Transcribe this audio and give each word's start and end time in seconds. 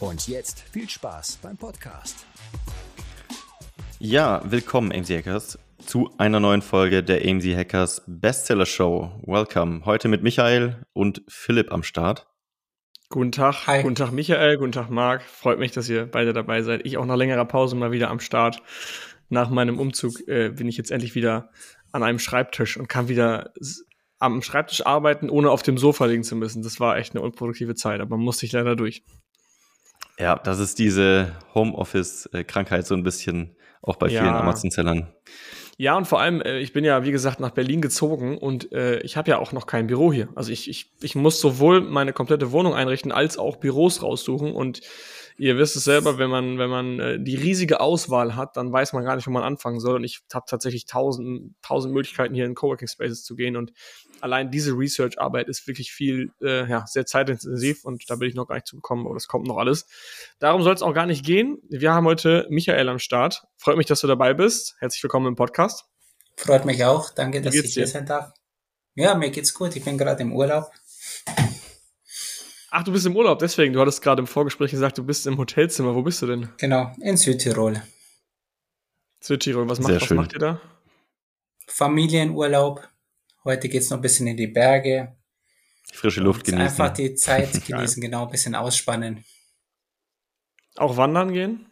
Und 0.00 0.28
jetzt 0.28 0.64
viel 0.72 0.90
Spaß 0.90 1.38
beim 1.40 1.56
Podcast. 1.56 2.26
Ja, 3.98 4.42
willkommen 4.44 4.92
AMZ 4.92 5.08
Hackers 5.08 5.58
zu 5.86 6.10
einer 6.18 6.40
neuen 6.40 6.62
Folge 6.62 7.02
der 7.02 7.28
AMZ 7.28 7.44
Hackers 7.56 8.02
Bestseller 8.06 8.66
Show. 8.66 9.10
Welcome. 9.26 9.84
Heute 9.84 10.08
mit 10.08 10.22
Michael 10.22 10.84
und 10.92 11.22
Philipp 11.28 11.72
am 11.72 11.82
Start. 11.82 12.26
Guten 13.10 13.32
Tag, 13.32 13.66
Hi. 13.66 13.82
guten 13.82 13.94
Tag 13.94 14.10
Michael, 14.10 14.56
guten 14.56 14.72
Tag 14.72 14.90
Marc. 14.90 15.22
Freut 15.22 15.58
mich, 15.58 15.72
dass 15.72 15.88
ihr 15.88 16.06
beide 16.06 16.32
dabei 16.32 16.62
seid. 16.62 16.84
Ich 16.84 16.96
auch 16.96 17.04
nach 17.04 17.16
längerer 17.16 17.44
Pause 17.44 17.76
mal 17.76 17.92
wieder 17.92 18.10
am 18.10 18.18
Start. 18.18 18.62
Nach 19.28 19.50
meinem 19.50 19.78
Umzug 19.78 20.26
äh, 20.26 20.50
bin 20.50 20.68
ich 20.68 20.76
jetzt 20.76 20.90
endlich 20.90 21.14
wieder 21.14 21.50
an 21.92 22.02
einem 22.02 22.18
Schreibtisch 22.18 22.76
und 22.76 22.88
kann 22.88 23.08
wieder 23.08 23.52
am 24.18 24.42
Schreibtisch 24.42 24.84
arbeiten, 24.86 25.28
ohne 25.28 25.50
auf 25.50 25.62
dem 25.62 25.78
Sofa 25.78 26.06
liegen 26.06 26.24
zu 26.24 26.34
müssen. 26.34 26.62
Das 26.62 26.80
war 26.80 26.96
echt 26.96 27.14
eine 27.14 27.22
unproduktive 27.22 27.74
Zeit, 27.74 28.00
aber 28.00 28.16
man 28.16 28.24
musste 28.24 28.46
ich 28.46 28.52
leider 28.52 28.74
durch. 28.74 29.04
Ja, 30.18 30.36
das 30.36 30.58
ist 30.58 30.78
diese 30.78 31.36
Homeoffice-Krankheit 31.54 32.86
so 32.86 32.94
ein 32.94 33.02
bisschen 33.02 33.56
auch 33.82 33.96
bei 33.96 34.08
vielen 34.08 34.24
ja. 34.24 34.40
Amazon-Sellern. 34.40 35.12
Ja, 35.76 35.96
und 35.96 36.06
vor 36.06 36.20
allem, 36.20 36.40
äh, 36.40 36.58
ich 36.60 36.72
bin 36.72 36.84
ja, 36.84 37.04
wie 37.04 37.10
gesagt, 37.10 37.40
nach 37.40 37.50
Berlin 37.50 37.80
gezogen 37.80 38.38
und 38.38 38.72
äh, 38.72 39.00
ich 39.00 39.16
habe 39.16 39.30
ja 39.30 39.38
auch 39.38 39.52
noch 39.52 39.66
kein 39.66 39.86
Büro 39.86 40.12
hier. 40.12 40.28
Also 40.34 40.52
ich, 40.52 40.68
ich, 40.68 40.92
ich 41.00 41.14
muss 41.14 41.40
sowohl 41.40 41.80
meine 41.80 42.12
komplette 42.12 42.52
Wohnung 42.52 42.74
einrichten, 42.74 43.12
als 43.12 43.38
auch 43.38 43.56
Büros 43.56 44.02
raussuchen. 44.02 44.52
Und 44.52 44.82
ihr 45.36 45.58
wisst 45.58 45.76
es 45.76 45.84
selber, 45.84 46.18
wenn 46.18 46.30
man, 46.30 46.58
wenn 46.58 46.70
man 46.70 47.00
äh, 47.00 47.18
die 47.20 47.34
riesige 47.34 47.80
Auswahl 47.80 48.36
hat, 48.36 48.56
dann 48.56 48.72
weiß 48.72 48.92
man 48.92 49.04
gar 49.04 49.16
nicht, 49.16 49.26
wo 49.26 49.30
man 49.30 49.42
anfangen 49.42 49.80
soll. 49.80 49.96
Und 49.96 50.04
ich 50.04 50.22
habe 50.32 50.46
tatsächlich 50.48 50.86
tausend, 50.86 51.54
tausend 51.62 51.92
Möglichkeiten, 51.94 52.34
hier 52.34 52.44
in 52.44 52.54
Coworking 52.54 52.88
Spaces 52.88 53.24
zu 53.24 53.34
gehen. 53.34 53.56
Und 53.56 53.72
allein 54.20 54.50
diese 54.50 54.72
Research-Arbeit 54.72 55.48
ist 55.48 55.66
wirklich 55.66 55.92
viel, 55.92 56.30
äh, 56.42 56.68
ja, 56.68 56.86
sehr 56.86 57.06
zeitintensiv 57.06 57.84
und 57.84 58.08
da 58.08 58.16
bin 58.16 58.28
ich 58.28 58.34
noch 58.34 58.46
gar 58.46 58.54
nicht 58.54 58.66
zu 58.66 58.76
bekommen, 58.76 59.06
aber 59.06 59.14
das 59.14 59.28
kommt 59.28 59.46
noch 59.46 59.58
alles. 59.58 59.86
Darum 60.38 60.62
soll 60.62 60.74
es 60.74 60.82
auch 60.82 60.94
gar 60.94 61.06
nicht 61.06 61.24
gehen. 61.24 61.58
Wir 61.68 61.92
haben 61.92 62.06
heute 62.06 62.46
Michael 62.48 62.88
am 62.88 62.98
Start. 62.98 63.44
Freut 63.56 63.76
mich, 63.76 63.86
dass 63.86 64.00
du 64.00 64.06
dabei 64.06 64.34
bist. 64.34 64.76
Herzlich 64.78 65.02
willkommen 65.02 65.26
im 65.26 65.36
Podcast. 65.36 65.84
Freut 66.36 66.64
mich 66.64 66.84
auch. 66.84 67.10
Danke, 67.10 67.42
dass 67.42 67.54
ich 67.54 67.74
hier 67.74 67.86
sein 67.86 68.06
darf. 68.06 68.32
Ja, 68.94 69.14
mir 69.14 69.30
geht's 69.30 69.54
gut. 69.54 69.74
Ich 69.76 69.84
bin 69.84 69.98
gerade 69.98 70.22
im 70.22 70.32
Urlaub. 70.32 70.70
Ach, 72.76 72.82
du 72.82 72.90
bist 72.90 73.06
im 73.06 73.14
Urlaub, 73.14 73.38
deswegen. 73.38 73.72
Du 73.72 73.80
hattest 73.80 74.02
gerade 74.02 74.18
im 74.18 74.26
Vorgespräch 74.26 74.72
gesagt, 74.72 74.98
du 74.98 75.04
bist 75.04 75.28
im 75.28 75.38
Hotelzimmer. 75.38 75.94
Wo 75.94 76.02
bist 76.02 76.20
du 76.22 76.26
denn? 76.26 76.48
Genau, 76.58 76.90
in 77.00 77.16
Südtirol. 77.16 77.80
Südtirol, 79.20 79.68
was 79.68 79.78
macht, 79.78 80.00
was 80.00 80.10
macht 80.10 80.32
ihr 80.32 80.40
da? 80.40 80.60
Familienurlaub. 81.68 82.88
Heute 83.44 83.68
geht's 83.68 83.90
noch 83.90 83.98
ein 83.98 84.02
bisschen 84.02 84.26
in 84.26 84.36
die 84.36 84.48
Berge. 84.48 85.16
Frische 85.92 86.20
Luft 86.20 86.46
genießen. 86.46 86.66
Einfach 86.66 86.92
die 86.92 87.14
Zeit 87.14 87.64
genießen, 87.68 88.02
genau, 88.02 88.24
ein 88.24 88.32
bisschen 88.32 88.56
ausspannen. 88.56 89.24
Auch 90.74 90.96
wandern 90.96 91.32
gehen? 91.32 91.66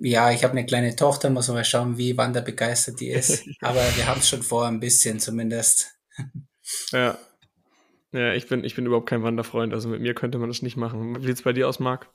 Ja, 0.00 0.30
ich 0.30 0.44
habe 0.44 0.52
eine 0.52 0.64
kleine 0.64 0.96
Tochter, 0.96 1.28
muss 1.28 1.48
mal 1.48 1.62
schauen, 1.62 1.98
wie 1.98 2.16
wanderbegeistert 2.16 3.00
die 3.00 3.10
ist. 3.10 3.44
Aber 3.60 3.82
wir 3.94 4.06
haben 4.06 4.20
es 4.20 4.30
schon 4.30 4.42
vor, 4.42 4.66
ein 4.66 4.80
bisschen 4.80 5.20
zumindest. 5.20 5.94
ja. 6.90 7.18
Ja, 8.12 8.32
ich 8.32 8.46
bin, 8.48 8.64
ich 8.64 8.74
bin 8.74 8.86
überhaupt 8.86 9.08
kein 9.08 9.22
Wanderfreund, 9.22 9.74
also 9.74 9.88
mit 9.88 10.00
mir 10.00 10.14
könnte 10.14 10.38
man 10.38 10.48
das 10.48 10.62
nicht 10.62 10.76
machen. 10.76 11.16
Wie 11.20 11.26
sieht 11.26 11.36
es 11.36 11.42
bei 11.42 11.52
dir 11.52 11.68
aus, 11.68 11.80
Marc? 11.80 12.08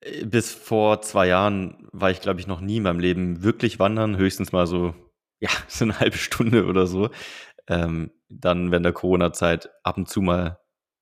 Äh, 0.00 0.24
bis 0.24 0.52
vor 0.52 1.00
zwei 1.02 1.28
Jahren 1.28 1.88
war 1.92 2.10
ich, 2.10 2.20
glaube 2.20 2.40
ich, 2.40 2.46
noch 2.46 2.60
nie 2.60 2.78
in 2.78 2.82
meinem 2.82 3.00
Leben 3.00 3.42
wirklich 3.42 3.78
wandern, 3.78 4.16
höchstens 4.16 4.52
mal 4.52 4.66
so, 4.66 4.94
ja, 5.40 5.50
so 5.68 5.84
eine 5.84 5.98
halbe 6.00 6.18
Stunde 6.18 6.66
oder 6.66 6.86
so. 6.86 7.10
Ähm, 7.66 8.10
dann 8.28 8.70
während 8.70 8.86
der 8.86 8.92
Corona-Zeit 8.92 9.70
ab 9.82 9.96
und 9.96 10.08
zu 10.08 10.20
mal 10.20 10.58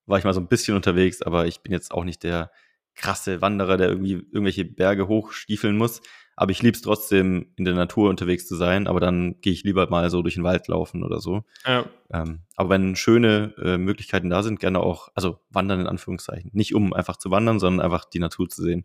war 0.07 0.19
ich 0.19 0.25
mal 0.25 0.35
so 0.35 0.41
ein 0.41 0.49
bisschen 0.49 0.77
unterwegs, 0.77 1.23
aber 1.23 1.47
ich 1.47 1.63
bin 1.63 1.73
jetzt 1.73 1.93
auch 1.93 2.05
nicht 2.05 2.23
der 2.23 2.53
krasse 2.95 3.41
Wanderer, 3.41 3.77
der 3.77 3.89
irgendwie 3.89 4.13
irgendwelche 4.13 4.65
Berge 4.65 5.09
hochstiefeln 5.09 5.77
muss. 5.77 6.01
Aber 6.37 6.51
ich 6.51 6.63
liebe 6.63 6.77
es 6.77 6.83
trotzdem, 6.83 7.47
in 7.57 7.65
der 7.65 7.75
Natur 7.75 8.11
unterwegs 8.11 8.47
zu 8.47 8.57
sein, 8.57 8.87
aber 8.87 9.01
dann 9.01 9.41
gehe 9.41 9.55
ich 9.55 9.65
lieber 9.65 9.89
mal 9.89 10.11
so 10.11 10.21
durch 10.21 10.35
den 10.35 10.45
Wald 10.45 10.69
laufen 10.69 11.03
oder 11.03 11.19
so. 11.19 11.45
Ja. 11.65 11.87
Ähm, 12.13 12.41
aber 12.57 12.71
wenn 12.71 12.95
schöne 12.95 13.55
äh, 13.63 13.79
Möglichkeiten 13.79 14.29
da 14.29 14.43
sind, 14.43 14.61
gerne 14.61 14.81
auch, 14.81 15.09
also 15.15 15.39
wandern 15.51 15.81
in 15.81 15.87
Anführungszeichen. 15.87 16.51
Nicht 16.53 16.75
um 16.75 16.93
einfach 16.93 17.17
zu 17.17 17.31
wandern, 17.31 17.59
sondern 17.59 17.85
einfach 17.85 18.05
die 18.05 18.19
Natur 18.19 18.49
zu 18.49 18.63
sehen. 18.63 18.85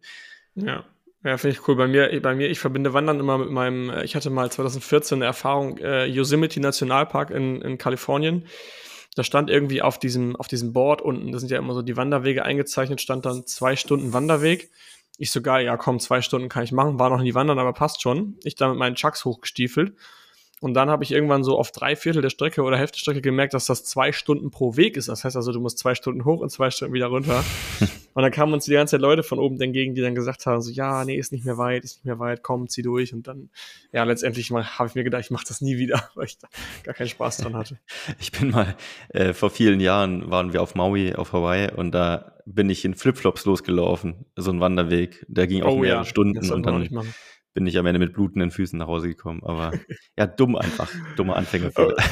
Ja. 0.56 0.86
Ja, 1.24 1.38
finde 1.38 1.56
ich 1.56 1.68
cool. 1.68 1.76
Bei 1.76 1.88
mir, 1.88 2.20
bei 2.20 2.34
mir, 2.34 2.50
ich 2.50 2.60
verbinde 2.60 2.94
Wandern 2.94 3.20
immer 3.20 3.38
mit 3.38 3.52
meinem, 3.52 3.92
äh, 3.92 4.04
ich 4.04 4.16
hatte 4.16 4.30
mal 4.30 4.50
2014 4.50 5.18
eine 5.18 5.26
Erfahrung, 5.26 5.78
äh, 5.78 6.06
Yosemite 6.06 6.60
Nationalpark 6.60 7.30
in, 7.30 7.62
in 7.62 7.78
Kalifornien. 7.78 8.46
Da 9.16 9.24
stand 9.24 9.50
irgendwie 9.50 9.82
auf 9.82 10.00
diesem, 10.00 10.36
auf 10.36 10.48
diesem 10.48 10.74
Board 10.74 11.02
unten, 11.02 11.32
da 11.32 11.40
sind 11.40 11.52
ja 11.52 11.60
immer 11.60 11.74
so 11.74 11.82
die 11.82 11.98
Wanderwege 11.98 12.44
eingezeichnet, 12.44 13.02
stand 13.02 13.26
dann 13.26 13.46
zwei 13.46 13.76
Stunden 13.76 14.14
Wanderweg. 14.14 14.72
Ich 15.22 15.30
sogar, 15.30 15.62
ja 15.62 15.78
komm, 15.78 16.00
zwei 16.00 16.24
Stunden 16.24 16.50
kann 16.50 16.64
ich 16.64 16.72
machen, 16.72 16.98
war 16.98 17.12
noch 17.12 17.22
nie 17.22 17.36
wandern, 17.36 17.60
aber 17.60 17.74
passt 17.74 18.02
schon. 18.02 18.40
Ich 18.44 18.56
da 18.56 18.70
mit 18.70 18.80
meinen 18.80 18.96
Chucks 18.96 19.24
hochgestiefelt. 19.24 19.94
Und 20.62 20.76
dann 20.76 20.92
habe 20.92 21.04
ich 21.04 21.12
irgendwann 21.12 21.44
so 21.44 21.58
auf 21.58 21.72
drei 21.72 21.96
Viertel 21.96 22.22
der 22.22 22.30
Strecke 22.30 22.62
oder 22.62 22.78
Hälfte 22.78 22.98
der 22.98 23.00
Strecke 23.00 23.22
gemerkt, 23.22 23.56
dass 23.56 23.66
das 23.66 23.84
zwei 23.84 24.12
Stunden 24.12 24.52
pro 24.52 24.78
Weg 24.78 24.96
ist. 24.96 25.10
Das 25.10 25.24
heißt 25.24 25.36
also, 25.36 25.52
du 25.52 25.60
musst 25.60 25.80
zwei 25.80 25.96
Stunden 25.96 26.24
hoch 26.24 26.40
und 26.40 26.52
zwei 26.52 26.70
Stunden 26.70 26.94
wieder 26.94 27.08
runter. 27.08 27.44
und 28.14 28.22
dann 28.22 28.32
kamen 28.32 28.54
uns 28.54 28.66
die 28.66 28.74
ganze 28.74 28.92
Zeit 28.92 29.02
Leute 29.02 29.24
von 29.24 29.40
oben 29.40 29.60
entgegen, 29.60 29.96
die 29.96 30.02
dann 30.02 30.14
gesagt 30.14 30.46
haben, 30.46 30.62
so, 30.62 30.70
ja, 30.70 31.04
nee, 31.04 31.16
ist 31.16 31.32
nicht 31.32 31.46
mehr 31.46 31.58
weit, 31.58 31.84
ist 31.84 31.98
nicht 31.98 32.06
mehr 32.06 32.20
weit, 32.20 32.44
komm, 32.44 32.70
zieh 32.70 32.84
durch. 32.84 33.12
Und 33.12 33.26
dann, 33.28 33.50
ja, 33.92 34.04
letztendlich 34.04 34.52
habe 34.52 34.88
ich 34.88 34.94
mir 34.94 35.04
gedacht, 35.04 35.24
ich 35.26 35.32
mache 35.32 35.46
das 35.48 35.62
nie 35.62 35.80
wieder, 35.80 36.10
weil 36.16 36.26
ich 36.26 36.38
da 36.38 36.48
gar 36.84 36.94
keinen 36.94 37.10
Spaß 37.10 37.38
dran 37.38 37.56
hatte. 37.56 37.80
Ich 38.20 38.32
bin 38.32 38.52
mal, 38.52 38.76
äh, 39.10 39.34
vor 39.34 39.50
vielen 39.50 39.80
Jahren 39.80 40.30
waren 40.30 40.54
wir 40.54 40.62
auf 40.62 40.76
Maui, 40.76 41.16
auf 41.16 41.34
Hawaii 41.34 41.72
und 41.72 41.92
da 41.92 42.34
bin 42.46 42.70
ich 42.70 42.86
in 42.86 42.94
Flipflops 42.94 43.46
losgelaufen, 43.46 44.26
so 44.36 44.52
ein 44.52 44.60
Wanderweg. 44.60 45.26
Der 45.28 45.48
ging 45.48 45.64
auch 45.64 45.74
oh, 45.74 45.80
mehrere 45.80 46.02
ja. 46.02 46.06
Stunden 46.06 46.52
und 46.52 46.66
dann 46.66 46.90
bin 47.54 47.68
ich 47.68 47.78
am 47.78 47.86
Ende 47.86 48.00
mit 48.00 48.14
blutenden 48.14 48.50
Füßen 48.52 48.80
nach 48.80 48.88
Hause 48.88 49.10
gekommen. 49.10 49.42
Aber 49.44 49.72
ja, 50.18 50.26
dumm 50.26 50.56
einfach. 50.56 50.90
Dumme 51.16 51.36
Anfängerfehler. 51.36 51.96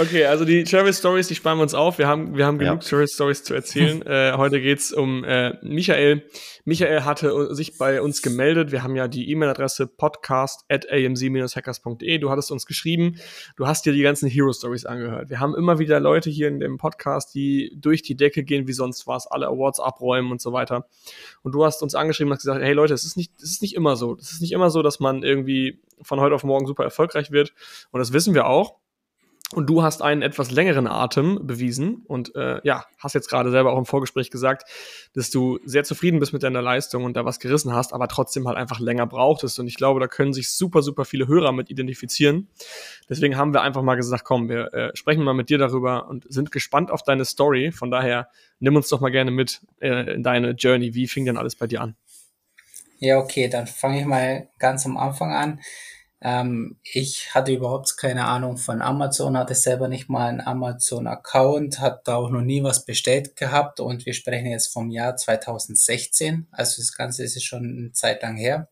Okay, 0.00 0.24
also 0.24 0.46
die 0.46 0.64
Travel 0.64 0.94
Stories, 0.94 1.28
die 1.28 1.34
sparen 1.34 1.58
wir 1.58 1.62
uns 1.64 1.74
auf. 1.74 1.98
Wir 1.98 2.08
haben, 2.08 2.34
wir 2.34 2.46
haben 2.46 2.58
genug 2.58 2.82
ja. 2.82 2.88
Travel 2.88 3.06
Stories 3.06 3.44
zu 3.44 3.52
erzählen. 3.52 4.00
äh, 4.06 4.32
heute 4.38 4.58
geht's 4.58 4.90
um 4.90 5.22
äh, 5.22 5.52
Michael. 5.62 6.26
Michael 6.64 7.04
hatte 7.04 7.54
sich 7.54 7.76
bei 7.76 8.00
uns 8.00 8.22
gemeldet. 8.22 8.72
Wir 8.72 8.82
haben 8.82 8.96
ja 8.96 9.06
die 9.06 9.30
E-Mail-Adresse 9.30 9.86
podcast 9.86 10.64
at 10.70 10.90
amz-hackers.de. 10.90 12.18
Du 12.18 12.30
hattest 12.30 12.50
uns 12.50 12.64
geschrieben. 12.64 13.16
Du 13.56 13.66
hast 13.66 13.84
dir 13.84 13.92
die 13.92 14.00
ganzen 14.00 14.30
Hero 14.30 14.50
Stories 14.54 14.86
angehört. 14.86 15.28
Wir 15.28 15.40
haben 15.40 15.54
immer 15.54 15.78
wieder 15.78 16.00
Leute 16.00 16.30
hier 16.30 16.48
in 16.48 16.58
dem 16.58 16.78
Podcast, 16.78 17.34
die 17.34 17.76
durch 17.76 18.00
die 18.00 18.16
Decke 18.16 18.44
gehen 18.44 18.66
wie 18.66 18.72
sonst 18.72 19.06
was, 19.06 19.26
alle 19.26 19.48
Awards 19.48 19.78
abräumen 19.78 20.32
und 20.32 20.40
so 20.40 20.54
weiter. 20.54 20.86
Und 21.42 21.54
du 21.54 21.66
hast 21.66 21.82
uns 21.82 21.94
angeschrieben 21.94 22.30
und 22.30 22.36
hast 22.36 22.44
gesagt, 22.44 22.62
hey 22.62 22.72
Leute, 22.72 22.94
es 22.94 23.04
ist 23.04 23.18
nicht, 23.18 23.32
es 23.42 23.50
ist 23.50 23.62
nicht 23.62 23.74
immer 23.74 23.96
so. 23.96 24.16
Es 24.16 24.32
ist 24.32 24.40
nicht 24.40 24.52
immer 24.52 24.70
so, 24.70 24.71
dass 24.80 25.00
man 25.00 25.22
irgendwie 25.22 25.82
von 26.00 26.20
heute 26.20 26.34
auf 26.34 26.44
morgen 26.44 26.66
super 26.66 26.84
erfolgreich 26.84 27.30
wird. 27.30 27.52
Und 27.90 28.00
das 28.00 28.14
wissen 28.14 28.32
wir 28.32 28.46
auch. 28.46 28.80
Und 29.54 29.68
du 29.68 29.82
hast 29.82 30.00
einen 30.00 30.22
etwas 30.22 30.50
längeren 30.50 30.86
Atem 30.86 31.46
bewiesen 31.46 32.04
und 32.06 32.34
äh, 32.34 32.60
ja, 32.64 32.86
hast 32.98 33.14
jetzt 33.14 33.28
gerade 33.28 33.50
selber 33.50 33.72
auch 33.72 33.78
im 33.78 33.84
Vorgespräch 33.84 34.30
gesagt, 34.30 34.64
dass 35.12 35.30
du 35.30 35.58
sehr 35.66 35.84
zufrieden 35.84 36.20
bist 36.20 36.32
mit 36.32 36.42
deiner 36.42 36.62
Leistung 36.62 37.04
und 37.04 37.18
da 37.18 37.26
was 37.26 37.38
gerissen 37.38 37.74
hast, 37.74 37.92
aber 37.92 38.08
trotzdem 38.08 38.48
halt 38.48 38.56
einfach 38.56 38.80
länger 38.80 39.06
brauchtest. 39.06 39.60
Und 39.60 39.66
ich 39.66 39.76
glaube, 39.76 40.00
da 40.00 40.08
können 40.08 40.32
sich 40.32 40.50
super, 40.50 40.80
super 40.80 41.04
viele 41.04 41.28
Hörer 41.28 41.52
mit 41.52 41.68
identifizieren. 41.68 42.48
Deswegen 43.10 43.36
haben 43.36 43.52
wir 43.52 43.60
einfach 43.60 43.82
mal 43.82 43.96
gesagt, 43.96 44.24
komm, 44.24 44.48
wir 44.48 44.72
äh, 44.72 44.96
sprechen 44.96 45.22
mal 45.22 45.34
mit 45.34 45.50
dir 45.50 45.58
darüber 45.58 46.08
und 46.08 46.24
sind 46.32 46.50
gespannt 46.50 46.90
auf 46.90 47.02
deine 47.02 47.26
Story. 47.26 47.72
Von 47.72 47.90
daher 47.90 48.28
nimm 48.58 48.74
uns 48.74 48.88
doch 48.88 49.00
mal 49.00 49.10
gerne 49.10 49.32
mit 49.32 49.60
äh, 49.80 50.14
in 50.14 50.22
deine 50.22 50.52
Journey. 50.52 50.94
Wie 50.94 51.06
fing 51.06 51.26
denn 51.26 51.36
alles 51.36 51.56
bei 51.56 51.66
dir 51.66 51.82
an? 51.82 51.94
Ja, 53.04 53.18
okay, 53.18 53.48
dann 53.48 53.66
fange 53.66 53.98
ich 54.00 54.06
mal 54.06 54.48
ganz 54.60 54.86
am 54.86 54.96
Anfang 54.96 55.32
an. 55.32 55.60
Ähm, 56.20 56.78
ich 56.84 57.34
hatte 57.34 57.52
überhaupt 57.52 57.96
keine 57.98 58.26
Ahnung 58.26 58.56
von 58.56 58.80
Amazon, 58.80 59.36
hatte 59.36 59.56
selber 59.56 59.88
nicht 59.88 60.08
mal 60.08 60.28
einen 60.28 60.40
Amazon-Account, 60.40 61.80
hat 61.80 62.06
da 62.06 62.14
auch 62.16 62.30
noch 62.30 62.42
nie 62.42 62.62
was 62.62 62.84
bestellt 62.84 63.34
gehabt 63.34 63.80
und 63.80 64.06
wir 64.06 64.14
sprechen 64.14 64.46
jetzt 64.46 64.72
vom 64.72 64.90
Jahr 64.90 65.16
2016, 65.16 66.46
also 66.52 66.80
das 66.80 66.92
Ganze 66.92 67.24
ist 67.24 67.42
schon 67.42 67.64
eine 67.64 67.92
Zeit 67.92 68.22
lang 68.22 68.36
her. 68.36 68.68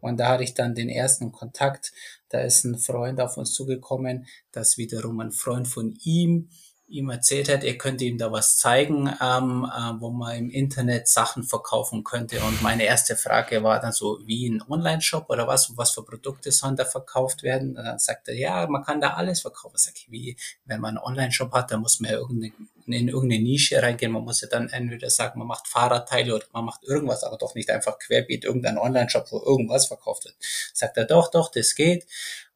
Und 0.00 0.18
da 0.18 0.28
hatte 0.28 0.44
ich 0.44 0.54
dann 0.54 0.74
den 0.74 0.88
ersten 0.88 1.30
Kontakt. 1.32 1.92
Da 2.28 2.40
ist 2.40 2.64
ein 2.64 2.78
Freund 2.78 3.20
auf 3.20 3.36
uns 3.36 3.52
zugekommen, 3.52 4.26
das 4.50 4.78
wiederum 4.78 5.20
ein 5.20 5.30
Freund 5.32 5.68
von 5.68 5.94
ihm 6.02 6.48
ihm 6.92 7.08
erzählt 7.08 7.48
hat, 7.48 7.64
er 7.64 7.78
könnte 7.78 8.04
ihm 8.04 8.18
da 8.18 8.30
was 8.30 8.58
zeigen, 8.58 9.08
ähm, 9.20 9.64
äh, 9.64 10.00
wo 10.00 10.10
man 10.10 10.36
im 10.36 10.50
Internet 10.50 11.08
Sachen 11.08 11.42
verkaufen 11.42 12.04
könnte. 12.04 12.40
Und 12.40 12.62
meine 12.62 12.84
erste 12.84 13.16
Frage 13.16 13.62
war 13.62 13.80
dann 13.80 13.92
so, 13.92 14.20
wie 14.26 14.48
ein 14.48 14.62
Online-Shop 14.68 15.28
oder 15.30 15.46
was, 15.48 15.76
was 15.76 15.92
für 15.92 16.04
Produkte 16.04 16.52
sollen 16.52 16.76
da 16.76 16.84
verkauft 16.84 17.42
werden? 17.42 17.76
Und 17.76 17.84
dann 17.84 17.98
sagt 17.98 18.28
er, 18.28 18.34
ja, 18.34 18.66
man 18.66 18.84
kann 18.84 19.00
da 19.00 19.14
alles 19.14 19.40
verkaufen. 19.40 19.76
Sag 19.78 19.94
ich, 19.96 20.10
wie, 20.10 20.36
wenn 20.66 20.80
man 20.80 20.96
einen 20.96 21.04
Online-Shop 21.04 21.52
hat, 21.52 21.70
dann 21.70 21.80
muss 21.80 22.00
man 22.00 22.10
ja 22.12 22.18
irgendeine, 22.18 22.52
in 22.86 23.08
irgendeine 23.08 23.42
Nische 23.42 23.82
reingehen. 23.82 24.12
Man 24.12 24.24
muss 24.24 24.42
ja 24.42 24.48
dann 24.48 24.68
entweder 24.68 25.08
sagen, 25.08 25.38
man 25.38 25.48
macht 25.48 25.68
Fahrradteile 25.68 26.34
oder 26.34 26.46
man 26.52 26.66
macht 26.66 26.84
irgendwas, 26.84 27.24
aber 27.24 27.38
doch 27.38 27.54
nicht 27.54 27.70
einfach 27.70 27.98
querbeet 27.98 28.44
irgendein 28.44 28.76
Online-Shop, 28.76 29.32
wo 29.32 29.42
irgendwas 29.42 29.86
verkauft 29.86 30.26
wird. 30.26 30.36
Sagt 30.74 30.96
er, 30.98 31.06
doch, 31.06 31.30
doch, 31.30 31.50
das 31.50 31.74
geht. 31.74 32.06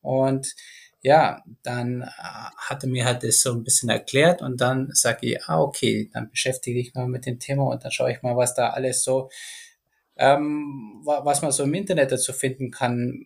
Und 0.03 0.55
ja, 1.07 1.45
dann 1.63 2.03
äh, 2.03 2.07
hat 2.57 2.83
er 2.83 2.89
mir 2.89 3.05
halt 3.05 3.23
das 3.23 3.41
so 3.41 3.53
ein 3.53 3.63
bisschen 3.63 3.89
erklärt 3.91 4.43
und 4.43 4.61
dann 4.61 4.91
sage 4.93 5.19
ich, 5.23 5.45
ah, 5.45 5.61
okay, 5.61 6.11
dann 6.13 6.31
beschäftige 6.31 6.81
ich 6.81 6.95
mal 6.95 7.07
mit 7.07 7.27
dem 7.27 7.39
Thema 7.39 7.63
und 7.69 7.85
dann 7.85 7.93
schaue 7.93 8.11
ich 8.11 8.23
mal, 8.23 8.37
was 8.37 8.57
da 8.57 8.71
alles 8.71 9.05
so, 9.05 9.31
ähm, 10.17 11.03
was 11.05 11.43
man 11.43 11.53
so 11.53 11.63
im 11.63 11.75
Internet 11.75 12.11
dazu 12.11 12.33
finden 12.33 12.73
kann. 12.73 13.25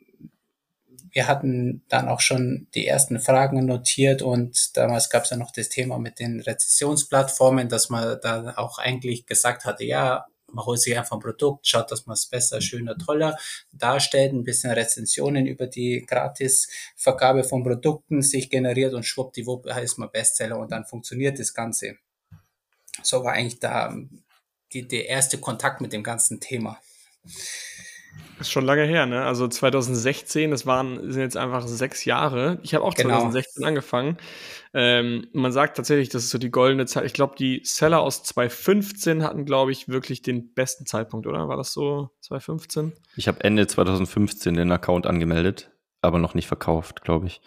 Wir 1.10 1.26
hatten 1.26 1.82
dann 1.88 2.08
auch 2.08 2.20
schon 2.20 2.68
die 2.74 2.86
ersten 2.86 3.18
Fragen 3.18 3.64
notiert 3.64 4.20
und 4.20 4.76
damals 4.76 5.08
gab 5.08 5.24
es 5.24 5.30
ja 5.30 5.38
noch 5.38 5.50
das 5.50 5.70
Thema 5.70 5.98
mit 5.98 6.18
den 6.20 6.40
Rezessionsplattformen, 6.40 7.70
dass 7.70 7.88
man 7.88 8.18
da 8.20 8.52
auch 8.58 8.76
eigentlich 8.76 9.24
gesagt 9.24 9.64
hatte, 9.64 9.84
ja, 9.84 10.26
man 10.52 10.64
holt 10.64 10.80
sich 10.80 10.96
einfach 10.96 11.16
ein 11.16 11.20
Produkt, 11.20 11.66
schaut, 11.66 11.90
dass 11.90 12.06
man 12.06 12.14
es 12.14 12.26
besser, 12.26 12.60
schöner, 12.60 12.96
toller 12.96 13.36
darstellt, 13.72 14.32
ein 14.32 14.44
bisschen 14.44 14.72
Rezensionen 14.72 15.46
über 15.46 15.66
die 15.66 16.04
Gratisvergabe 16.06 17.44
von 17.44 17.62
Produkten 17.62 18.22
sich 18.22 18.50
generiert 18.50 18.94
und 18.94 19.04
schwuppdiwupp 19.04 19.70
heißt 19.70 19.98
man 19.98 20.10
Bestseller 20.10 20.58
und 20.58 20.72
dann 20.72 20.84
funktioniert 20.84 21.38
das 21.38 21.54
Ganze. 21.54 21.96
So 23.02 23.24
war 23.24 23.32
eigentlich 23.32 23.60
da 23.60 23.94
die, 24.72 24.86
der 24.86 25.08
erste 25.08 25.38
Kontakt 25.38 25.80
mit 25.80 25.92
dem 25.92 26.02
ganzen 26.02 26.40
Thema. 26.40 26.80
Das 28.38 28.46
ist 28.46 28.52
schon 28.52 28.64
lange 28.64 28.84
her, 28.84 29.04
ne? 29.04 29.22
Also 29.22 29.46
2016, 29.48 30.50
das 30.50 30.64
waren, 30.64 31.12
sind 31.12 31.20
jetzt 31.20 31.36
einfach 31.36 31.66
sechs 31.66 32.06
Jahre. 32.06 32.58
Ich 32.62 32.74
habe 32.74 32.84
auch 32.84 32.94
genau. 32.94 33.10
2016 33.10 33.64
angefangen. 33.64 34.16
Ähm, 34.72 35.26
man 35.34 35.52
sagt 35.52 35.76
tatsächlich, 35.76 36.08
das 36.08 36.24
ist 36.24 36.30
so 36.30 36.38
die 36.38 36.50
goldene 36.50 36.86
Zeit. 36.86 37.04
Ich 37.04 37.12
glaube, 37.12 37.34
die 37.36 37.60
Seller 37.64 38.00
aus 38.00 38.22
2015 38.22 39.22
hatten, 39.22 39.44
glaube 39.44 39.72
ich, 39.72 39.88
wirklich 39.88 40.22
den 40.22 40.54
besten 40.54 40.86
Zeitpunkt, 40.86 41.26
oder? 41.26 41.48
War 41.48 41.58
das 41.58 41.74
so 41.74 42.10
2015? 42.20 42.94
Ich 43.16 43.28
habe 43.28 43.44
Ende 43.44 43.66
2015 43.66 44.54
den 44.54 44.72
Account 44.72 45.06
angemeldet, 45.06 45.70
aber 46.00 46.18
noch 46.18 46.32
nicht 46.32 46.46
verkauft, 46.46 47.02
glaube 47.02 47.26
ich. 47.26 47.42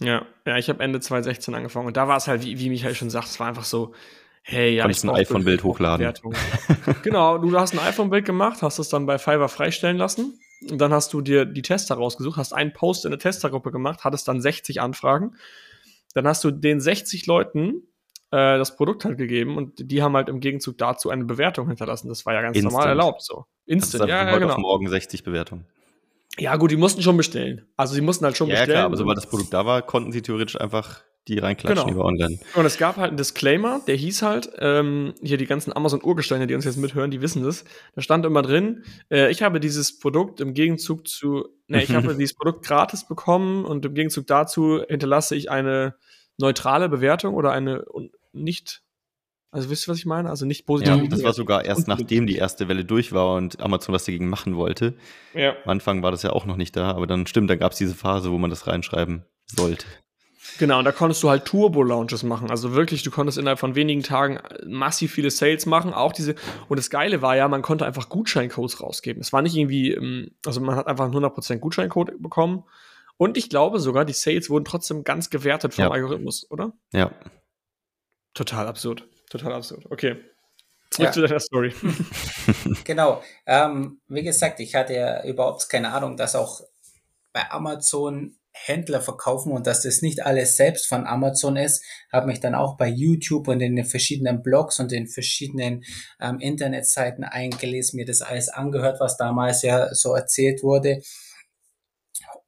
Ja, 0.00 0.26
ja, 0.46 0.56
ich 0.56 0.68
habe 0.68 0.82
Ende 0.82 1.00
2016 1.00 1.54
angefangen 1.54 1.86
und 1.86 1.96
da 1.96 2.08
war 2.08 2.16
es 2.16 2.26
halt, 2.26 2.44
wie, 2.44 2.58
wie 2.58 2.70
Michael 2.70 2.96
schon 2.96 3.10
sagt, 3.10 3.28
es 3.28 3.38
war 3.38 3.46
einfach 3.46 3.64
so, 3.64 3.94
hey, 4.46 4.76
ja, 4.76 4.88
ich 4.88 5.02
ein 5.02 5.10
iPhone-Bild 5.10 5.64
hochladen. 5.64 6.12
genau, 7.02 7.38
du 7.38 7.58
hast 7.58 7.72
ein 7.72 7.78
iPhone-Bild 7.78 8.26
gemacht, 8.26 8.62
hast 8.62 8.78
es 8.78 8.90
dann 8.90 9.06
bei 9.06 9.18
Fiverr 9.18 9.48
freistellen 9.48 9.96
lassen. 9.96 10.38
Und 10.70 10.78
dann 10.78 10.92
hast 10.92 11.12
du 11.12 11.20
dir 11.20 11.46
die 11.46 11.62
Tester 11.62 11.96
rausgesucht, 11.96 12.36
hast 12.36 12.52
einen 12.52 12.72
Post 12.72 13.04
in 13.04 13.10
der 13.10 13.18
Testergruppe 13.18 13.72
gemacht, 13.72 14.04
hattest 14.04 14.28
dann 14.28 14.40
60 14.40 14.80
Anfragen. 14.80 15.36
Dann 16.14 16.26
hast 16.26 16.44
du 16.44 16.50
den 16.50 16.80
60 16.80 17.26
Leuten 17.26 17.82
äh, 18.30 18.58
das 18.58 18.76
Produkt 18.76 19.04
halt 19.04 19.18
gegeben 19.18 19.56
und 19.56 19.72
die 19.78 20.02
haben 20.02 20.14
halt 20.14 20.28
im 20.28 20.40
Gegenzug 20.40 20.78
dazu 20.78 21.10
eine 21.10 21.24
Bewertung 21.24 21.68
hinterlassen. 21.68 22.08
Das 22.08 22.26
war 22.26 22.34
ja 22.34 22.42
ganz 22.42 22.56
Instant. 22.56 22.72
normal 22.72 22.88
erlaubt 22.88 23.22
so. 23.22 23.46
Instant, 23.66 24.08
ja, 24.08 24.28
ja, 24.28 24.38
genau. 24.38 24.58
morgen 24.58 24.88
60 24.88 25.24
Bewertungen. 25.24 25.66
Ja, 26.38 26.56
gut, 26.56 26.70
die 26.70 26.76
mussten 26.76 27.00
schon 27.02 27.16
bestellen. 27.16 27.66
Also, 27.76 27.94
sie 27.94 28.00
mussten 28.00 28.24
halt 28.24 28.36
schon 28.36 28.48
ja, 28.48 28.54
bestellen. 28.54 28.70
Ja, 28.70 28.74
klar, 28.74 28.86
aber 28.86 28.96
sobald 28.96 29.16
das 29.16 29.26
Produkt 29.26 29.54
da 29.54 29.64
war, 29.66 29.82
konnten 29.82 30.12
sie 30.12 30.20
theoretisch 30.20 30.60
einfach 30.60 31.02
die 31.28 31.38
reinklatschen 31.38 31.86
genau. 31.86 32.00
über 32.00 32.04
online. 32.04 32.38
Und 32.54 32.66
es 32.66 32.76
gab 32.76 32.96
halt 32.96 33.08
einen 33.08 33.16
Disclaimer, 33.16 33.80
der 33.86 33.96
hieß 33.96 34.22
halt, 34.22 34.50
ähm, 34.58 35.14
hier 35.22 35.38
die 35.38 35.46
ganzen 35.46 35.74
Amazon-Urgesteine, 35.74 36.46
die 36.46 36.54
uns 36.54 36.64
jetzt 36.64 36.76
mithören, 36.76 37.10
die 37.10 37.22
wissen 37.22 37.42
das. 37.42 37.64
Da 37.94 38.02
stand 38.02 38.26
immer 38.26 38.42
drin, 38.42 38.84
äh, 39.10 39.30
ich 39.30 39.42
habe 39.42 39.60
dieses 39.60 39.98
Produkt 39.98 40.40
im 40.40 40.54
Gegenzug 40.54 41.08
zu, 41.08 41.48
ne, 41.66 41.82
ich 41.82 41.94
habe 41.94 42.14
dieses 42.14 42.34
Produkt 42.34 42.64
gratis 42.64 43.06
bekommen 43.06 43.64
und 43.64 43.84
im 43.86 43.94
Gegenzug 43.94 44.26
dazu 44.26 44.82
hinterlasse 44.86 45.34
ich 45.34 45.50
eine 45.50 45.94
neutrale 46.36 46.88
Bewertung 46.88 47.34
oder 47.34 47.52
eine 47.52 47.84
nicht 48.32 48.82
also 49.54 49.70
wisst 49.70 49.86
ihr, 49.86 49.92
was 49.92 49.98
ich 49.98 50.06
meine? 50.06 50.30
Also 50.30 50.46
nicht 50.46 50.66
positiv. 50.66 50.96
Ja, 50.96 51.06
das 51.06 51.22
war 51.22 51.32
sogar 51.32 51.64
erst 51.64 51.86
nachdem 51.86 52.26
die 52.26 52.34
erste 52.34 52.66
Welle 52.66 52.84
durch 52.84 53.12
war 53.12 53.36
und 53.36 53.60
Amazon 53.60 53.94
was 53.94 54.04
dagegen 54.04 54.28
machen 54.28 54.56
wollte. 54.56 54.94
Ja. 55.32 55.54
Am 55.62 55.70
Anfang 55.70 56.02
war 56.02 56.10
das 56.10 56.24
ja 56.24 56.30
auch 56.30 56.44
noch 56.44 56.56
nicht 56.56 56.74
da, 56.74 56.90
aber 56.90 57.06
dann 57.06 57.28
stimmt, 57.28 57.48
dann 57.48 57.60
gab 57.60 57.70
es 57.70 57.78
diese 57.78 57.94
Phase, 57.94 58.32
wo 58.32 58.38
man 58.38 58.50
das 58.50 58.66
reinschreiben 58.66 59.24
sollte. 59.46 59.86
Genau, 60.58 60.78
und 60.78 60.84
da 60.84 60.92
konntest 60.92 61.22
du 61.22 61.30
halt 61.30 61.44
Turbo-Launches 61.44 62.22
machen. 62.22 62.50
Also 62.50 62.74
wirklich, 62.74 63.02
du 63.02 63.10
konntest 63.10 63.38
innerhalb 63.38 63.58
von 63.58 63.74
wenigen 63.74 64.02
Tagen 64.02 64.38
massiv 64.64 65.12
viele 65.12 65.30
Sales 65.30 65.66
machen. 65.66 65.92
Auch 65.92 66.12
diese, 66.12 66.34
und 66.68 66.78
das 66.78 66.90
Geile 66.90 67.22
war 67.22 67.36
ja, 67.36 67.48
man 67.48 67.62
konnte 67.62 67.84
einfach 67.86 68.08
Gutscheincodes 68.08 68.80
rausgeben. 68.80 69.20
Es 69.20 69.32
war 69.32 69.42
nicht 69.42 69.56
irgendwie, 69.56 69.92
ähm, 69.92 70.30
also 70.46 70.60
man 70.60 70.76
hat 70.76 70.86
einfach 70.86 71.06
einen 71.06 71.14
100% 71.14 71.58
Gutscheincode 71.58 72.22
bekommen. 72.22 72.64
Und 73.16 73.36
ich 73.36 73.48
glaube 73.48 73.80
sogar, 73.80 74.04
die 74.04 74.12
Sales 74.12 74.50
wurden 74.50 74.64
trotzdem 74.64 75.04
ganz 75.04 75.30
gewertet 75.30 75.74
vom 75.74 75.84
ja. 75.84 75.90
Algorithmus, 75.90 76.50
oder? 76.50 76.72
Ja. 76.92 77.12
Total 78.34 78.66
absurd. 78.66 79.06
Total 79.30 79.52
absurd. 79.52 79.86
Okay. 79.90 80.16
Zurück 80.90 81.06
ja. 81.06 81.12
zu 81.12 81.22
deiner 81.22 81.40
Story. 81.40 81.74
genau. 82.84 83.22
Ähm, 83.46 84.00
wie 84.06 84.22
gesagt, 84.22 84.60
ich 84.60 84.74
hatte 84.74 84.94
ja 84.94 85.24
überhaupt 85.24 85.68
keine 85.68 85.92
Ahnung, 85.92 86.16
dass 86.16 86.36
auch 86.36 86.60
bei 87.32 87.50
Amazon 87.50 88.36
Händler 88.54 89.00
verkaufen 89.00 89.52
und 89.52 89.66
dass 89.66 89.82
das 89.82 90.00
nicht 90.00 90.24
alles 90.24 90.56
selbst 90.56 90.86
von 90.86 91.06
Amazon 91.06 91.56
ist, 91.56 91.82
habe 92.12 92.28
mich 92.28 92.40
dann 92.40 92.54
auch 92.54 92.76
bei 92.76 92.88
YouTube 92.88 93.48
und 93.48 93.60
in 93.60 93.74
den 93.74 93.84
verschiedenen 93.84 94.42
Blogs 94.42 94.78
und 94.78 94.92
den 94.92 95.08
verschiedenen 95.08 95.84
ähm, 96.20 96.38
Internetseiten 96.38 97.24
eingelesen, 97.24 97.96
mir 97.96 98.06
das 98.06 98.22
alles 98.22 98.48
angehört, 98.48 99.00
was 99.00 99.16
damals 99.16 99.62
ja 99.62 99.92
so 99.92 100.14
erzählt 100.14 100.62
wurde 100.62 101.02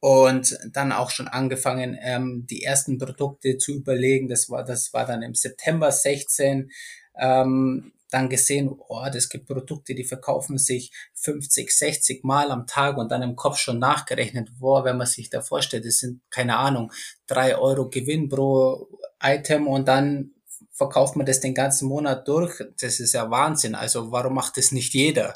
und 0.01 0.57
dann 0.73 0.93
auch 0.93 1.11
schon 1.11 1.27
angefangen, 1.27 1.99
ähm, 2.01 2.47
die 2.49 2.63
ersten 2.63 2.99
Produkte 2.99 3.59
zu 3.59 3.73
überlegen. 3.73 4.29
Das 4.29 4.49
war, 4.49 4.65
das 4.65 4.93
war 4.93 5.05
dann 5.07 5.23
im 5.23 5.35
September 5.35 5.91
16. 5.91 6.71
Ähm, 7.19 7.93
dann 8.11 8.29
gesehen, 8.29 8.71
oh, 8.89 9.07
das 9.13 9.29
gibt 9.29 9.47
Produkte, 9.47 9.95
die 9.95 10.05
verkaufen 10.05 10.59
sich 10.59 10.93
50, 11.15 11.71
60 11.71 12.25
Mal 12.25 12.51
am 12.51 12.67
Tag 12.67 12.97
und 12.97 13.11
dann 13.11 13.23
im 13.23 13.37
Kopf 13.37 13.59
schon 13.59 13.79
nachgerechnet, 13.79 14.51
boah, 14.59 14.85
wenn 14.85 14.97
man 14.97 15.07
sich 15.07 15.31
da 15.31 15.41
vorstellt, 15.41 15.85
das 15.85 15.99
sind, 15.99 16.21
keine 16.31 16.57
Ahnung, 16.57 16.93
drei 17.27 17.57
Euro 17.57 17.89
Gewinn 17.89 18.29
pro 18.29 18.89
Item 19.21 19.67
und 19.67 19.89
dann 19.89 20.33
verkauft 20.73 21.17
man 21.17 21.27
das 21.27 21.41
den 21.41 21.55
ganzen 21.55 21.89
Monat 21.89 22.29
durch. 22.29 22.63
Das 22.81 23.01
ist 23.01 23.15
ja 23.15 23.31
Wahnsinn. 23.31 23.75
Also 23.75 24.13
warum 24.13 24.35
macht 24.35 24.59
das 24.59 24.73
nicht 24.73 24.93
jeder? 24.93 25.35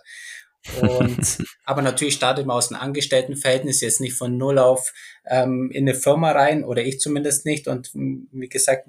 Und, 0.80 1.38
aber 1.64 1.82
natürlich 1.82 2.14
startet 2.14 2.46
man 2.46 2.56
aus 2.56 2.70
einem 2.70 2.82
Angestelltenverhältnis 2.82 3.80
jetzt 3.80 4.00
nicht 4.00 4.16
von 4.16 4.36
null 4.36 4.58
auf 4.58 4.92
ähm, 5.26 5.70
in 5.72 5.88
eine 5.88 5.96
Firma 5.96 6.32
rein, 6.32 6.64
oder 6.64 6.82
ich 6.82 7.00
zumindest 7.00 7.46
nicht. 7.46 7.66
Und 7.66 7.90
wie 7.94 8.48
gesagt, 8.48 8.86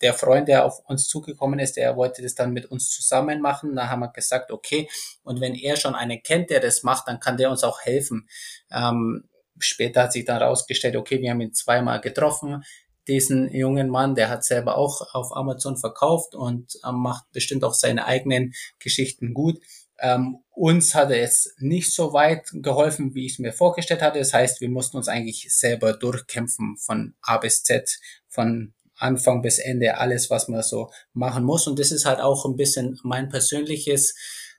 der 0.00 0.14
Freund, 0.14 0.48
der 0.48 0.64
auf 0.64 0.80
uns 0.86 1.08
zugekommen 1.08 1.58
ist, 1.58 1.76
der 1.76 1.96
wollte 1.96 2.22
das 2.22 2.34
dann 2.34 2.52
mit 2.52 2.66
uns 2.66 2.90
zusammen 2.90 3.40
machen. 3.40 3.74
Da 3.74 3.88
haben 3.88 4.00
wir 4.00 4.12
gesagt, 4.12 4.50
okay, 4.50 4.88
und 5.22 5.40
wenn 5.40 5.54
er 5.54 5.76
schon 5.76 5.94
einen 5.94 6.22
kennt, 6.22 6.50
der 6.50 6.60
das 6.60 6.82
macht, 6.82 7.08
dann 7.08 7.20
kann 7.20 7.36
der 7.36 7.50
uns 7.50 7.64
auch 7.64 7.80
helfen. 7.80 8.28
Ähm, 8.70 9.24
später 9.58 10.04
hat 10.04 10.12
sich 10.12 10.24
dann 10.24 10.42
rausgestellt, 10.42 10.96
okay, 10.96 11.20
wir 11.20 11.30
haben 11.30 11.40
ihn 11.40 11.54
zweimal 11.54 12.00
getroffen 12.00 12.62
diesen 13.08 13.50
jungen 13.52 13.88
Mann, 13.88 14.14
der 14.14 14.28
hat 14.28 14.44
selber 14.44 14.76
auch 14.76 15.00
auf 15.14 15.34
Amazon 15.34 15.76
verkauft 15.78 16.34
und 16.34 16.78
ähm, 16.86 16.96
macht 16.96 17.24
bestimmt 17.32 17.64
auch 17.64 17.74
seine 17.74 18.04
eigenen 18.04 18.52
Geschichten 18.78 19.34
gut. 19.34 19.58
Ähm, 20.00 20.38
uns 20.50 20.94
hat 20.94 21.10
jetzt 21.10 21.60
nicht 21.60 21.92
so 21.92 22.12
weit 22.12 22.48
geholfen, 22.52 23.14
wie 23.14 23.26
ich 23.26 23.32
es 23.32 23.38
mir 23.38 23.52
vorgestellt 23.52 24.02
hatte. 24.02 24.18
Das 24.18 24.32
heißt, 24.32 24.60
wir 24.60 24.68
mussten 24.68 24.96
uns 24.96 25.08
eigentlich 25.08 25.52
selber 25.54 25.92
durchkämpfen 25.92 26.76
von 26.76 27.14
A 27.22 27.38
bis 27.38 27.62
Z, 27.64 27.98
von 28.28 28.74
Anfang 28.96 29.42
bis 29.42 29.58
Ende, 29.58 29.98
alles, 29.98 30.30
was 30.30 30.48
man 30.48 30.62
so 30.62 30.90
machen 31.12 31.44
muss. 31.44 31.66
Und 31.66 31.78
das 31.78 31.92
ist 31.92 32.06
halt 32.06 32.20
auch 32.20 32.44
ein 32.44 32.56
bisschen 32.56 32.98
mein 33.02 33.28
persönliches 33.28 34.14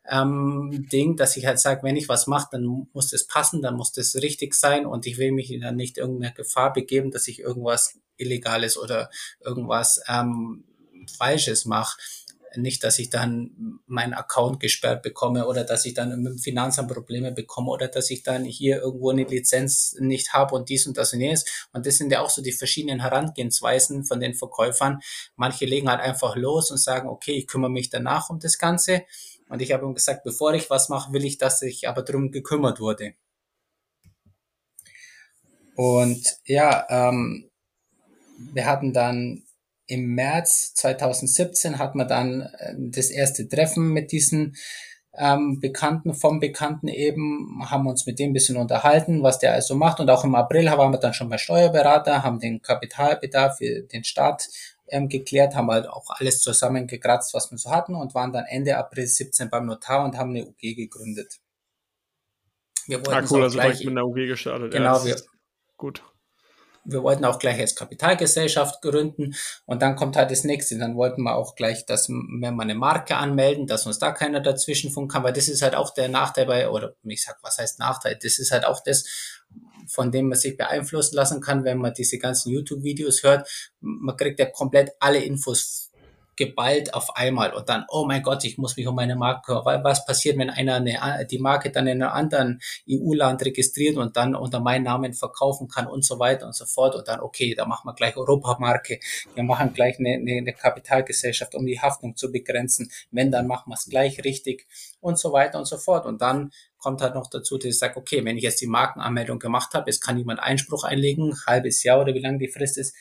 ähm, 0.09 0.87
Ding, 0.91 1.15
dass 1.17 1.37
ich 1.37 1.45
halt 1.45 1.59
sage, 1.59 1.83
wenn 1.83 1.95
ich 1.95 2.09
was 2.09 2.27
mache, 2.27 2.49
dann 2.51 2.87
muss 2.93 3.09
das 3.09 3.27
passen, 3.27 3.61
dann 3.61 3.75
muss 3.75 3.91
das 3.91 4.15
richtig 4.15 4.55
sein 4.55 4.85
und 4.85 5.05
ich 5.05 5.17
will 5.17 5.31
mich 5.31 5.55
dann 5.61 5.75
nicht 5.75 5.97
irgendeiner 5.97 6.33
Gefahr 6.33 6.73
begeben, 6.73 7.11
dass 7.11 7.27
ich 7.27 7.39
irgendwas 7.39 7.97
Illegales 8.17 8.77
oder 8.77 9.09
irgendwas 9.39 10.01
ähm, 10.07 10.63
Falsches 11.17 11.65
mache 11.65 11.97
nicht, 12.55 12.83
dass 12.83 12.99
ich 12.99 13.09
dann 13.09 13.79
meinen 13.85 14.13
Account 14.13 14.59
gesperrt 14.59 15.01
bekomme 15.03 15.47
oder 15.47 15.63
dass 15.63 15.85
ich 15.85 15.93
dann 15.93 16.21
mit 16.21 16.33
dem 16.33 16.39
Finanzamt 16.39 16.91
Probleme 16.91 17.31
bekomme 17.31 17.69
oder 17.69 17.87
dass 17.87 18.09
ich 18.09 18.23
dann 18.23 18.43
hier 18.43 18.81
irgendwo 18.81 19.11
eine 19.11 19.23
Lizenz 19.23 19.95
nicht 19.99 20.33
habe 20.33 20.55
und 20.55 20.69
dies 20.69 20.87
und 20.87 20.97
das 20.97 21.13
und 21.13 21.21
jenes. 21.21 21.45
Und 21.73 21.85
das 21.85 21.97
sind 21.97 22.11
ja 22.11 22.21
auch 22.21 22.29
so 22.29 22.41
die 22.41 22.51
verschiedenen 22.51 23.01
Herangehensweisen 23.01 24.03
von 24.05 24.19
den 24.19 24.33
Verkäufern. 24.33 24.99
Manche 25.35 25.65
legen 25.65 25.89
halt 25.89 26.01
einfach 26.01 26.35
los 26.35 26.71
und 26.71 26.77
sagen, 26.77 27.09
okay, 27.09 27.33
ich 27.33 27.47
kümmere 27.47 27.71
mich 27.71 27.89
danach 27.89 28.29
um 28.29 28.39
das 28.39 28.57
Ganze. 28.57 29.03
Und 29.49 29.61
ich 29.61 29.71
habe 29.71 29.85
ihm 29.85 29.95
gesagt, 29.95 30.23
bevor 30.23 30.53
ich 30.53 30.69
was 30.69 30.89
mache, 30.89 31.11
will 31.13 31.25
ich, 31.25 31.37
dass 31.37 31.61
ich 31.61 31.87
aber 31.87 32.03
darum 32.03 32.31
gekümmert 32.31 32.79
wurde. 32.79 33.13
Und 35.75 36.37
ja, 36.45 36.85
ähm, 36.89 37.49
wir 38.37 38.65
hatten 38.65 38.93
dann 38.93 39.43
im 39.89 40.13
März 40.13 40.73
2017 40.75 41.79
hat 41.79 41.95
man 41.95 42.07
dann 42.07 42.41
äh, 42.41 42.75
das 42.77 43.09
erste 43.09 43.47
Treffen 43.47 43.91
mit 43.91 44.11
diesen 44.11 44.55
ähm, 45.17 45.59
Bekannten 45.59 46.13
vom 46.13 46.39
Bekannten 46.39 46.87
eben, 46.87 47.59
haben 47.69 47.87
uns 47.87 48.05
mit 48.05 48.19
dem 48.19 48.29
ein 48.29 48.33
bisschen 48.33 48.57
unterhalten, 48.57 49.23
was 49.23 49.39
der 49.39 49.53
also 49.53 49.75
macht. 49.75 49.99
Und 49.99 50.09
auch 50.09 50.23
im 50.23 50.35
April 50.35 50.67
waren 50.67 50.91
wir 50.93 50.99
dann 50.99 51.15
schon 51.15 51.29
bei 51.29 51.39
Steuerberater, 51.39 52.23
haben 52.23 52.39
den 52.39 52.61
Kapitalbedarf 52.61 53.57
für 53.57 53.81
den 53.81 54.03
Staat 54.03 54.47
ähm, 54.87 55.09
geklärt, 55.09 55.55
haben 55.55 55.71
halt 55.71 55.87
auch 55.87 56.05
alles 56.09 56.41
zusammengekratzt, 56.41 57.33
was 57.33 57.49
wir 57.51 57.57
so 57.57 57.71
hatten 57.71 57.95
und 57.95 58.13
waren 58.13 58.31
dann 58.31 58.45
Ende 58.45 58.77
April 58.77 59.07
17 59.07 59.49
beim 59.49 59.65
Notar 59.65 60.05
und 60.05 60.17
haben 60.17 60.29
eine 60.29 60.45
UG 60.45 60.75
gegründet. 60.75 61.39
Wir 62.85 62.97
wollten 62.97 63.25
ah, 63.25 63.27
cool, 63.29 63.43
also 63.43 63.57
gleich 63.57 63.79
mit 63.79 63.89
einer 63.89 64.05
UG 64.05 64.27
gestartet. 64.27 64.71
Genau, 64.71 64.97
ja, 64.99 65.05
wir, 65.05 65.15
gut 65.77 66.03
wir 66.85 67.03
wollten 67.03 67.25
auch 67.25 67.39
gleich 67.39 67.59
als 67.59 67.75
Kapitalgesellschaft 67.75 68.81
gründen 68.81 69.35
und 69.65 69.81
dann 69.81 69.95
kommt 69.95 70.15
halt 70.15 70.31
das 70.31 70.43
nächste. 70.43 70.77
Dann 70.77 70.95
wollten 70.95 71.23
wir 71.23 71.35
auch 71.35 71.55
gleich, 71.55 71.85
dass 71.85 72.09
wir 72.09 72.51
mal 72.51 72.63
eine 72.63 72.75
Marke 72.75 73.15
anmelden, 73.15 73.67
dass 73.67 73.85
uns 73.85 73.99
da 73.99 74.11
keiner 74.11 74.39
dazwischen 74.39 74.91
funken 74.91 75.09
kann, 75.09 75.23
weil 75.23 75.33
das 75.33 75.47
ist 75.47 75.61
halt 75.61 75.75
auch 75.75 75.93
der 75.93 76.09
Nachteil 76.09 76.45
bei, 76.45 76.69
oder 76.69 76.95
ich 77.03 77.23
sag, 77.23 77.37
was 77.41 77.57
heißt 77.57 77.79
Nachteil? 77.79 78.17
Das 78.21 78.39
ist 78.39 78.51
halt 78.51 78.65
auch 78.65 78.81
das, 78.83 79.05
von 79.87 80.11
dem 80.11 80.29
man 80.29 80.37
sich 80.37 80.55
beeinflussen 80.57 81.15
lassen 81.15 81.41
kann, 81.41 81.63
wenn 81.63 81.79
man 81.79 81.93
diese 81.93 82.17
ganzen 82.19 82.51
YouTube-Videos 82.51 83.23
hört. 83.23 83.49
Man 83.79 84.15
kriegt 84.15 84.39
ja 84.39 84.45
komplett 84.45 84.91
alle 84.99 85.19
Infos 85.19 85.88
geballt 86.39 86.93
auf 86.93 87.17
einmal 87.17 87.53
und 87.53 87.67
dann, 87.67 87.85
oh 87.89 88.05
mein 88.05 88.23
Gott, 88.23 88.45
ich 88.45 88.57
muss 88.57 88.77
mich 88.77 88.87
um 88.87 88.95
meine 88.95 89.17
Marke, 89.17 89.61
was 89.65 90.05
passiert, 90.05 90.37
wenn 90.37 90.49
einer 90.49 90.75
eine, 90.75 91.27
die 91.29 91.37
Marke 91.37 91.69
dann 91.69 91.85
in 91.85 92.01
einem 92.01 92.11
anderen 92.11 92.61
EU-Land 92.89 93.43
registriert 93.43 93.97
und 93.97 94.15
dann 94.15 94.35
unter 94.35 94.61
meinen 94.61 94.85
Namen 94.85 95.13
verkaufen 95.13 95.67
kann 95.67 95.85
und 95.85 96.05
so 96.05 96.17
weiter 96.17 96.45
und 96.45 96.55
so 96.55 96.65
fort 96.65 96.95
und 96.95 97.09
dann, 97.09 97.19
okay, 97.19 97.53
da 97.55 97.65
machen 97.65 97.85
wir 97.87 97.93
gleich 97.93 98.15
Europamarke, 98.15 99.01
wir 99.35 99.43
machen 99.43 99.73
gleich 99.73 99.99
eine, 99.99 100.13
eine, 100.13 100.37
eine 100.37 100.53
Kapitalgesellschaft, 100.53 101.55
um 101.55 101.65
die 101.65 101.81
Haftung 101.81 102.15
zu 102.15 102.31
begrenzen, 102.31 102.89
wenn, 103.11 103.31
dann 103.31 103.45
machen 103.45 103.69
wir 103.69 103.75
es 103.75 103.89
gleich 103.89 104.23
richtig 104.23 104.65
und 105.01 105.19
so 105.19 105.33
weiter 105.33 105.59
und 105.59 105.65
so 105.65 105.77
fort. 105.77 106.05
Und 106.05 106.21
dann 106.21 106.51
kommt 106.77 107.01
halt 107.01 107.15
noch 107.15 107.29
dazu, 107.29 107.57
dass 107.57 107.65
ich 107.65 107.77
sage, 107.77 107.97
okay, 107.97 108.23
wenn 108.23 108.37
ich 108.37 108.43
jetzt 108.43 108.61
die 108.61 108.67
Markenanmeldung 108.67 109.39
gemacht 109.39 109.73
habe, 109.73 109.89
es 109.89 109.99
kann 109.99 110.17
jemand 110.17 110.39
Einspruch 110.39 110.85
einlegen, 110.85 111.35
halbes 111.45 111.83
Jahr 111.83 111.99
oder 111.99 112.13
wie 112.13 112.21
lange 112.21 112.37
die 112.37 112.47
Frist 112.47 112.77
ist, 112.77 112.95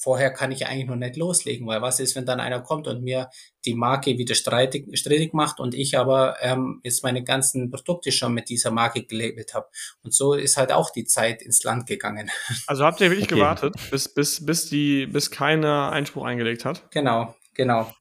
vorher 0.00 0.30
kann 0.30 0.50
ich 0.50 0.66
eigentlich 0.66 0.86
noch 0.86 0.96
nicht 0.96 1.16
loslegen, 1.16 1.66
weil 1.66 1.82
was 1.82 2.00
ist, 2.00 2.16
wenn 2.16 2.24
dann 2.24 2.40
einer 2.40 2.60
kommt 2.60 2.88
und 2.88 3.02
mir 3.02 3.28
die 3.66 3.74
Marke 3.74 4.16
wieder 4.16 4.34
streitig, 4.34 4.86
streitig 4.98 5.34
macht 5.34 5.60
und 5.60 5.74
ich 5.74 5.98
aber 5.98 6.36
ähm, 6.40 6.80
jetzt 6.82 7.02
meine 7.02 7.22
ganzen 7.22 7.70
Produkte 7.70 8.10
schon 8.10 8.32
mit 8.32 8.48
dieser 8.48 8.70
Marke 8.70 9.04
gelabelt 9.04 9.52
habe. 9.52 9.68
Und 10.02 10.14
so 10.14 10.32
ist 10.32 10.56
halt 10.56 10.72
auch 10.72 10.90
die 10.90 11.04
Zeit 11.04 11.42
ins 11.42 11.62
Land 11.62 11.86
gegangen. 11.86 12.30
Also 12.66 12.84
habt 12.84 13.00
ihr 13.00 13.10
wirklich 13.10 13.26
okay. 13.26 13.36
gewartet, 13.36 13.74
bis, 13.90 14.12
bis, 14.12 14.44
bis, 14.44 14.68
die, 14.68 15.06
bis 15.06 15.30
keiner 15.30 15.90
Einspruch 15.90 16.24
eingelegt 16.24 16.64
hat? 16.64 16.90
Genau, 16.92 17.34
genau. 17.54 17.92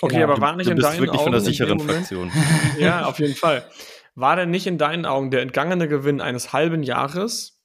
Okay, 0.00 0.16
genau. 0.16 0.32
aber 0.32 0.40
war 0.40 0.56
nicht 0.56 0.66
du 0.66 0.72
in 0.72 0.76
bist 0.76 0.88
deinen 0.88 1.00
wirklich 1.00 1.20
Augen 1.20 1.24
von 1.24 1.32
der 1.32 1.40
sicheren 1.40 1.78
Fraktion. 1.78 2.32
ja, 2.78 3.06
auf 3.06 3.18
jeden 3.20 3.36
Fall. 3.36 3.64
War 4.14 4.36
denn 4.36 4.50
nicht 4.50 4.66
in 4.66 4.76
deinen 4.76 5.06
Augen 5.06 5.30
der 5.30 5.42
entgangene 5.42 5.88
Gewinn 5.88 6.20
eines 6.20 6.52
halben 6.52 6.82
Jahres 6.82 7.61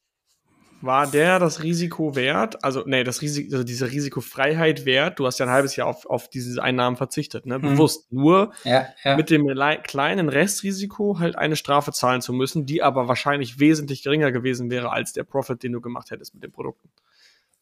war 0.82 1.08
der 1.08 1.40
das 1.40 1.64
Risiko 1.64 2.16
wert? 2.16 2.64
Also, 2.64 2.84
nee, 2.86 3.04
das 3.04 3.22
Risiko, 3.22 3.54
also 3.54 3.64
diese 3.64 3.92
Risikofreiheit 3.92 4.86
wert. 4.86 5.20
Du 5.20 5.26
hast 5.26 5.40
ja 5.40 5.46
ein 5.46 5.52
halbes 5.52 5.76
Jahr 5.76 5.88
auf, 5.88 6.06
auf 6.06 6.30
diese 6.30 6.62
Einnahmen 6.62 6.98
verzichtet, 6.98 7.46
ne? 7.46 7.58
Mhm. 7.58 7.74
Bewusst. 7.74 8.12
Nur 8.12 8.54
ja, 8.64 8.88
ja. 9.04 9.16
mit 9.16 9.30
dem 9.30 9.48
kleinen 9.84 10.30
Restrisiko 10.30 11.20
halt 11.20 11.36
eine 11.38 11.56
Strafe 11.56 11.92
zahlen 11.92 12.22
zu 12.22 12.34
müssen, 12.34 12.66
die 12.66 12.84
aber 12.84 13.08
wahrscheinlich 13.08 13.60
wesentlich 13.60 14.04
geringer 14.04 14.32
gewesen 14.32 14.70
wäre 14.70 14.92
als 14.92 15.14
der 15.14 15.24
Profit, 15.24 15.64
den 15.64 15.72
du 15.72 15.82
gemacht 15.82 16.12
hättest 16.12 16.34
mit 16.34 16.44
den 16.44 16.52
Produkten. 16.52 16.90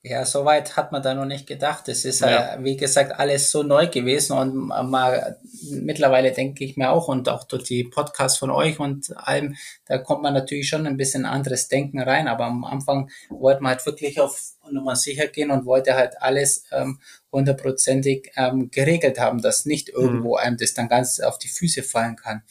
Ja, 0.07 0.23
soweit 0.23 0.77
hat 0.77 0.91
man 0.91 1.01
da 1.01 1.15
noch 1.15 1.25
nicht 1.25 1.47
gedacht. 1.47 1.89
Es 1.89 2.05
ist 2.05 2.19
ja. 2.19 2.53
äh, 2.53 2.63
wie 2.63 2.77
gesagt 2.77 3.19
alles 3.19 3.49
so 3.49 3.63
neu 3.63 3.87
gewesen 3.87 4.37
und 4.37 4.55
mal 4.67 5.39
mittlerweile 5.71 6.31
denke 6.31 6.63
ich 6.63 6.77
mir 6.77 6.91
auch 6.91 7.07
und 7.07 7.27
auch 7.27 7.43
durch 7.43 7.63
die 7.63 7.85
Podcasts 7.85 8.37
von 8.37 8.51
euch 8.51 8.79
und 8.79 9.17
allem, 9.17 9.55
da 9.87 9.97
kommt 9.97 10.21
man 10.21 10.35
natürlich 10.35 10.69
schon 10.69 10.85
ein 10.85 10.95
bisschen 10.95 11.25
anderes 11.25 11.69
Denken 11.69 11.99
rein. 11.99 12.27
Aber 12.27 12.45
am 12.45 12.65
Anfang 12.65 13.09
wollte 13.29 13.63
man 13.63 13.71
halt 13.71 13.85
wirklich 13.87 14.21
auf 14.21 14.39
Nummer 14.69 14.95
sicher 14.95 15.25
gehen 15.25 15.49
und 15.49 15.65
wollte 15.65 15.95
halt 15.95 16.21
alles 16.21 16.65
ähm, 16.71 16.99
hundertprozentig 17.31 18.31
ähm, 18.35 18.69
geregelt 18.69 19.19
haben, 19.19 19.41
dass 19.41 19.65
nicht 19.65 19.87
mhm. 19.87 20.03
irgendwo 20.03 20.35
einem 20.35 20.57
das 20.57 20.75
dann 20.75 20.87
ganz 20.87 21.19
auf 21.19 21.39
die 21.39 21.49
Füße 21.49 21.81
fallen 21.81 22.15
kann. 22.15 22.43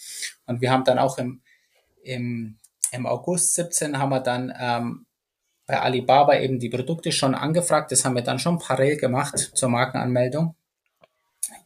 Und 0.47 0.61
wir 0.61 0.73
haben 0.73 0.83
dann 0.83 0.99
auch 0.99 1.19
im, 1.19 1.41
im, 2.03 2.59
im 2.91 3.07
August 3.07 3.55
17 3.55 3.97
haben 3.97 4.11
wir 4.11 4.19
dann 4.19 4.53
ähm, 4.59 5.07
bei 5.67 5.81
Alibaba 5.81 6.39
eben 6.39 6.59
die 6.59 6.69
Produkte 6.69 7.13
schon 7.13 7.35
angefragt. 7.35 7.93
Das 7.93 8.05
haben 8.05 8.15
wir 8.15 8.23
dann 8.23 8.39
schon 8.39 8.59
parallel 8.59 8.97
gemacht 8.97 9.39
zur 9.55 9.69
Markenanmeldung. 9.69 10.55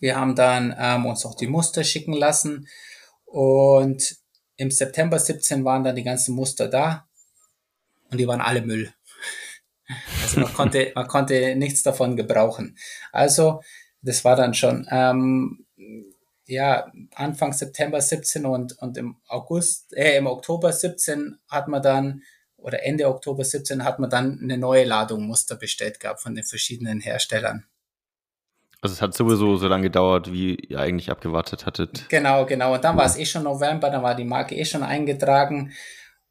Wir 0.00 0.16
haben 0.16 0.34
dann 0.34 0.74
ähm, 0.78 1.06
uns 1.06 1.24
auch 1.26 1.34
die 1.34 1.46
Muster 1.46 1.84
schicken 1.84 2.12
lassen 2.12 2.68
und 3.24 4.16
im 4.56 4.70
September 4.70 5.18
17 5.18 5.64
waren 5.64 5.84
dann 5.84 5.96
die 5.96 6.02
ganzen 6.02 6.34
Muster 6.34 6.68
da 6.68 7.08
und 8.10 8.18
die 8.18 8.26
waren 8.26 8.40
alle 8.40 8.62
Müll. 8.62 8.92
Also 10.22 10.40
man 10.40 10.52
konnte, 10.52 10.92
man 10.94 11.06
konnte 11.06 11.56
nichts 11.56 11.82
davon 11.82 12.14
gebrauchen. 12.14 12.76
Also 13.10 13.62
das 14.02 14.22
war 14.22 14.36
dann 14.36 14.52
schon 14.52 14.86
ähm, 14.90 15.64
ja 16.44 16.92
Anfang 17.14 17.54
September 17.54 17.98
17 17.98 18.44
und, 18.44 18.76
und 18.80 18.98
im 18.98 19.16
August, 19.28 19.94
äh, 19.96 20.18
im 20.18 20.26
Oktober 20.26 20.74
17 20.74 21.38
hat 21.48 21.68
man 21.68 21.82
dann 21.82 22.22
oder 22.58 22.84
Ende 22.84 23.08
Oktober 23.08 23.44
17 23.44 23.84
hat 23.84 23.98
man 23.98 24.10
dann 24.10 24.40
eine 24.42 24.58
neue 24.58 24.84
Ladung 24.84 25.26
Muster 25.26 25.56
bestellt 25.56 26.00
gehabt 26.00 26.20
von 26.20 26.34
den 26.34 26.44
verschiedenen 26.44 27.00
Herstellern. 27.00 27.64
Also 28.80 28.94
es 28.94 29.02
hat 29.02 29.14
sowieso 29.14 29.56
so 29.56 29.66
lange 29.66 29.84
gedauert, 29.84 30.30
wie 30.30 30.54
ihr 30.54 30.78
eigentlich 30.78 31.10
abgewartet 31.10 31.66
hattet. 31.66 32.08
Genau, 32.08 32.46
genau. 32.46 32.74
Und 32.74 32.84
dann 32.84 32.96
war 32.96 33.06
es 33.06 33.16
eh 33.16 33.26
schon 33.26 33.42
November, 33.42 33.90
dann 33.90 34.02
war 34.02 34.14
die 34.14 34.24
Marke 34.24 34.54
eh 34.54 34.64
schon 34.64 34.84
eingetragen. 34.84 35.72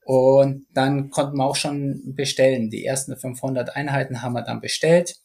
Und 0.06 0.66
dann 0.72 1.10
konnten 1.10 1.38
wir 1.38 1.46
auch 1.46 1.58
schon 1.58 2.16
bestellen. 2.16 2.70
Die 2.70 2.86
ersten 2.86 3.18
500 3.18 3.76
Einheiten 3.76 4.22
haben 4.22 4.34
wir 4.34 4.44
dann 4.44 4.62
bestellt. 4.62 5.16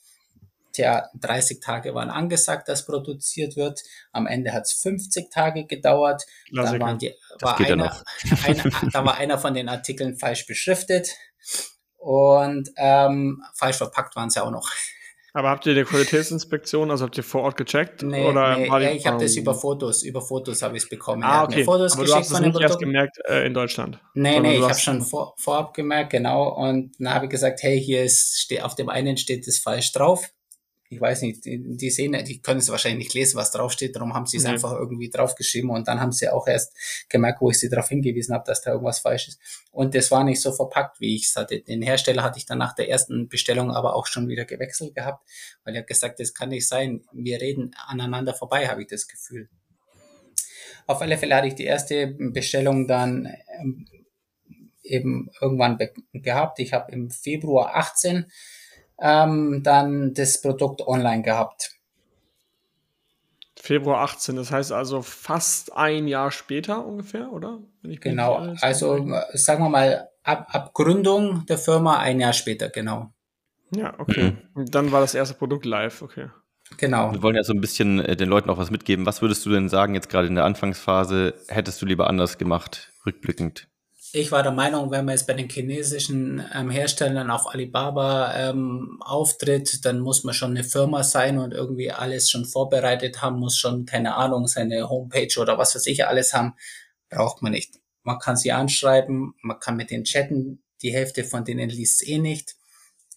Tja, 0.73 1.09
30 1.21 1.61
Tage 1.61 1.95
waren 1.95 2.11
angesagt, 2.11 2.69
dass 2.69 2.87
produziert 2.87 3.57
wird. 3.57 3.81
Am 4.11 4.27
Ende 4.27 4.53
hat 4.53 4.65
es 4.65 4.73
50 4.73 5.31
Tage 5.31 5.67
gedauert. 5.67 6.25
Da, 6.51 6.81
waren 6.81 6.99
die, 6.99 7.15
war 7.43 7.59
einer, 7.59 7.85
ja 8.25 8.37
einer, 8.47 8.65
da 8.93 9.05
war 9.05 9.17
einer 9.17 9.39
von 9.39 9.55
den 9.55 9.69
Artikeln 9.69 10.17
falsch 10.17 10.47
beschriftet 10.47 11.11
und 11.97 12.71
ähm, 12.77 13.43
falsch 13.55 13.77
verpackt 13.77 14.17
waren 14.17 14.31
sie 14.31 14.43
auch 14.43 14.51
noch. 14.51 14.69
Aber 15.35 15.49
habt 15.49 15.65
ihr 15.65 15.75
die 15.75 15.85
Qualitätsinspektion, 15.85 16.91
also 16.91 17.07
habt 17.07 17.17
ihr 17.17 17.25
vor 17.25 17.43
Ort 17.43 17.57
gecheckt? 17.57 18.03
Nee, 18.03 18.27
oder 18.29 18.55
nee, 18.57 18.67
ja, 18.67 18.91
ich 18.91 19.07
habe 19.07 19.23
das 19.23 19.35
über 19.35 19.55
Fotos, 19.55 20.03
über 20.03 20.21
Fotos 20.21 20.61
habe 20.61 20.77
ich 20.77 20.83
es 20.83 20.89
bekommen. 20.91 21.23
Ah, 21.23 21.45
okay. 21.45 21.65
Fotos 21.65 21.95
Aber 21.95 22.05
du 22.05 22.15
hast 22.15 22.31
es 22.31 22.39
nicht 22.39 22.61
erst 22.61 22.79
gemerkt 22.79 23.17
äh, 23.27 23.47
in 23.47 23.55
Deutschland? 23.55 23.99
Nee, 24.13 24.41
nee, 24.41 24.59
ich 24.59 24.63
habe 24.63 24.75
schon 24.75 25.01
vor, 25.01 25.35
vorab 25.39 25.73
gemerkt, 25.73 26.11
genau. 26.11 26.51
Und 26.55 26.93
dann 26.99 27.15
habe 27.15 27.27
ich 27.27 27.31
gesagt, 27.31 27.63
hey, 27.63 27.81
hier 27.81 28.05
ist, 28.05 28.41
steht, 28.41 28.63
auf 28.63 28.75
dem 28.75 28.91
einen 28.91 29.17
steht 29.17 29.47
das 29.47 29.57
falsch 29.59 29.93
drauf 29.93 30.31
ich 30.93 31.01
weiß 31.01 31.23
nicht, 31.23 31.47
die, 31.47 31.59
die 31.77 31.91
sehen, 31.91 32.13
die 32.25 32.43
können 32.43 32.61
es 32.61 32.69
wahrscheinlich 32.69 33.07
nicht 33.07 33.15
lesen, 33.15 33.39
was 33.39 33.51
draufsteht, 33.51 33.97
darum 33.97 34.13
haben 34.13 34.27
sie 34.27 34.37
es 34.37 34.45
mhm. 34.45 34.51
einfach 34.51 34.73
irgendwie 34.73 35.09
draufgeschrieben 35.09 35.71
und 35.71 35.89
dann 35.89 36.01
haben 36.01 36.13
sie 36.13 36.29
auch 36.29 36.47
erst 36.47 36.75
gemerkt, 37.09 37.41
wo 37.41 37.51
ich 37.51 37.59
sie 37.59 37.71
darauf 37.71 37.89
hingewiesen 37.89 38.35
habe, 38.35 38.45
dass 38.47 38.61
da 38.61 38.73
irgendwas 38.73 39.01
falsch 39.01 39.29
ist. 39.29 39.41
Und 39.71 39.95
das 39.95 40.11
war 40.11 40.23
nicht 40.23 40.43
so 40.43 40.53
verpackt, 40.53 41.01
wie 41.01 41.17
ich 41.17 41.29
es 41.29 41.37
hatte. 41.37 41.61
Den 41.61 41.81
Hersteller 41.81 42.23
hatte 42.23 42.39
ich 42.39 42.45
dann 42.45 42.59
nach 42.59 42.75
der 42.75 42.91
ersten 42.91 43.29
Bestellung 43.29 43.71
aber 43.71 43.97
auch 43.97 44.07
schon 44.07 44.29
wieder 44.29 44.45
gewechselt 44.45 44.95
gehabt, 44.95 45.27
weil 45.65 45.75
er 45.75 45.83
gesagt, 45.83 46.21
das 46.21 46.35
kann 46.35 46.51
nicht 46.51 46.69
sein, 46.69 47.05
wir 47.13 47.41
reden 47.41 47.75
aneinander 47.87 48.35
vorbei, 48.35 48.69
habe 48.69 48.83
ich 48.83 48.89
das 48.89 49.09
Gefühl. 49.09 49.49
Auf 50.87 51.01
alle 51.01 51.17
Fälle 51.17 51.37
hatte 51.37 51.49
ich 51.49 51.55
die 51.55 51.65
erste 51.65 52.09
Bestellung 52.19 52.87
dann 52.87 53.33
ähm, 53.59 53.87
eben 54.83 55.31
irgendwann 55.41 55.79
gehabt. 56.13 56.59
Ich 56.59 56.75
habe 56.75 56.93
im 56.93 57.11
Februar 57.11 57.77
18 57.77 58.27
ähm, 59.01 59.63
dann 59.63 60.15
das 60.15 60.41
Produkt 60.41 60.87
online 60.87 61.23
gehabt. 61.23 61.77
Februar 63.63 64.03
18, 64.03 64.35
das 64.35 64.51
heißt 64.51 64.73
also 64.73 65.03
fast 65.03 65.77
ein 65.77 66.09
Jahr 66.09 66.33
später 66.33 66.85
ungefähr, 66.85 67.33
oder? 67.33 67.61
genau, 67.83 68.55
also 68.61 68.97
äh, 68.97 69.39
sagen 69.39 69.63
wir 69.63 69.69
mal 69.69 70.09
ab, 70.25 70.49
ab 70.51 70.75
Gründung 70.75 71.47
der 71.47 71.59
Firma 71.59 71.99
ein 71.99 72.19
Jahr 72.19 72.33
später, 72.33 72.71
genau. 72.71 73.13
Ja, 73.75 73.95
okay. 73.99 74.37
Mhm. 74.55 74.67
Dann 74.71 74.93
war 74.93 75.01
das 75.01 75.15
erste 75.15 75.35
Produkt 75.35 75.65
live, 75.65 76.03
okay. 76.03 76.29
Genau. 76.79 77.13
Wir 77.13 77.23
wollen 77.23 77.37
ja 77.37 77.45
so 77.45 77.53
ein 77.53 77.61
bisschen 77.61 78.01
äh, 78.01 78.17
den 78.17 78.29
Leuten 78.29 78.51
auch 78.51 78.59
was 78.59 78.71
mitgeben. 78.71 79.07
Was 79.07 79.23
würdest 79.23 79.45
du 79.47 79.51
denn 79.51 79.69
sagen, 79.69 79.95
jetzt 79.95 80.09
gerade 80.09 80.27
in 80.27 80.35
der 80.35 80.45
Anfangsphase, 80.45 81.35
hättest 81.49 81.81
du 81.83 81.87
lieber 81.87 82.09
anders 82.09 82.39
gemacht, 82.39 82.93
rückblickend? 83.07 83.69
Ich 84.15 84.31
war 84.31 84.43
der 84.43 84.53
Meinung, 84.53 84.91
wenn 84.91 85.07
man 85.07 85.15
jetzt 85.15 85.27
bei 85.27 85.33
den 85.33 85.49
chinesischen 85.49 86.45
ähm, 86.55 86.69
Herstellern 86.69 87.31
auf 87.31 87.47
Alibaba 87.47 88.35
ähm, 88.37 88.99
auftritt, 89.01 89.87
dann 89.87 90.01
muss 90.01 90.23
man 90.23 90.35
schon 90.35 90.51
eine 90.51 90.65
Firma 90.65 91.03
sein 91.03 91.39
und 91.39 91.55
irgendwie 91.55 91.91
alles 91.91 92.31
schon 92.31 92.45
vorbereitet 92.45 93.23
haben, 93.23 93.39
muss 93.39 93.57
schon, 93.57 93.87
keine 93.87 94.15
Ahnung, 94.17 94.49
seine 94.49 94.91
Homepage 94.91 95.41
oder 95.41 95.57
was 95.57 95.75
weiß 95.75 95.87
ich 95.87 96.07
alles 96.07 96.35
haben. 96.35 96.53
Braucht 97.09 97.41
man 97.41 97.53
nicht. 97.53 97.81
Man 98.03 98.19
kann 98.19 98.37
sie 98.37 98.53
anschreiben, 98.53 99.33
man 99.41 99.59
kann 99.61 99.77
mit 99.77 99.91
den 99.91 100.05
chatten, 100.05 100.63
die 100.83 100.93
Hälfte 100.93 101.25
von 101.25 101.47
denen 101.47 101.71
liest 101.71 102.07
eh 102.07 102.19
nicht. 102.19 102.57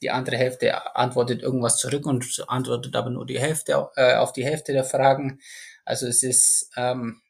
Die 0.01 0.11
andere 0.11 0.37
Hälfte 0.37 0.95
antwortet 0.95 1.41
irgendwas 1.41 1.77
zurück 1.77 2.05
und 2.05 2.45
antwortet 2.47 2.95
aber 2.95 3.09
nur 3.09 3.25
die 3.25 3.39
Hälfte 3.39 3.89
äh, 3.97 4.15
auf 4.15 4.31
die 4.31 4.45
Hälfte 4.45 4.71
der 4.71 4.85
Fragen. 4.85 5.41
Also 5.83 6.07
es 6.07 6.23
ist, 6.23 6.69
ähm, 6.77 7.21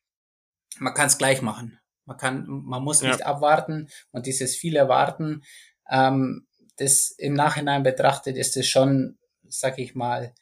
man 0.78 0.94
kann 0.94 1.08
es 1.08 1.18
gleich 1.18 1.42
machen. 1.42 1.80
Man 2.06 2.18
kann, 2.18 2.46
man 2.48 2.84
muss 2.84 3.02
nicht 3.02 3.20
ja. 3.20 3.26
abwarten 3.26 3.90
und 4.12 4.26
dieses 4.26 4.56
viele 4.56 4.88
Warten, 4.88 5.44
ähm, 5.90 6.48
das 6.78 7.12
im 7.12 7.34
Nachhinein 7.34 7.84
betrachtet, 7.84 8.38
ist 8.38 8.58
es 8.58 8.68
schon, 8.68 9.18
sag 9.48 9.80
ich 9.80 9.96
mal, 9.96 10.34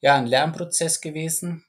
ja, 0.00 0.16
ein 0.16 0.26
Lernprozess 0.26 1.00
gewesen. 1.00 1.64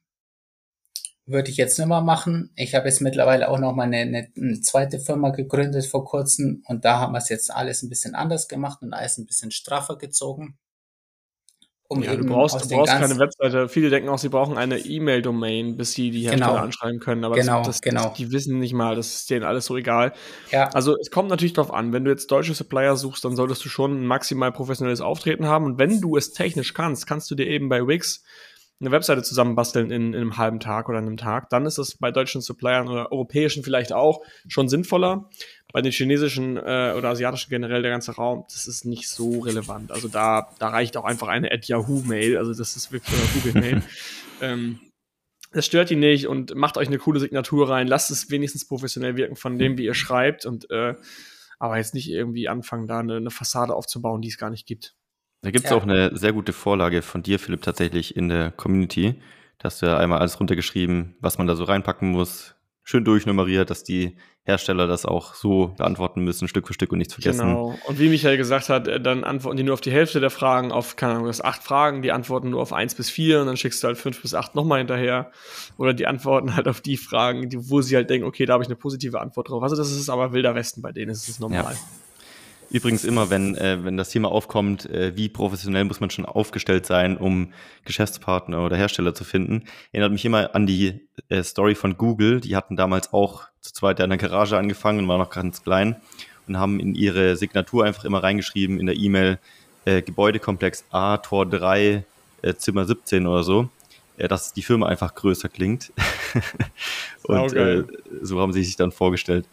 Würde 1.28 1.50
ich 1.50 1.58
jetzt 1.58 1.80
nicht 1.80 1.88
mehr 1.88 2.02
machen. 2.02 2.52
Ich 2.56 2.76
habe 2.76 2.88
jetzt 2.88 3.02
mittlerweile 3.02 3.50
auch 3.50 3.58
noch 3.58 3.74
mal 3.74 3.84
eine, 3.84 4.00
eine, 4.00 4.32
eine 4.38 4.62
zweite 4.62 5.00
Firma 5.00 5.30
gegründet 5.30 5.86
vor 5.86 6.06
kurzem 6.06 6.62
und 6.68 6.86
da 6.86 7.00
haben 7.00 7.14
wir 7.14 7.18
es 7.18 7.30
jetzt 7.30 7.50
alles 7.52 7.82
ein 7.82 7.90
bisschen 7.90 8.14
anders 8.14 8.48
gemacht 8.48 8.82
und 8.82 8.94
alles 8.94 9.18
ein 9.18 9.26
bisschen 9.26 9.52
straffer 9.52 9.98
gezogen. 9.98 10.58
Um 11.88 12.02
ja, 12.02 12.16
du 12.16 12.26
brauchst, 12.26 12.66
du 12.66 12.76
brauchst 12.76 12.94
keine 12.94 13.20
Webseite. 13.20 13.70
Viele 13.70 13.92
denken 13.92 14.10
auch, 14.10 14.18
sie 14.18 14.30
brauchen 14.30 14.58
eine 14.58 14.80
E-Mail-Domain, 14.80 15.78
bis 15.78 15.94
sie 15.94 16.10
die 16.10 16.22
Hersteller 16.22 16.48
genau. 16.48 16.62
anschreiben 16.62 17.00
können. 17.00 17.24
Aber 17.24 17.36
genau, 17.36 17.60
das, 17.60 17.68
das, 17.68 17.82
genau. 17.82 18.06
Das, 18.06 18.14
die 18.14 18.32
wissen 18.32 18.60
nicht 18.60 18.74
mal, 18.74 18.96
das 18.96 19.16
ist 19.16 19.30
denen 19.30 19.44
alles 19.44 19.66
so 19.66 19.78
egal. 19.78 20.14
Ja. 20.52 20.70
Also 20.70 20.98
es 21.00 21.12
kommt 21.12 21.30
natürlich 21.30 21.54
darauf 21.54 21.72
an, 21.72 21.94
wenn 21.94 22.04
du 22.04 22.10
jetzt 22.10 22.32
deutsche 22.32 22.56
Supplier 22.56 22.96
suchst, 22.96 23.24
dann 23.24 23.36
solltest 23.36 23.64
du 23.64 23.70
schon 23.70 24.02
ein 24.02 24.06
maximal 24.08 24.52
professionelles 24.52 25.02
Auftreten 25.02 25.46
haben. 25.46 25.66
Und 25.66 25.78
wenn 25.78 26.02
du 26.02 26.18
es 26.18 26.32
technisch 26.32 26.74
kannst, 26.74 27.06
kannst 27.06 27.30
du 27.30 27.36
dir 27.36 27.46
eben 27.46 27.70
bei 27.70 27.86
Wix 27.88 28.24
eine 28.82 28.92
Webseite 28.92 29.24
zusammenbasteln 29.24 29.90
in, 29.90 30.14
in 30.14 30.16
einem 30.16 30.38
halben 30.38 30.60
Tag 30.60 30.90
oder 30.90 30.98
einem 30.98 31.18
Tag. 31.18 31.50
Dann 31.50 31.66
ist 31.66 31.78
es 31.78 31.98
bei 31.98 32.12
deutschen 32.12 32.42
Suppliern 32.42 32.90
oder 32.90 33.12
europäischen 33.12 33.64
vielleicht 33.64 33.94
auch 33.94 34.22
schon 34.48 34.68
sinnvoller 34.68 35.30
bei 35.72 35.82
den 35.82 35.92
chinesischen 35.92 36.58
äh, 36.58 36.94
oder 36.98 37.10
asiatischen 37.10 37.50
generell 37.50 37.82
der 37.82 37.92
ganze 37.92 38.14
Raum, 38.14 38.46
das 38.50 38.66
ist 38.66 38.86
nicht 38.86 39.10
so 39.10 39.40
relevant. 39.40 39.92
Also 39.92 40.08
da, 40.08 40.50
da 40.60 40.70
reicht 40.70 40.96
auch 40.98 41.04
einfach 41.04 41.28
eine 41.28 41.52
at 41.52 41.68
Yahoo-Mail, 41.68 42.38
also 42.38 42.54
das 42.54 42.76
ist 42.76 42.92
wirklich 42.92 43.18
eine 43.18 43.28
Google-Mail. 43.34 43.84
ähm, 44.42 44.80
das 45.52 45.66
stört 45.66 45.92
ihn 45.92 46.00
nicht 46.00 46.28
und 46.28 46.56
macht 46.56 46.78
euch 46.78 46.88
eine 46.88 46.98
coole 46.98 47.20
Signatur 47.20 47.70
rein, 47.70 47.88
lasst 47.88 48.12
es 48.12 48.30
wenigstens 48.30 48.68
professionell 48.68 49.16
wirken 49.16 49.36
von 49.36 49.58
dem, 49.58 49.78
wie 49.78 49.86
ihr 49.86 49.94
schreibt 49.94 50.46
und 50.46 50.70
äh, 50.70 50.96
aber 51.60 51.78
jetzt 51.78 51.94
nicht 51.94 52.10
irgendwie 52.10 52.50
anfangen, 52.50 52.88
da 52.88 53.00
eine, 53.00 53.18
eine 53.18 53.32
Fassade 53.32 53.74
aufzubauen, 53.74 54.22
die 54.22 54.28
es 54.28 54.38
gar 54.38 54.50
nicht 54.50 54.66
gibt. 54.66 54.96
Da 55.46 55.52
gibt 55.52 55.66
es 55.66 55.70
ja. 55.72 55.78
auch 55.78 55.84
eine 55.84 56.18
sehr 56.18 56.34
gute 56.34 56.54
Vorlage 56.54 57.04
von 57.04 57.22
dir, 57.22 57.38
Philipp, 57.38 57.62
tatsächlich 57.62 58.18
in 58.18 58.30
der 58.30 58.50
Community. 58.50 59.22
Da 59.60 59.66
hast 59.66 59.80
du 59.80 59.86
ja 59.86 59.96
einmal 59.96 60.18
alles 60.18 60.40
runtergeschrieben, 60.40 61.16
was 61.20 61.38
man 61.38 61.46
da 61.46 61.56
so 61.56 61.66
reinpacken 61.66 62.10
muss, 62.10 62.56
schön 62.82 63.06
durchnummeriert, 63.06 63.70
dass 63.70 63.84
die 63.84 64.18
Hersteller 64.42 64.88
das 64.88 65.06
auch 65.06 65.36
so 65.36 65.76
beantworten 65.78 66.24
müssen, 66.24 66.48
Stück 66.48 66.66
für 66.66 66.74
Stück 66.74 66.92
und 66.92 66.98
nichts 66.98 67.14
vergessen. 67.14 67.46
Genau. 67.46 67.76
Und 67.86 68.00
wie 68.00 68.10
Michael 68.10 68.38
gesagt 68.38 68.70
hat, 68.70 68.88
äh, 68.88 69.00
dann 69.00 69.24
antworten 69.24 69.58
die 69.58 69.64
nur 69.64 69.76
auf 69.76 69.82
die 69.82 69.92
Hälfte 69.92 70.20
der 70.20 70.32
Fragen, 70.32 70.72
auf, 70.72 70.96
keine 70.96 71.14
Ahnung, 71.14 71.28
das 71.28 71.42
acht 71.42 71.62
Fragen, 71.62 72.02
die 72.02 72.12
antworten 72.12 72.50
nur 72.50 72.62
auf 72.62 72.74
eins 72.74 72.96
bis 72.96 73.12
vier 73.12 73.42
und 73.42 73.46
dann 73.46 73.58
schickst 73.58 73.84
du 73.84 73.88
halt 73.88 74.00
fünf 74.00 74.24
bis 74.24 74.34
acht 74.34 74.56
nochmal 74.56 74.80
hinterher. 74.80 75.32
Oder 75.78 75.94
die 75.94 76.08
antworten 76.08 76.56
halt 76.56 76.68
auf 76.68 76.82
die 76.82 76.98
Fragen, 76.98 77.50
die, 77.50 77.70
wo 77.70 77.82
sie 77.82 77.96
halt 77.96 78.10
denken, 78.10 78.26
okay, 78.26 78.48
da 78.48 78.54
habe 78.54 78.64
ich 78.64 78.68
eine 78.68 78.78
positive 78.78 79.22
Antwort 79.22 79.50
drauf. 79.50 79.62
Also 79.62 79.76
das 79.76 79.92
ist 79.92 80.10
aber 80.10 80.34
wilder 80.34 80.56
Westen 80.56 80.82
bei 80.82 80.92
denen, 80.92 81.10
das 81.10 81.30
ist 81.30 81.40
normal. 81.40 81.74
Ja. 81.74 81.80
Übrigens 82.70 83.04
immer, 83.04 83.30
wenn, 83.30 83.56
äh, 83.56 83.84
wenn 83.84 83.98
das 83.98 84.10
Thema 84.10 84.32
aufkommt, 84.32 84.90
äh, 84.90 85.16
wie 85.16 85.30
professionell 85.30 85.86
muss 85.86 86.00
man 86.00 86.10
schon 86.10 86.26
aufgestellt 86.26 86.86
sein, 86.86 87.18
um 87.18 87.54
Geschäftspartner 87.86 88.66
oder 88.66 88.76
Hersteller 88.76 89.14
zu 89.14 89.24
finden, 89.24 89.66
erinnert 89.92 90.12
mich 90.12 90.26
immer 90.26 90.56
an 90.56 90.66
die 90.66 91.02
äh, 91.30 91.44
Story 91.44 91.76
von 91.76 91.98
Google. 91.98 92.42
Die 92.42 92.56
hatten 92.56 92.76
damals 92.76 93.14
auch 93.14 93.44
zu 93.62 93.74
zweit 93.74 94.00
in 94.00 94.10
der 94.10 94.18
Garage 94.18 94.58
angefangen 94.58 95.00
und 95.00 95.08
waren 95.08 95.20
noch 95.20 95.30
ganz 95.30 95.64
klein 95.64 95.98
und 96.48 96.58
haben 96.58 96.80
in 96.80 96.96
ihre 96.96 97.36
Signatur 97.36 97.86
einfach 97.86 98.06
immer 98.06 98.24
reingeschrieben 98.24 98.80
in 98.80 98.86
der 98.86 98.96
E-Mail 98.96 99.40
äh, 99.86 100.02
Gebäudekomplex 100.02 100.86
A, 100.92 101.18
Tor 101.18 101.46
3, 101.46 102.04
äh, 102.42 102.54
Zimmer 102.56 102.86
17 102.86 103.28
oder 103.28 103.44
so, 103.44 103.70
äh, 104.18 104.28
dass 104.28 104.54
die 104.54 104.64
Firma 104.64 104.88
einfach 104.88 105.16
größer 105.16 105.50
klingt. 105.50 105.92
und 107.24 107.54
äh, 107.54 107.84
so 108.22 108.40
haben 108.42 108.54
sie 108.54 108.64
sich 108.64 108.76
dann 108.76 108.92
vorgestellt. 108.92 109.48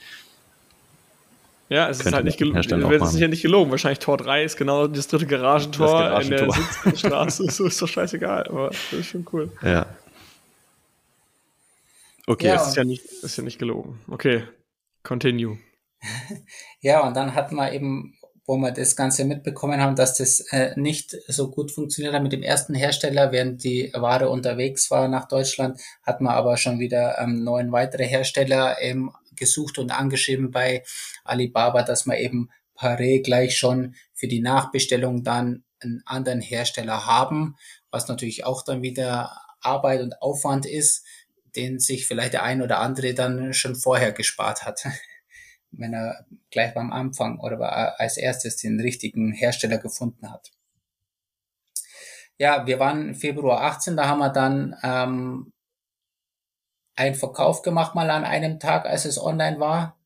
Ja, 1.73 1.89
es 1.89 2.01
ist 2.01 2.13
halt 2.13 2.27
nicht 2.27 2.37
gelogen. 2.37 2.59
Es 2.59 3.15
ist 3.15 3.19
ja 3.19 3.29
nicht 3.29 3.41
gelogen. 3.41 3.71
Wahrscheinlich 3.71 3.99
Tor 3.99 4.19
3 4.19 4.45
ist 4.45 4.59
genau 4.59 4.87
das 4.87 5.09
dritte 5.09 5.27
Garagentor, 5.27 6.03
das 6.03 6.29
Garagentor. 6.29 6.57
in 6.85 6.91
der 6.91 6.97
Straße. 6.99 7.45
so 7.51 7.65
ist 7.65 7.81
doch 7.81 7.89
scheißegal, 7.89 8.47
aber 8.49 8.69
das 8.69 8.93
ist 8.93 9.07
schon 9.07 9.27
cool. 9.33 9.51
Ja. 9.63 9.87
Okay, 12.27 12.49
ja, 12.49 12.55
das 12.57 12.69
ist 12.69 12.77
ja, 12.77 12.85
nicht, 12.85 13.05
ist 13.05 13.39
ja 13.39 13.43
nicht 13.43 13.59
gelogen. 13.59 13.99
Okay, 14.07 14.43
continue. 15.03 15.59
ja, 16.83 17.07
und 17.07 17.17
dann 17.17 17.35
hatten 17.35 17.55
wir 17.57 17.73
eben, 17.73 18.19
wo 18.45 18.59
wir 18.59 18.73
das 18.73 18.95
Ganze 18.95 19.25
mitbekommen 19.25 19.81
haben, 19.81 19.97
dass 19.97 20.19
das 20.19 20.41
äh, 20.51 20.79
nicht 20.79 21.17
so 21.27 21.51
gut 21.51 21.73
funktioniert 21.73 22.15
hat 22.15 22.23
mit 22.23 22.33
dem 22.33 22.43
ersten 22.43 22.75
Hersteller, 22.75 23.33
während 23.33 23.65
die 23.65 23.91
Ware 23.95 24.29
unterwegs 24.29 24.91
war 24.91 25.09
nach 25.09 25.27
Deutschland, 25.27 25.81
hatten 26.03 26.25
wir 26.25 26.35
aber 26.35 26.59
schon 26.59 26.81
wieder 26.81 27.19
ähm, 27.19 27.43
neun 27.45 27.73
weitere 27.73 28.05
Hersteller 28.05 28.79
im 28.83 29.11
gesucht 29.37 29.79
und 29.79 29.91
angeschrieben 29.91 30.51
bei 30.51 30.83
Alibaba, 31.25 31.83
dass 31.83 32.07
man 32.07 32.17
eben 32.17 32.51
pare 32.75 33.21
gleich 33.21 33.57
schon 33.57 33.95
für 34.13 34.29
die 34.29 34.41
Nachbestellung 34.41 35.25
dann 35.25 35.65
einen 35.81 36.03
anderen 36.07 36.41
Hersteller 36.41 37.07
haben, 37.07 37.57
was 37.91 38.09
natürlich 38.09 38.45
auch 38.45 38.63
dann 38.63 38.83
wieder 38.83 39.37
Arbeit 39.61 40.01
und 40.01 40.21
Aufwand 40.23 40.67
ist, 40.67 41.05
den 41.57 41.79
sich 41.79 42.07
vielleicht 42.07 42.33
der 42.33 42.43
ein 42.43 42.63
oder 42.63 42.79
andere 42.79 43.15
dann 43.15 43.53
schon 43.53 43.77
vorher 43.77 44.13
gespart 44.13 44.65
hat, 44.65 44.85
wenn 45.71 45.93
er 45.93 46.27
gleich 46.51 46.75
beim 46.75 46.93
Anfang 46.93 47.39
oder 47.39 48.01
als 48.01 48.17
erstes 48.17 48.57
den 48.57 48.81
richtigen 48.81 49.33
Hersteller 49.33 49.79
gefunden 49.79 50.31
hat. 50.31 50.51
Ja, 52.39 52.67
wir 52.67 52.79
waren 52.79 53.15
Februar 53.15 53.63
18, 53.63 53.97
da 53.97 54.09
haben 54.09 54.19
wir 54.19 54.31
dann 54.31 54.77
ähm, 54.83 55.52
einen 56.97 57.15
Verkauf 57.15 57.63
gemacht 57.63 57.95
mal 57.95 58.11
an 58.11 58.25
einem 58.25 58.59
Tag, 58.59 58.87
als 58.87 59.05
es 59.05 59.23
online 59.23 59.59
war. 59.61 59.99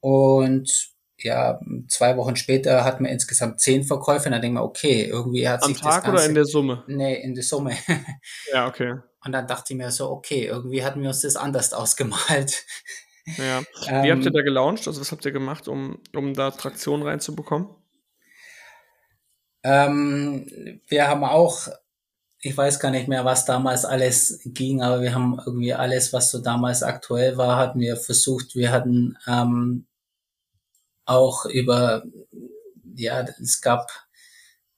Und 0.00 0.94
ja, 1.18 1.60
zwei 1.88 2.16
Wochen 2.16 2.36
später 2.36 2.84
hatten 2.84 3.04
wir 3.04 3.10
insgesamt 3.10 3.60
zehn 3.60 3.84
Verkäufe. 3.84 4.26
Und 4.26 4.32
dann 4.32 4.42
denken 4.42 4.58
wir, 4.58 4.64
okay, 4.64 5.04
irgendwie 5.04 5.48
hat 5.48 5.62
Am 5.62 5.68
sich 5.68 5.80
Tag 5.80 5.94
das 5.94 6.02
Ganze, 6.04 6.10
oder 6.10 6.26
in 6.26 6.34
der 6.34 6.44
Summe? 6.44 6.84
Nee, 6.86 7.14
in 7.22 7.34
der 7.34 7.44
Summe. 7.44 7.76
Ja, 8.52 8.66
okay. 8.66 8.98
Und 9.24 9.32
dann 9.32 9.46
dachte 9.46 9.72
ich 9.72 9.78
mir 9.78 9.90
so, 9.90 10.10
okay, 10.10 10.46
irgendwie 10.46 10.84
hatten 10.84 11.00
wir 11.00 11.08
uns 11.08 11.22
das 11.22 11.36
anders 11.36 11.72
ausgemalt. 11.72 12.64
Ja. 13.38 13.62
Wie 14.02 14.08
ähm, 14.08 14.16
habt 14.16 14.24
ihr 14.26 14.32
da 14.32 14.42
gelauncht? 14.42 14.86
Also 14.86 15.00
was 15.00 15.12
habt 15.12 15.24
ihr 15.24 15.32
gemacht, 15.32 15.66
um, 15.66 15.98
um 16.14 16.34
da 16.34 16.50
Traktion 16.50 17.02
reinzubekommen? 17.02 17.68
Ähm, 19.62 20.46
wir 20.88 21.08
haben 21.08 21.24
auch 21.24 21.68
ich 22.44 22.56
weiß 22.56 22.78
gar 22.78 22.90
nicht 22.90 23.08
mehr, 23.08 23.24
was 23.24 23.46
damals 23.46 23.86
alles 23.86 24.40
ging, 24.44 24.82
aber 24.82 25.00
wir 25.00 25.14
haben 25.14 25.40
irgendwie 25.46 25.72
alles, 25.72 26.12
was 26.12 26.30
so 26.30 26.40
damals 26.40 26.82
aktuell 26.82 27.38
war, 27.38 27.56
hatten 27.56 27.80
wir 27.80 27.96
versucht. 27.96 28.54
Wir 28.54 28.70
hatten 28.70 29.16
ähm, 29.26 29.86
auch 31.06 31.46
über, 31.46 32.04
ja, 32.94 33.22
es 33.40 33.62
gab 33.62 33.88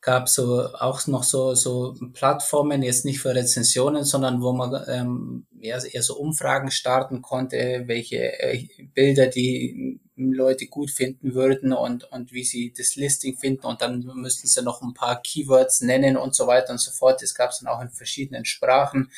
gab 0.07 0.29
so 0.29 0.73
auch 0.73 1.05
noch 1.09 1.25
so 1.25 1.57
so 1.57 1.97
Plattformen 2.13 2.85
jetzt 2.85 3.05
nicht 3.05 3.19
für 3.19 3.35
Rezensionen, 3.35 4.05
sondern 4.05 4.41
wo 4.41 4.53
man 4.53 4.85
ähm, 4.87 5.47
eher, 5.61 5.83
eher 5.85 6.03
so 6.03 6.17
Umfragen 6.17 6.71
starten 6.71 7.23
konnte, 7.23 7.83
welche 7.87 8.41
äh, 8.41 8.69
Bilder 8.95 9.27
die 9.27 9.99
Leute 10.15 10.69
gut 10.69 10.93
finden 10.93 11.35
würden 11.35 11.73
und, 11.73 12.05
und 12.05 12.33
wie 12.33 12.45
sie 12.45 12.73
das 12.73 12.95
Listing 12.95 13.37
finden 13.37 13.67
und 13.67 13.83
dann 13.83 14.09
müssten 14.15 14.47
sie 14.47 14.63
noch 14.63 14.81
ein 14.81 14.95
paar 14.95 15.21
Keywords 15.21 15.81
nennen 15.81 16.17
und 16.17 16.37
so 16.37 16.47
weiter 16.47 16.71
und 16.71 16.79
so 16.79 16.93
fort. 16.93 17.21
Das 17.21 17.35
gab 17.35 17.51
es 17.51 17.59
dann 17.59 17.69
auch 17.69 17.83
in 17.83 17.91
verschiedenen 17.91 18.45
Sprachen 18.45 19.11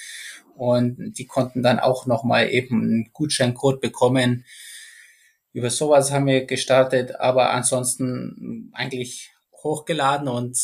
und 0.57 1.19
die 1.19 1.27
konnten 1.27 1.63
dann 1.63 1.81
auch 1.81 2.07
nochmal 2.07 2.49
eben 2.49 2.81
einen 2.81 3.11
Gutscheincode 3.13 3.83
bekommen. 3.83 4.47
Über 5.53 5.69
sowas 5.69 6.13
haben 6.13 6.27
wir 6.27 6.47
gestartet, 6.47 7.17
aber 7.17 7.51
ansonsten 7.51 8.71
eigentlich 8.73 9.35
hochgeladen 9.63 10.29
und 10.29 10.59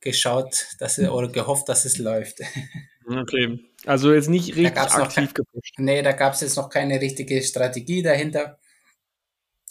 geschaut, 0.00 0.66
dass 0.78 0.98
es, 0.98 1.08
oder 1.08 1.28
gehofft, 1.28 1.68
dass 1.68 1.84
es 1.84 1.98
läuft. 1.98 2.40
Okay, 3.08 3.60
also 3.84 4.12
jetzt 4.12 4.28
nicht 4.28 4.56
richtig 4.56 4.76
aktiv 4.76 5.32
gepusht. 5.32 5.74
Nee, 5.78 6.02
da 6.02 6.10
gab 6.10 6.32
es 6.32 6.40
jetzt 6.40 6.56
noch 6.56 6.68
keine 6.68 7.00
richtige 7.00 7.40
Strategie 7.40 8.02
dahinter 8.02 8.58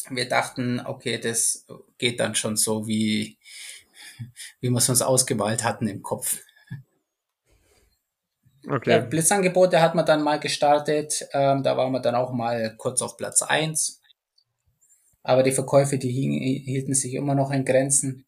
wir 0.10 0.28
dachten, 0.28 0.82
okay, 0.86 1.17
das 1.19 1.65
geht 1.97 2.19
dann 2.19 2.36
schon 2.36 2.58
so, 2.58 2.88
wie, 2.88 3.38
wie 4.60 4.69
wir 4.69 4.78
es 4.78 4.89
uns 4.89 5.01
ausgemalt 5.01 5.63
hatten 5.63 5.88
im 5.88 6.01
Kopf. 6.01 6.38
Okay. 8.67 8.91
Ja, 8.91 8.99
Blitzangebote 8.99 9.80
hat 9.80 9.93
man 9.93 10.06
dann 10.06 10.23
mal 10.23 10.39
gestartet. 10.39 11.28
Ähm, 11.34 11.62
da 11.62 11.78
waren 11.78 11.91
wir 11.91 11.99
dann 11.99 12.15
auch 12.15 12.32
mal 12.32 12.75
kurz 12.78 13.01
auf 13.01 13.15
Platz 13.15 13.43
eins. 13.43 14.01
Aber 15.26 15.42
die 15.42 15.52
Verkäufe, 15.52 15.98
die 15.98 16.12
hielten 16.12 16.94
sich 16.94 17.16
immer 17.16 17.34
noch 17.34 17.52
in 17.52 17.66
Grenzen. 17.66 18.26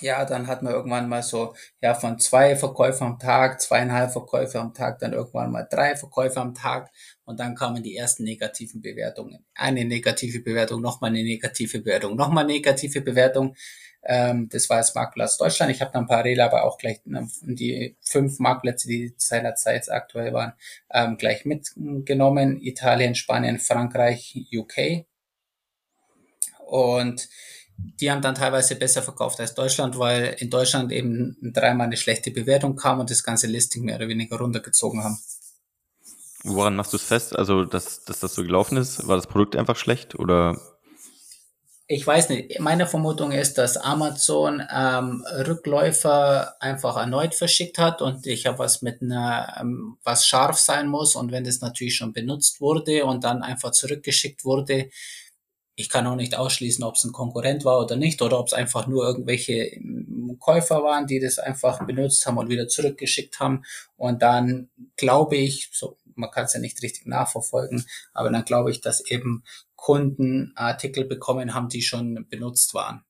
ja, 0.00 0.24
dann 0.24 0.46
hat 0.48 0.62
man 0.62 0.72
irgendwann 0.74 1.08
mal 1.08 1.22
so, 1.22 1.54
ja, 1.80 1.94
von 1.94 2.18
zwei 2.18 2.56
Verkäufer 2.56 3.06
am 3.06 3.18
Tag, 3.18 3.60
zweieinhalb 3.60 4.12
Verkäufer 4.12 4.60
am 4.60 4.74
Tag, 4.74 4.98
dann 4.98 5.12
irgendwann 5.12 5.52
mal 5.52 5.66
drei 5.70 5.96
Verkäufer 5.96 6.40
am 6.40 6.54
Tag 6.54 6.90
und 7.24 7.40
dann 7.40 7.54
kamen 7.54 7.82
die 7.82 7.96
ersten 7.96 8.24
negativen 8.24 8.82
Bewertungen. 8.82 9.44
Eine 9.54 9.84
negative 9.84 10.40
Bewertung, 10.40 10.82
nochmal 10.82 11.10
eine 11.10 11.22
negative 11.22 11.80
Bewertung, 11.80 12.16
nochmal 12.16 12.44
negative 12.44 13.00
Bewertung. 13.00 13.54
Ähm, 14.02 14.48
das 14.50 14.68
war 14.68 14.78
jetzt 14.78 14.94
Marktplatz 14.94 15.38
Deutschland. 15.38 15.72
Ich 15.72 15.80
habe 15.80 15.92
dann 15.92 16.06
parallel 16.06 16.40
aber 16.40 16.64
auch 16.64 16.78
gleich 16.78 17.00
ne, 17.04 17.28
die 17.42 17.96
fünf 18.00 18.38
Marktplätze, 18.40 18.88
die 18.88 19.14
seinerzeit 19.16 19.90
aktuell 19.90 20.32
waren, 20.32 20.52
ähm, 20.92 21.16
gleich 21.16 21.44
mitgenommen. 21.44 22.60
Italien, 22.60 23.14
Spanien, 23.14 23.58
Frankreich, 23.58 24.36
UK. 24.52 25.06
Und 26.66 27.28
die 27.78 28.10
haben 28.10 28.22
dann 28.22 28.34
teilweise 28.34 28.76
besser 28.76 29.02
verkauft 29.02 29.38
als 29.40 29.54
Deutschland, 29.54 29.98
weil 29.98 30.36
in 30.38 30.50
Deutschland 30.50 30.92
eben 30.92 31.36
dreimal 31.42 31.86
eine 31.86 31.96
schlechte 31.96 32.30
Bewertung 32.30 32.76
kam 32.76 33.00
und 33.00 33.10
das 33.10 33.22
ganze 33.22 33.46
Listing 33.46 33.84
mehr 33.84 33.96
oder 33.96 34.08
weniger 34.08 34.38
runtergezogen 34.38 35.04
haben. 35.04 35.18
Woran 36.44 36.76
machst 36.76 36.92
du 36.92 36.96
es 36.96 37.04
fest? 37.04 37.36
Also, 37.36 37.64
dass, 37.64 38.04
dass 38.04 38.20
das 38.20 38.34
so 38.34 38.42
gelaufen 38.42 38.76
ist? 38.76 39.06
War 39.06 39.16
das 39.16 39.26
Produkt 39.26 39.56
einfach 39.56 39.76
schlecht 39.76 40.14
oder? 40.14 40.56
Ich 41.88 42.04
weiß 42.04 42.30
nicht. 42.30 42.58
Meine 42.58 42.86
Vermutung 42.86 43.30
ist, 43.30 43.58
dass 43.58 43.76
Amazon 43.76 44.60
ähm, 44.72 45.24
Rückläufer 45.46 46.60
einfach 46.60 46.96
erneut 46.96 47.34
verschickt 47.34 47.78
hat 47.78 48.02
und 48.02 48.26
ich 48.26 48.46
habe 48.46 48.58
was 48.58 48.82
mit 48.82 49.02
einer, 49.02 49.56
ähm, 49.60 49.96
was 50.02 50.26
scharf 50.26 50.58
sein 50.58 50.88
muss 50.88 51.14
und 51.14 51.30
wenn 51.30 51.44
das 51.44 51.60
natürlich 51.60 51.96
schon 51.96 52.12
benutzt 52.12 52.60
wurde 52.60 53.04
und 53.04 53.22
dann 53.22 53.42
einfach 53.42 53.70
zurückgeschickt 53.70 54.44
wurde, 54.44 54.90
ich 55.78 55.90
kann 55.90 56.06
auch 56.06 56.16
nicht 56.16 56.36
ausschließen, 56.36 56.82
ob 56.82 56.94
es 56.94 57.04
ein 57.04 57.12
Konkurrent 57.12 57.66
war 57.66 57.78
oder 57.78 57.96
nicht, 57.96 58.22
oder 58.22 58.40
ob 58.40 58.46
es 58.46 58.54
einfach 58.54 58.86
nur 58.86 59.06
irgendwelche 59.06 59.52
ähm, 59.52 60.38
Käufer 60.40 60.82
waren, 60.82 61.06
die 61.06 61.20
das 61.20 61.38
einfach 61.38 61.86
benutzt 61.86 62.26
haben 62.26 62.38
und 62.38 62.48
wieder 62.48 62.66
zurückgeschickt 62.66 63.38
haben. 63.40 63.62
Und 63.96 64.22
dann 64.22 64.70
glaube 64.96 65.36
ich, 65.36 65.68
so, 65.72 65.98
man 66.14 66.30
kann 66.30 66.46
es 66.46 66.54
ja 66.54 66.60
nicht 66.60 66.82
richtig 66.82 67.06
nachverfolgen, 67.06 67.84
aber 68.14 68.30
dann 68.30 68.44
glaube 68.46 68.70
ich, 68.70 68.80
dass 68.80 69.04
eben 69.04 69.44
Kunden 69.76 70.52
Artikel 70.56 71.04
bekommen 71.04 71.52
haben, 71.52 71.68
die 71.68 71.82
schon 71.82 72.26
benutzt 72.28 72.72
waren. 72.72 73.04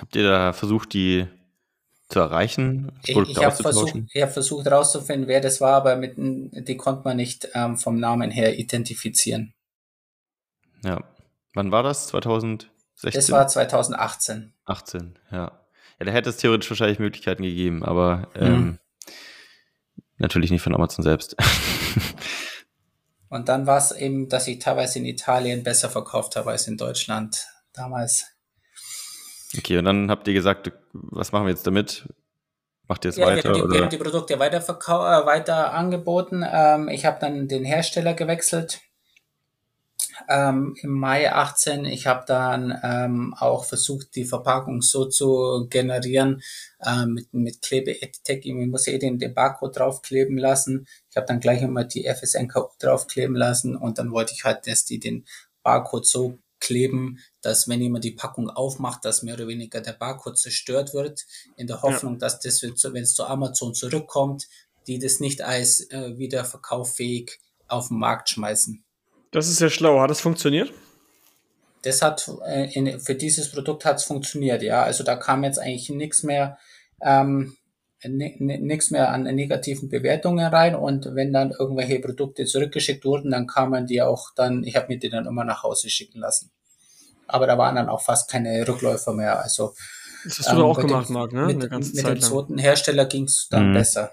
Habt 0.00 0.16
ihr 0.16 0.24
da 0.24 0.52
versucht, 0.52 0.92
die 0.92 1.26
zu 2.08 2.18
erreichen? 2.18 2.90
Ich, 3.06 3.16
ich 3.16 3.44
habe 3.44 3.54
versucht, 3.54 3.94
ich 4.12 4.22
hab 4.22 4.32
versucht 4.32 4.66
herauszufinden, 4.66 5.28
wer 5.28 5.40
das 5.40 5.60
war, 5.60 5.74
aber 5.74 5.94
mit, 5.94 6.14
die 6.16 6.76
konnte 6.76 7.02
man 7.04 7.16
nicht 7.16 7.48
ähm, 7.54 7.76
vom 7.76 8.00
Namen 8.00 8.32
her 8.32 8.58
identifizieren. 8.58 9.54
Ja, 10.84 11.04
Wann 11.58 11.72
war 11.72 11.82
das? 11.82 12.06
2016? 12.06 12.70
Das 13.02 13.32
war 13.32 13.48
2018. 13.48 14.52
18, 14.64 15.18
ja. 15.32 15.60
Ja, 15.98 16.06
da 16.06 16.12
hätte 16.12 16.30
es 16.30 16.36
theoretisch 16.36 16.70
wahrscheinlich 16.70 17.00
Möglichkeiten 17.00 17.42
gegeben, 17.42 17.82
aber 17.82 18.28
mhm. 18.36 18.46
ähm, 18.46 18.78
natürlich 20.18 20.52
nicht 20.52 20.62
von 20.62 20.72
Amazon 20.72 21.02
selbst. 21.02 21.34
Und 23.28 23.48
dann 23.48 23.66
war 23.66 23.76
es 23.76 23.90
eben, 23.90 24.28
dass 24.28 24.46
ich 24.46 24.60
teilweise 24.60 25.00
in 25.00 25.04
Italien 25.04 25.64
besser 25.64 25.90
verkauft 25.90 26.36
habe 26.36 26.50
als 26.50 26.68
in 26.68 26.76
Deutschland 26.76 27.44
damals. 27.72 28.26
Okay, 29.56 29.78
und 29.78 29.84
dann 29.84 30.10
habt 30.10 30.28
ihr 30.28 30.34
gesagt, 30.34 30.70
was 30.92 31.32
machen 31.32 31.46
wir 31.46 31.50
jetzt 31.50 31.66
damit? 31.66 32.08
Macht 32.86 33.04
ihr 33.04 33.08
es 33.08 33.16
ja, 33.16 33.26
weiter? 33.26 33.52
Wir, 33.52 33.68
wir 33.68 33.80
haben 33.82 33.90
die 33.90 33.98
Produkte 33.98 34.38
weiter, 34.38 34.58
äh, 34.58 35.26
weiter 35.26 35.74
angeboten. 35.74 36.44
Ähm, 36.48 36.88
ich 36.88 37.04
habe 37.04 37.18
dann 37.20 37.48
den 37.48 37.64
Hersteller 37.64 38.14
gewechselt 38.14 38.80
ähm, 40.28 40.76
im 40.80 40.90
Mai 40.90 41.32
18. 41.32 41.84
Ich 41.84 42.06
habe 42.06 42.24
dann 42.26 42.78
ähm, 42.82 43.34
auch 43.38 43.64
versucht, 43.64 44.14
die 44.14 44.24
Verpackung 44.24 44.82
so 44.82 45.06
zu 45.06 45.66
generieren 45.68 46.42
ähm, 46.84 47.14
mit, 47.14 47.34
mit 47.34 47.62
Klebeetikett. 47.62 48.44
Ich 48.44 48.54
muss 48.54 48.86
eh 48.86 48.98
den, 48.98 49.18
den 49.18 49.34
Barcode 49.34 49.76
draufkleben 49.76 50.38
lassen. 50.38 50.86
Ich 51.10 51.16
habe 51.16 51.26
dann 51.26 51.40
gleich 51.40 51.62
einmal 51.62 51.86
die 51.86 52.08
FSNKU 52.08 52.68
draufkleben 52.78 53.36
lassen 53.36 53.76
und 53.76 53.98
dann 53.98 54.12
wollte 54.12 54.34
ich 54.34 54.44
halt, 54.44 54.66
dass 54.66 54.84
die 54.84 54.98
den 54.98 55.26
Barcode 55.62 56.06
so 56.06 56.38
kleben, 56.60 57.18
dass 57.40 57.68
wenn 57.68 57.80
jemand 57.80 58.04
die 58.04 58.12
Packung 58.12 58.50
aufmacht, 58.50 59.04
dass 59.04 59.22
mehr 59.22 59.34
oder 59.34 59.48
weniger 59.48 59.80
der 59.80 59.92
Barcode 59.92 60.38
zerstört 60.38 60.94
wird, 60.94 61.24
in 61.56 61.66
der 61.66 61.82
Hoffnung, 61.82 62.14
ja. 62.14 62.18
dass 62.18 62.40
das, 62.40 62.62
wenn 62.62 63.02
es 63.02 63.14
zu 63.14 63.24
Amazon 63.24 63.74
zurückkommt, 63.74 64.48
die 64.86 64.98
das 64.98 65.20
nicht 65.20 65.42
als 65.42 65.90
äh, 65.90 66.18
wieder 66.18 66.44
verkauffähig 66.44 67.38
auf 67.68 67.88
den 67.88 67.98
Markt 67.98 68.30
schmeißen. 68.30 68.84
Das 69.30 69.48
ist 69.48 69.60
ja 69.60 69.68
schlau. 69.68 70.00
Hat 70.00 70.10
das 70.10 70.20
funktioniert? 70.20 70.72
Das 71.82 72.02
hat 72.02 72.30
äh, 72.46 72.72
in, 72.72 72.98
für 73.00 73.14
dieses 73.14 73.52
Produkt 73.52 73.84
hat 73.84 73.96
es 73.96 74.04
funktioniert, 74.04 74.62
ja. 74.62 74.82
Also 74.82 75.04
da 75.04 75.16
kam 75.16 75.44
jetzt 75.44 75.58
eigentlich 75.58 75.90
nichts 75.90 76.22
mehr, 76.22 76.58
ähm, 77.02 77.56
nichts 78.02 78.90
mehr 78.90 79.10
an 79.10 79.22
negativen 79.22 79.88
Bewertungen 79.88 80.46
rein 80.46 80.74
und 80.74 81.14
wenn 81.14 81.32
dann 81.32 81.52
irgendwelche 81.58 82.00
Produkte 82.00 82.44
zurückgeschickt 82.44 83.04
wurden, 83.04 83.30
dann 83.30 83.46
kamen 83.46 83.86
die 83.86 84.02
auch 84.02 84.30
dann, 84.34 84.64
ich 84.64 84.76
habe 84.76 84.88
mir 84.88 84.98
die 84.98 85.08
dann 85.08 85.26
immer 85.26 85.44
nach 85.44 85.62
Hause 85.62 85.88
schicken 85.88 86.20
lassen. 86.20 86.50
Aber 87.26 87.46
da 87.46 87.58
waren 87.58 87.76
dann 87.76 87.88
auch 87.88 88.00
fast 88.00 88.30
keine 88.30 88.66
Rückläufer 88.66 89.12
mehr. 89.12 89.40
Also 89.42 89.74
das 90.24 90.38
hast 90.38 90.52
du 90.52 90.56
ähm, 90.56 90.62
auch 90.62 90.78
gemacht, 90.80 91.08
dem, 91.08 91.14
Marc, 91.14 91.32
ne? 91.32 91.46
Mit, 91.46 91.70
mit 91.70 92.06
dem 92.06 92.20
zweiten 92.20 92.58
Hersteller 92.58 93.04
ging 93.04 93.24
es 93.24 93.48
dann 93.50 93.70
mhm. 93.70 93.74
besser. 93.74 94.12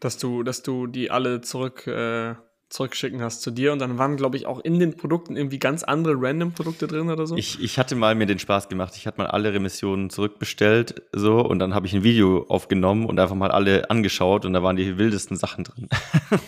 Dass 0.00 0.18
du, 0.18 0.42
dass 0.42 0.62
du 0.62 0.86
die 0.86 1.10
alle 1.10 1.40
zurück 1.40 1.86
äh, 1.86 2.34
zurückschicken 2.72 3.20
hast 3.20 3.42
zu 3.42 3.50
dir 3.50 3.72
und 3.72 3.80
dann 3.80 3.98
waren, 3.98 4.16
glaube 4.16 4.38
ich, 4.38 4.46
auch 4.46 4.58
in 4.58 4.80
den 4.80 4.96
Produkten 4.96 5.36
irgendwie 5.36 5.58
ganz 5.58 5.82
andere 5.82 6.14
Random-Produkte 6.16 6.86
drin 6.86 7.10
oder 7.10 7.26
so. 7.26 7.36
Ich, 7.36 7.62
ich 7.62 7.78
hatte 7.78 7.94
mal 7.96 8.14
mir 8.14 8.24
den 8.24 8.38
Spaß 8.38 8.70
gemacht. 8.70 8.94
Ich 8.96 9.06
hatte 9.06 9.18
mal 9.18 9.26
alle 9.26 9.52
Remissionen 9.52 10.08
zurückbestellt 10.08 11.02
so 11.12 11.40
und 11.40 11.58
dann 11.58 11.74
habe 11.74 11.86
ich 11.86 11.92
ein 11.92 12.02
Video 12.02 12.46
aufgenommen 12.48 13.04
und 13.04 13.20
einfach 13.20 13.34
mal 13.34 13.50
alle 13.50 13.90
angeschaut 13.90 14.46
und 14.46 14.54
da 14.54 14.62
waren 14.62 14.76
die 14.76 14.96
wildesten 14.96 15.36
Sachen 15.36 15.64
drin. 15.64 15.88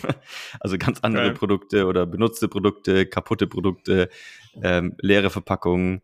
also 0.59 0.79
ganz 0.79 0.99
andere 1.01 1.27
okay. 1.27 1.37
Produkte 1.37 1.85
oder 1.85 2.07
benutzte 2.07 2.47
Produkte, 2.47 3.05
kaputte 3.05 3.45
Produkte, 3.45 4.09
ähm, 4.63 4.95
leere 4.99 5.29
Verpackungen. 5.29 6.01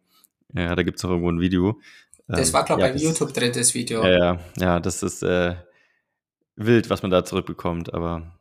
Ja, 0.54 0.76
da 0.76 0.84
gibt 0.84 1.00
es 1.00 1.06
auch 1.06 1.10
irgendwo 1.10 1.32
ein 1.32 1.40
Video. 1.40 1.80
Das 2.28 2.50
ähm, 2.50 2.54
war, 2.54 2.66
glaube 2.66 2.82
ich, 2.82 2.88
ja, 2.88 2.94
bei 2.94 3.00
YouTube 3.00 3.34
drin, 3.34 3.52
das 3.56 3.74
Video. 3.74 4.04
Ja, 4.04 4.12
ja, 4.12 4.40
ja 4.60 4.80
das 4.80 5.02
ist 5.02 5.24
äh, 5.24 5.56
wild, 6.56 6.92
was 6.92 7.02
man 7.02 7.10
da 7.10 7.26
zurückbekommt, 7.26 7.92
aber 7.94 8.40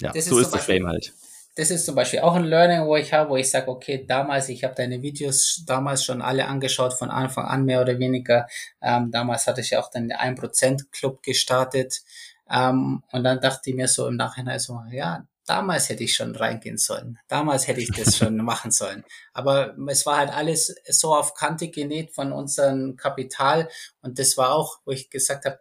ja, 0.00 0.12
das 0.12 0.26
so 0.26 0.38
ist, 0.38 0.46
ist 0.46 0.54
das 0.54 0.66
Game 0.66 0.86
halt. 0.86 1.12
Das 1.56 1.70
ist 1.70 1.86
zum 1.86 1.94
Beispiel 1.94 2.18
auch 2.20 2.34
ein 2.34 2.44
Learning, 2.44 2.86
wo 2.86 2.96
ich 2.96 3.12
habe, 3.12 3.30
wo 3.30 3.36
ich 3.36 3.48
sage, 3.48 3.68
okay, 3.68 4.04
damals, 4.06 4.48
ich 4.48 4.64
habe 4.64 4.74
deine 4.74 5.02
Videos 5.02 5.62
damals 5.66 6.04
schon 6.04 6.20
alle 6.20 6.46
angeschaut, 6.46 6.94
von 6.94 7.10
Anfang 7.10 7.44
an 7.44 7.64
mehr 7.64 7.80
oder 7.80 7.98
weniger. 8.00 8.48
Ähm, 8.82 9.12
damals 9.12 9.46
hatte 9.46 9.60
ich 9.60 9.70
ja 9.70 9.80
auch 9.80 9.90
den 9.90 10.12
1% 10.12 10.90
Club 10.90 11.22
gestartet. 11.22 12.02
Ähm, 12.50 13.04
und 13.12 13.22
dann 13.22 13.40
dachte 13.40 13.70
ich 13.70 13.76
mir 13.76 13.86
so 13.86 14.08
im 14.08 14.16
Nachhinein 14.16 14.58
so, 14.58 14.80
ja, 14.90 15.26
damals 15.46 15.88
hätte 15.88 16.02
ich 16.02 16.14
schon 16.14 16.34
reingehen 16.34 16.78
sollen. 16.78 17.18
Damals 17.28 17.68
hätte 17.68 17.80
ich 17.80 17.92
das 17.92 18.16
schon 18.18 18.36
machen 18.38 18.72
sollen. 18.72 19.04
Aber 19.32 19.76
es 19.88 20.06
war 20.06 20.18
halt 20.18 20.32
alles 20.32 20.74
so 20.88 21.14
auf 21.14 21.34
Kante 21.34 21.68
genäht 21.68 22.12
von 22.12 22.32
unserem 22.32 22.96
Kapital. 22.96 23.68
Und 24.02 24.18
das 24.18 24.36
war 24.36 24.54
auch, 24.54 24.80
wo 24.84 24.90
ich 24.90 25.08
gesagt 25.08 25.44
habe, 25.44 25.60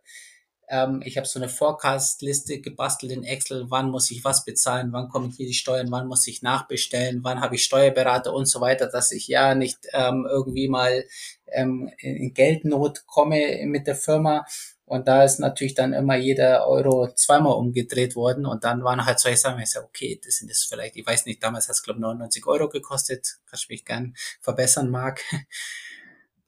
ähm, 0.74 1.04
ich 1.06 1.18
habe 1.18 1.28
so 1.28 1.40
eine 1.40 1.50
Forecast-Liste 1.50 2.60
gebastelt 2.60 3.12
in 3.12 3.24
Excel, 3.24 3.66
wann 3.70 3.92
muss 3.92 4.10
ich 4.10 4.26
was 4.26 4.44
bezahlen, 4.44 4.92
wann 4.92 5.08
kommen 5.08 5.30
hier 5.30 5.46
die 5.46 5.54
Steuern, 5.54 5.92
wann 5.92 6.08
muss 6.08 6.28
ich 6.28 6.42
nachbestellen, 6.42 7.24
wann 7.24 7.42
habe 7.42 7.56
ich 7.56 7.64
Steuerberater 7.64 8.34
und 8.34 8.48
so 8.48 8.60
weiter, 8.60 8.88
dass 8.88 9.12
ich 9.12 9.28
ja 9.28 9.54
nicht 9.54 9.88
ähm, 9.94 10.28
irgendwie 10.28 10.68
mal 10.68 11.06
ähm, 11.52 11.92
in 12.00 12.34
Geldnot 12.34 13.06
komme 13.06 13.64
mit 13.66 13.86
der 13.86 13.96
Firma. 13.96 14.46
Und 14.86 15.08
da 15.08 15.24
ist 15.24 15.40
natürlich 15.40 15.76
dann 15.76 15.94
immer 15.94 16.16
jeder 16.16 16.68
Euro 16.68 17.14
zweimal 17.14 17.54
umgedreht 17.54 18.16
worden. 18.16 18.46
Und 18.46 18.64
dann 18.64 18.84
waren 18.84 19.06
halt 19.06 19.20
solche 19.20 19.38
Sachen, 19.38 19.62
ich 19.62 19.70
sage, 19.70 19.86
okay, 19.86 20.20
das 20.24 20.38
sind 20.38 20.50
es 20.52 20.66
vielleicht, 20.66 20.96
ich 20.96 21.06
weiß 21.06 21.28
nicht, 21.28 21.42
damals 21.44 21.68
hat 21.68 21.76
es, 21.76 21.84
glaube 21.84 22.00
ich, 22.00 22.02
99 22.02 22.46
Euro 22.48 22.68
gekostet. 22.68 23.38
Kannst 23.46 23.70
mich 23.70 23.86
gern 23.86 24.16
verbessern, 24.42 24.90
Marc. 24.90 25.22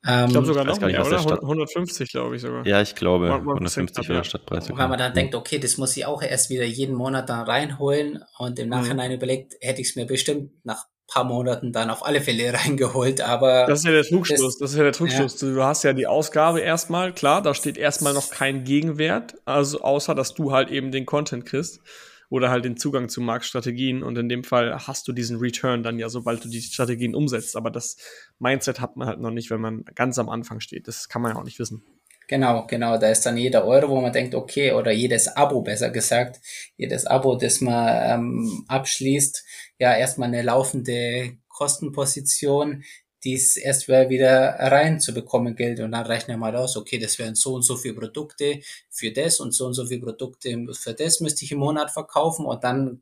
Ähm, 0.08 0.26
ich 0.26 0.32
glaube 0.32 0.48
sogar 0.48 0.64
noch 0.66 0.80
mehr, 0.80 1.06
oder? 1.06 1.20
150, 1.20 2.12
glaube 2.12 2.36
ich 2.36 2.42
sogar. 2.42 2.66
Ja, 2.66 2.82
ich 2.82 2.96
glaube. 2.96 3.34
150 3.34 4.08
wäre 4.10 4.24
Stadtpreis. 4.24 4.70
Weil 4.70 4.88
man 4.88 5.00
dann 5.00 5.14
denkt, 5.14 5.36
okay, 5.36 5.58
das 5.58 5.78
muss 5.78 5.98
ich 5.98 6.06
auch 6.06 6.22
erst 6.22 6.50
wieder 6.50 6.66
jeden 6.66 6.96
Monat 6.96 7.30
dann 7.30 7.46
reinholen 7.46 8.24
und 8.38 8.60
im 8.60 8.66
mhm. 8.66 8.72
Nachhinein 8.72 9.10
mhm. 9.10 9.18
überlegt, 9.18 9.56
hätte 9.62 9.82
ich 9.82 9.90
es 9.90 9.96
mir 9.96 10.06
bestimmt 10.06 10.52
nach 10.64 10.86
paar 11.08 11.24
Monaten 11.24 11.72
dann 11.72 11.90
auf 11.90 12.06
alle 12.06 12.22
Fälle 12.22 12.54
reingeholt, 12.66 13.22
aber. 13.22 13.66
Das 13.68 13.80
ist 13.80 13.86
ja 13.86 13.92
der 13.92 14.04
Trugschluss, 14.04 14.42
das, 14.42 14.58
das 14.58 14.72
ist 14.72 14.78
ja 14.78 14.84
der 14.84 14.94
Trugschluss. 14.94 15.42
Ja. 15.42 15.50
Du 15.50 15.64
hast 15.64 15.84
ja 15.84 15.94
die 15.94 16.08
Ausgabe 16.08 16.62
erstmal, 16.62 17.14
klar, 17.14 17.42
da 17.42 17.54
steht 17.54 17.78
erstmal 17.78 18.14
noch 18.14 18.30
kein 18.30 18.64
Gegenwert, 18.64 19.36
also 19.46 19.82
außer, 19.82 20.16
dass 20.16 20.34
du 20.34 20.52
halt 20.52 20.70
eben 20.70 20.92
den 20.92 21.06
Content 21.06 21.46
kriegst 21.46 21.82
oder 22.30 22.50
halt 22.50 22.66
den 22.66 22.78
Zugang 22.78 23.10
zu 23.10 23.22
Marktstrategien. 23.22 24.04
Und 24.04 24.18
in 24.18 24.30
dem 24.30 24.44
Fall 24.44 24.88
hast 24.88 25.08
du 25.08 25.14
diesen 25.14 25.38
Return 25.38 25.84
dann 25.84 26.00
ja, 26.00 26.10
sobald 26.10 26.44
du 26.44 26.50
die 26.50 26.62
Strategien 26.62 27.16
umsetzt. 27.16 27.56
Aber 27.56 27.72
das 27.72 27.98
Mindset 28.40 28.80
hat 28.80 28.98
man 28.98 29.08
halt 29.08 29.20
noch 29.20 29.32
nicht, 29.32 29.50
wenn 29.52 29.62
man 29.62 29.86
ganz 29.96 30.20
am 30.20 30.30
Anfang 30.30 30.60
steht. 30.60 30.88
Das 30.88 31.10
kann 31.10 31.22
man 31.22 31.34
ja 31.34 31.40
auch 31.40 31.44
nicht 31.44 31.60
wissen. 31.60 31.84
Genau, 32.28 32.66
genau. 32.66 32.98
Da 32.98 33.10
ist 33.10 33.26
dann 33.26 33.38
jeder 33.38 33.66
Euro, 33.66 33.90
wo 33.90 34.02
man 34.02 34.12
denkt, 34.12 34.34
okay, 34.34 34.72
oder 34.72 34.92
jedes 34.92 35.28
Abo 35.28 35.62
besser 35.62 35.92
gesagt, 35.92 36.40
jedes 36.76 37.06
Abo, 37.06 37.36
das 37.36 37.62
man 37.62 37.88
ähm, 38.02 38.66
abschließt, 38.68 39.46
ja 39.80 39.96
erstmal 39.96 40.30
eine 40.30 40.42
laufende 40.42 41.38
Kostenposition, 41.48 42.84
dies 43.26 43.58
erst 43.58 43.88
wieder 43.88 44.56
reinzubekommen 44.60 45.56
gilt. 45.56 45.80
Und 45.80 45.92
dann 45.92 46.06
rechnen 46.06 46.38
wir 46.38 46.40
mal 46.40 46.56
aus, 46.56 46.78
okay, 46.78 47.00
das 47.00 47.18
wären 47.20 47.36
so 47.36 47.56
und 47.56 47.64
so 47.64 47.76
viele 47.76 47.96
Produkte 47.96 48.60
für 48.90 49.12
das 49.12 49.40
und 49.40 49.52
so 49.52 49.66
und 49.66 49.74
so 49.74 49.86
viele 49.86 50.02
Produkte 50.02 50.66
für 50.74 50.94
das 50.94 51.20
müsste 51.20 51.44
ich 51.44 51.52
im 51.52 51.60
Monat 51.60 51.92
verkaufen 51.92 52.46
und 52.46 52.64
dann 52.64 53.02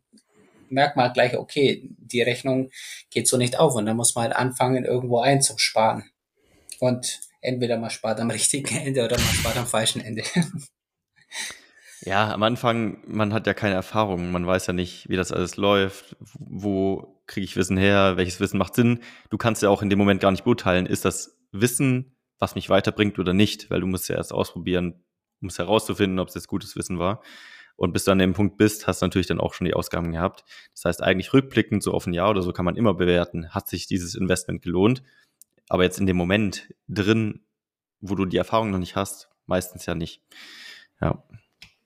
merkt 0.69 0.95
man 0.95 1.05
halt 1.05 1.13
gleich, 1.13 1.37
okay, 1.37 1.87
die 1.97 2.21
Rechnung 2.21 2.71
geht 3.11 3.27
so 3.27 3.37
nicht 3.37 3.59
auf 3.59 3.75
und 3.75 3.85
dann 3.85 3.97
muss 3.97 4.15
man 4.15 4.23
halt 4.23 4.35
anfangen, 4.35 4.85
irgendwo 4.85 5.19
einzusparen. 5.19 6.09
Und 6.79 7.19
entweder 7.41 7.77
man 7.77 7.89
spart 7.89 8.19
am 8.19 8.31
richtigen 8.31 8.75
Ende 8.75 9.03
oder 9.03 9.17
man 9.17 9.35
spart 9.35 9.57
am 9.57 9.67
falschen 9.67 10.01
Ende. 10.01 10.23
Ja, 12.05 12.33
am 12.33 12.43
Anfang, 12.43 12.97
man 13.07 13.33
hat 13.33 13.47
ja 13.47 13.53
keine 13.53 13.75
Erfahrung, 13.75 14.31
man 14.31 14.45
weiß 14.45 14.67
ja 14.67 14.73
nicht, 14.73 15.07
wie 15.07 15.15
das 15.15 15.31
alles 15.31 15.55
läuft, 15.55 16.17
wo 16.33 17.12
kriege 17.27 17.45
ich 17.45 17.55
Wissen 17.55 17.77
her, 17.77 18.17
welches 18.17 18.39
Wissen 18.39 18.57
macht 18.57 18.75
Sinn. 18.75 18.99
Du 19.29 19.37
kannst 19.37 19.61
ja 19.61 19.69
auch 19.69 19.81
in 19.81 19.89
dem 19.89 19.99
Moment 19.99 20.21
gar 20.21 20.31
nicht 20.31 20.43
beurteilen, 20.43 20.85
ist 20.85 21.05
das 21.05 21.37
Wissen, 21.51 22.15
was 22.39 22.55
mich 22.55 22.69
weiterbringt 22.69 23.19
oder 23.19 23.33
nicht, 23.33 23.69
weil 23.69 23.81
du 23.81 23.87
musst 23.87 24.09
ja 24.09 24.15
erst 24.15 24.33
ausprobieren, 24.33 25.03
um 25.41 25.47
es 25.47 25.59
herauszufinden, 25.59 26.19
ob 26.19 26.27
es 26.27 26.35
jetzt 26.35 26.47
gutes 26.47 26.75
Wissen 26.75 26.99
war. 26.99 27.21
Und 27.75 27.93
bis 27.93 28.05
du 28.05 28.11
an 28.11 28.19
dem 28.19 28.33
Punkt 28.33 28.57
bist, 28.57 28.87
hast 28.87 29.01
du 29.01 29.05
natürlich 29.05 29.27
dann 29.27 29.39
auch 29.39 29.53
schon 29.53 29.65
die 29.65 29.73
Ausgaben 29.73 30.11
gehabt. 30.11 30.43
Das 30.73 30.85
heißt, 30.85 31.01
eigentlich 31.01 31.33
rückblickend, 31.33 31.81
so 31.81 31.91
auf 31.91 32.05
ein 32.05 32.13
Jahr 32.13 32.29
oder 32.29 32.41
so, 32.41 32.53
kann 32.53 32.65
man 32.65 32.75
immer 32.75 32.93
bewerten, 32.93 33.49
hat 33.49 33.67
sich 33.67 33.87
dieses 33.87 34.15
Investment 34.15 34.61
gelohnt. 34.61 35.03
Aber 35.69 35.83
jetzt 35.83 35.99
in 35.99 36.05
dem 36.05 36.17
Moment 36.17 36.73
drin, 36.87 37.45
wo 37.99 38.15
du 38.15 38.25
die 38.25 38.37
Erfahrung 38.37 38.69
noch 38.69 38.79
nicht 38.79 38.95
hast, 38.95 39.29
meistens 39.45 39.85
ja 39.85 39.95
nicht. 39.95 40.21
Ja. 41.01 41.23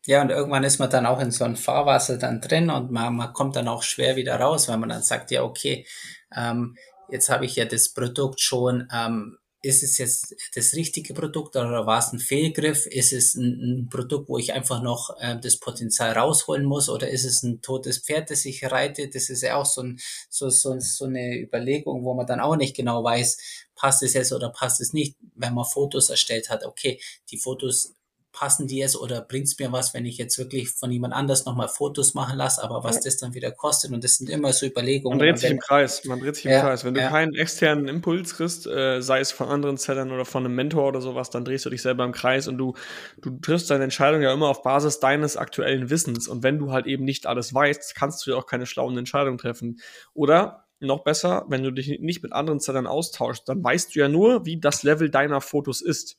Ja, 0.08 0.22
und 0.22 0.30
irgendwann 0.30 0.63
ist 0.63 0.80
man 0.80 0.89
dann 0.89 1.06
auch 1.06 1.20
in 1.20 1.32
so 1.32 1.43
einem 1.43 1.58
Fahrwasser 1.58 2.17
dann 2.17 2.39
drin 2.39 2.70
und 2.70 2.91
man, 2.91 3.13
man 3.17 3.34
kommt 3.34 3.58
dann 3.58 3.67
auch 3.67 3.84
schwer 3.84 4.15
wieder 4.15 4.38
raus, 4.39 4.70
weil 4.70 4.78
man 4.78 4.88
dann 4.88 5.04
sagt, 5.04 5.32
ja, 5.32 5.43
okay, 5.43 5.86
ähm, 6.34 6.78
jetzt 7.10 7.30
habe 7.30 7.46
ich 7.46 7.58
ja 7.58 7.65
das 7.65 7.89
Produkt 7.89 8.39
schon, 8.39 8.88
ähm, 8.93 9.38
ist 9.62 9.84
es 9.84 9.98
jetzt 9.98 10.34
das 10.56 10.76
richtige 10.76 11.13
Produkt 11.13 11.58
oder 11.58 11.86
war 11.86 12.00
es 12.00 12.13
ein 12.13 12.20
Fehlgriff? 12.20 12.86
Ist 12.86 13.12
es 13.12 13.36
ein, 13.36 13.60
ein 13.60 13.89
Produkt, 13.89 14.30
wo 14.30 14.38
ich 14.38 14.54
einfach 14.54 14.82
noch 14.82 15.13
äh, 15.20 15.38
das 15.41 15.58
Potenzial 15.60 16.13
rausholen 16.13 16.63
muss 16.63 16.88
oder 16.89 17.10
ist 17.10 17.26
es 17.26 17.43
ein 17.43 17.62
totes 17.62 17.98
Pferd, 17.98 18.30
das 18.32 18.46
ich 18.46 18.63
reite? 18.72 19.10
Das 19.10 19.30
ist 19.30 19.41
ja 19.43 19.58
auch 19.58 19.65
so, 19.65 19.82
ein, 19.82 20.00
so, 20.30 20.50
so, 20.50 20.80
so 20.80 21.04
eine 21.04 21.38
Überlegung, 21.38 22.06
wo 22.06 22.13
man 22.13 22.26
dann 22.28 22.39
auch 22.39 22.56
nicht 22.56 22.78
genau 22.78 23.04
weiß, 23.04 23.65
passt 23.76 24.04
es 24.04 24.13
jetzt 24.13 24.32
oder 24.32 24.52
passt 24.52 24.80
es 24.80 24.93
nicht, 24.93 25.17
wenn 25.36 25.54
man 25.54 25.65
Fotos 25.65 26.10
erstellt 26.10 26.50
hat. 26.50 26.63
Okay, 26.63 27.02
die 27.30 27.38
Fotos 27.38 27.96
passen 28.38 28.67
die 28.67 28.78
jetzt 28.78 28.95
oder 28.95 29.21
bringt 29.21 29.47
es 29.47 29.58
mir 29.58 29.71
was, 29.71 29.95
wenn 29.95 30.06
ich 30.06 30.17
jetzt 30.17 30.38
wirklich 30.38 30.69
von 30.69 30.91
jemand 30.91 31.15
anders 31.15 31.45
nochmal 31.45 31.69
Fotos 31.69 32.13
machen 32.13 32.38
lasse, 32.38 32.63
aber 32.63 32.84
was 32.84 33.02
das 33.02 33.17
dann 33.17 33.34
wieder 33.34 33.52
kostet 33.52 33.91
und 33.91 34.04
das 34.04 34.17
sind 34.17 34.30
immer 34.30 34.54
so 34.54 34.67
Überlegungen. 34.67 35.17
Man 35.17 35.28
dreht 35.28 35.39
sich 35.39 35.50
im 35.50 35.60
Kreis, 35.60 36.06
man 36.06 36.19
dreht 36.19 36.36
sich 36.36 36.45
im 36.45 36.52
ja, 36.52 36.62
Kreis. 36.62 36.86
Wenn 36.86 36.93
du 36.93 37.02
ja. 37.02 37.10
keinen 37.10 37.34
externen 37.34 37.88
Impuls 37.88 38.36
kriegst, 38.36 38.67
äh, 38.67 39.02
sei 39.02 39.21
es 39.21 39.32
von 39.32 39.47
anderen 39.47 39.78
Sellern 39.78 40.12
oder 40.12 40.23
von 40.23 40.45
einem 40.45 40.54
Mentor 40.54 40.88
oder 40.88 41.02
sowas, 41.02 41.32
dann 41.32 41.45
drehst 41.45 41.65
du 41.65 41.71
dich 41.71 41.82
selber 41.82 42.04
im 42.04 42.12
Kreis 42.12 42.47
und 42.47 42.60
du, 42.60 42.76
du 43.21 43.39
triffst 43.39 43.71
deine 43.71 43.86
Entscheidung 43.86 44.21
ja 44.21 44.32
immer 44.32 44.50
auf 44.50 44.62
Basis 44.62 45.00
deines 45.00 45.36
aktuellen 45.36 45.89
Wissens 45.89 46.28
und 46.28 46.43
wenn 46.43 46.60
du 46.60 46.71
halt 46.71 46.86
eben 46.86 47.06
nicht 47.06 47.26
alles 47.26 47.54
weißt, 47.54 47.95
kannst 47.95 48.26
du 48.26 48.32
ja 48.32 48.38
auch 48.38 48.45
keine 48.45 48.67
schlauen 48.67 48.95
Entscheidungen 48.97 49.39
treffen. 49.39 49.80
Oder 50.13 50.67
noch 50.80 51.04
besser, 51.04 51.45
wenn 51.50 51.63
du 51.63 51.71
dich 51.71 52.00
nicht 52.00 52.21
mit 52.21 52.34
anderen 52.34 52.60
Sellern 52.60 52.88
austauschst, 52.88 53.47
dann 53.50 53.63
weißt 53.63 53.95
du 53.95 54.00
ja 54.00 54.08
nur, 54.08 54.45
wie 54.45 54.60
das 54.60 54.84
Level 54.84 55.10
deiner 55.10 55.41
Fotos 55.41 55.82
ist. 55.82 56.17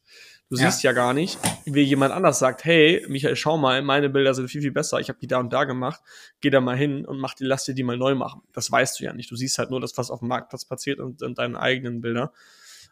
Du 0.51 0.57
ja. 0.57 0.71
siehst 0.71 0.83
ja 0.83 0.93
gar 0.93 1.13
nicht, 1.13 1.39
wie 1.67 1.83
jemand 1.83 2.13
anders 2.15 2.39
sagt, 2.39 2.65
hey, 2.65 3.05
Michael, 3.09 3.37
schau 3.37 3.59
mal, 3.59 3.83
meine 3.83 4.09
Bilder 4.09 4.33
sind 4.33 4.49
viel, 4.49 4.63
viel 4.63 4.73
besser, 4.73 4.99
ich 4.99 5.11
habe 5.11 5.19
die 5.19 5.27
da 5.27 5.39
und 5.39 5.53
da 5.53 5.65
gemacht, 5.65 6.01
geh 6.41 6.49
da 6.49 6.61
mal 6.63 6.77
hin 6.77 7.05
und 7.05 7.19
mach 7.19 7.35
die, 7.35 7.45
lass 7.45 7.65
dir 7.65 7.75
die 7.75 7.83
mal 7.83 7.99
neu 7.99 8.15
machen. 8.15 8.41
Das 8.55 8.73
weißt 8.73 8.99
du 8.99 9.05
ja 9.05 9.13
nicht. 9.13 9.31
Du 9.31 9.37
siehst 9.37 9.59
halt 9.59 9.71
nur 9.71 9.81
das, 9.81 9.99
was 9.99 10.11
auf 10.11 10.21
dem 10.21 10.29
Marktplatz 10.29 10.65
passiert 10.65 11.01
und, 11.01 11.23
und 11.23 11.39
deine 11.39 11.61
eigenen 11.61 12.01
Bilder. 12.01 12.33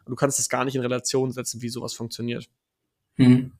Und 0.05 0.11
du 0.11 0.15
kannst 0.15 0.37
das 0.37 0.49
gar 0.49 0.65
nicht 0.65 0.75
in 0.75 0.81
Relation 0.81 1.31
setzen, 1.31 1.61
wie 1.63 1.69
sowas 1.69 1.93
funktioniert. 1.93 2.47
Mhm. 3.15 3.53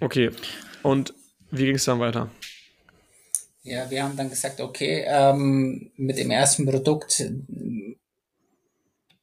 Okay. 0.00 0.30
Und 0.82 1.14
wie 1.50 1.64
ging 1.64 1.76
es 1.76 1.84
dann 1.84 1.98
weiter? 1.98 2.30
Ja, 3.62 3.90
wir 3.90 4.04
haben 4.04 4.16
dann 4.16 4.30
gesagt, 4.30 4.60
okay, 4.60 5.04
ähm, 5.06 5.90
mit 5.96 6.18
dem 6.18 6.30
ersten 6.30 6.66
Produkt 6.66 7.22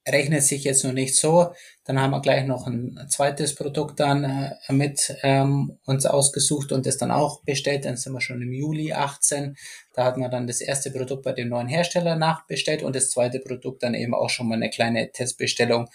rechnet 0.06 0.42
sich 0.42 0.64
jetzt 0.64 0.84
noch 0.84 0.92
nicht 0.92 1.16
so. 1.16 1.52
Dann 1.84 2.00
haben 2.00 2.12
wir 2.12 2.20
gleich 2.20 2.46
noch 2.46 2.66
ein 2.66 2.98
zweites 3.08 3.54
Produkt 3.54 4.00
dann 4.00 4.24
äh, 4.24 4.72
mit 4.72 5.16
ähm, 5.22 5.78
uns 5.84 6.06
ausgesucht 6.06 6.72
und 6.72 6.86
das 6.86 6.96
dann 6.96 7.10
auch 7.10 7.42
bestellt. 7.42 7.84
Dann 7.84 7.96
sind 7.96 8.12
wir 8.12 8.20
schon 8.20 8.42
im 8.42 8.52
Juli 8.52 8.92
18. 8.92 9.56
Da 9.94 10.04
hatten 10.04 10.20
wir 10.20 10.28
dann 10.28 10.46
das 10.46 10.60
erste 10.60 10.90
Produkt 10.90 11.22
bei 11.22 11.32
dem 11.32 11.48
neuen 11.48 11.68
Hersteller 11.68 12.16
nachbestellt 12.16 12.82
und 12.82 12.94
das 12.94 13.10
zweite 13.10 13.40
Produkt 13.40 13.82
dann 13.82 13.94
eben 13.94 14.14
auch 14.14 14.30
schon 14.30 14.48
mal 14.48 14.54
eine 14.54 14.70
kleine 14.70 15.10
Testbestellung 15.10 15.88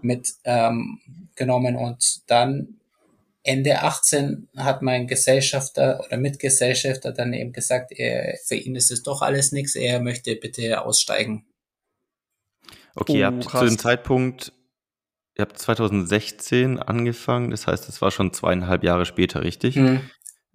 mit 0.00 0.34
ähm, 0.44 1.00
und 1.38 2.30
dann 2.30 2.78
Ende 3.42 3.80
18 3.80 4.48
hat 4.56 4.82
mein 4.82 5.06
Gesellschafter 5.06 6.02
oder 6.04 6.16
Mitgesellschafter 6.16 7.12
dann 7.12 7.32
eben 7.32 7.52
gesagt, 7.52 7.92
er, 7.92 8.36
für 8.44 8.56
ihn 8.56 8.74
ist 8.74 8.90
es 8.90 9.04
doch 9.04 9.22
alles 9.22 9.52
nichts, 9.52 9.76
er 9.76 10.00
möchte 10.00 10.34
bitte 10.34 10.82
aussteigen. 10.82 11.44
Okay, 12.96 13.12
oh, 13.12 13.16
ihr 13.16 13.26
habt 13.26 13.46
krass. 13.46 13.60
zu 13.60 13.66
dem 13.66 13.78
Zeitpunkt, 13.78 14.52
ihr 15.36 15.42
habt 15.42 15.58
2016 15.58 16.78
angefangen, 16.78 17.50
das 17.50 17.66
heißt, 17.66 17.88
es 17.88 18.00
war 18.02 18.10
schon 18.10 18.32
zweieinhalb 18.32 18.82
Jahre 18.82 19.04
später, 19.04 19.42
richtig? 19.42 19.76
Mhm. 19.76 20.00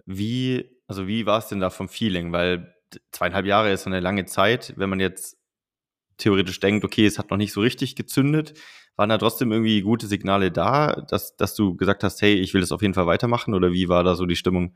Wie, 0.05 0.69
also 0.87 1.07
wie 1.07 1.25
war 1.25 1.39
es 1.39 1.47
denn 1.47 1.59
da 1.59 1.69
vom 1.69 1.87
Feeling? 1.87 2.31
Weil 2.31 2.75
zweieinhalb 3.11 3.45
Jahre 3.45 3.71
ist 3.71 3.83
so 3.83 3.89
eine 3.89 3.99
lange 3.99 4.25
Zeit. 4.25 4.73
Wenn 4.75 4.89
man 4.89 4.99
jetzt 4.99 5.37
theoretisch 6.17 6.59
denkt, 6.59 6.83
okay, 6.83 7.05
es 7.05 7.19
hat 7.19 7.29
noch 7.29 7.37
nicht 7.37 7.53
so 7.53 7.61
richtig 7.61 7.95
gezündet, 7.95 8.53
waren 8.95 9.09
da 9.09 9.17
trotzdem 9.17 9.51
irgendwie 9.51 9.81
gute 9.81 10.07
Signale 10.07 10.51
da, 10.51 11.05
dass, 11.09 11.35
dass 11.35 11.55
du 11.55 11.75
gesagt 11.75 12.03
hast, 12.03 12.21
hey, 12.21 12.33
ich 12.33 12.53
will 12.53 12.61
das 12.61 12.71
auf 12.71 12.81
jeden 12.81 12.93
Fall 12.93 13.07
weitermachen? 13.07 13.53
Oder 13.53 13.71
wie 13.71 13.87
war 13.87 14.03
da 14.03 14.15
so 14.15 14.25
die 14.25 14.35
Stimmung? 14.35 14.75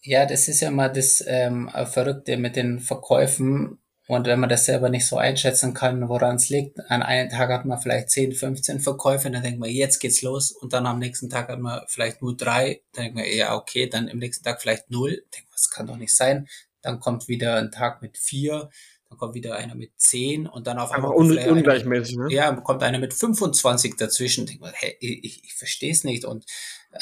Ja, 0.00 0.26
das 0.26 0.48
ist 0.48 0.60
ja 0.60 0.70
mal 0.70 0.88
das 0.88 1.22
ähm, 1.26 1.70
Verrückte 1.86 2.36
mit 2.36 2.56
den 2.56 2.80
Verkäufen 2.80 3.78
und 4.08 4.26
wenn 4.26 4.40
man 4.40 4.48
das 4.48 4.64
selber 4.64 4.88
nicht 4.88 5.06
so 5.06 5.18
einschätzen 5.18 5.74
kann, 5.74 6.08
woran 6.08 6.36
es 6.36 6.48
liegt, 6.48 6.80
an 6.90 7.02
einem 7.02 7.28
Tag 7.28 7.50
hat 7.50 7.66
man 7.66 7.78
vielleicht 7.78 8.08
10, 8.08 8.32
15 8.32 8.80
Verkäufe, 8.80 9.30
dann 9.30 9.42
denkt 9.42 9.60
man, 9.60 9.68
jetzt 9.68 9.98
geht's 9.98 10.22
los. 10.22 10.50
Und 10.50 10.72
dann 10.72 10.86
am 10.86 10.98
nächsten 10.98 11.28
Tag 11.28 11.48
hat 11.48 11.60
man 11.60 11.82
vielleicht 11.88 12.22
nur 12.22 12.34
drei, 12.34 12.80
dann 12.94 13.04
denkt 13.04 13.16
man, 13.18 13.26
ja, 13.30 13.54
okay, 13.54 13.86
dann 13.86 14.08
im 14.08 14.18
nächsten 14.18 14.42
Tag 14.42 14.62
vielleicht 14.62 14.90
null. 14.90 15.10
Denkt 15.10 15.50
man, 15.50 15.52
das 15.52 15.68
kann 15.68 15.86
doch 15.86 15.98
nicht 15.98 16.16
sein. 16.16 16.48
Dann 16.80 17.00
kommt 17.00 17.28
wieder 17.28 17.56
ein 17.56 17.70
Tag 17.70 18.00
mit 18.00 18.16
vier, 18.16 18.70
dann 19.10 19.18
kommt 19.18 19.34
wieder 19.34 19.56
einer 19.56 19.74
mit 19.74 19.92
zehn 19.98 20.46
und 20.46 20.66
dann 20.66 20.78
auf 20.78 20.90
einmal. 20.90 21.10
Un 21.14 21.36
ungleichmäßig, 21.36 22.16
einer, 22.16 22.28
ne? 22.28 22.34
Ja, 22.34 22.52
kommt 22.52 22.82
einer 22.82 22.98
mit 22.98 23.12
25 23.12 23.96
dazwischen. 23.96 24.46
Denkt 24.46 24.62
man, 24.62 24.72
hey, 24.74 24.96
ich, 25.00 25.44
ich 25.44 25.52
verstehe 25.52 25.92
es 25.92 26.04
nicht. 26.04 26.24
Und 26.24 26.46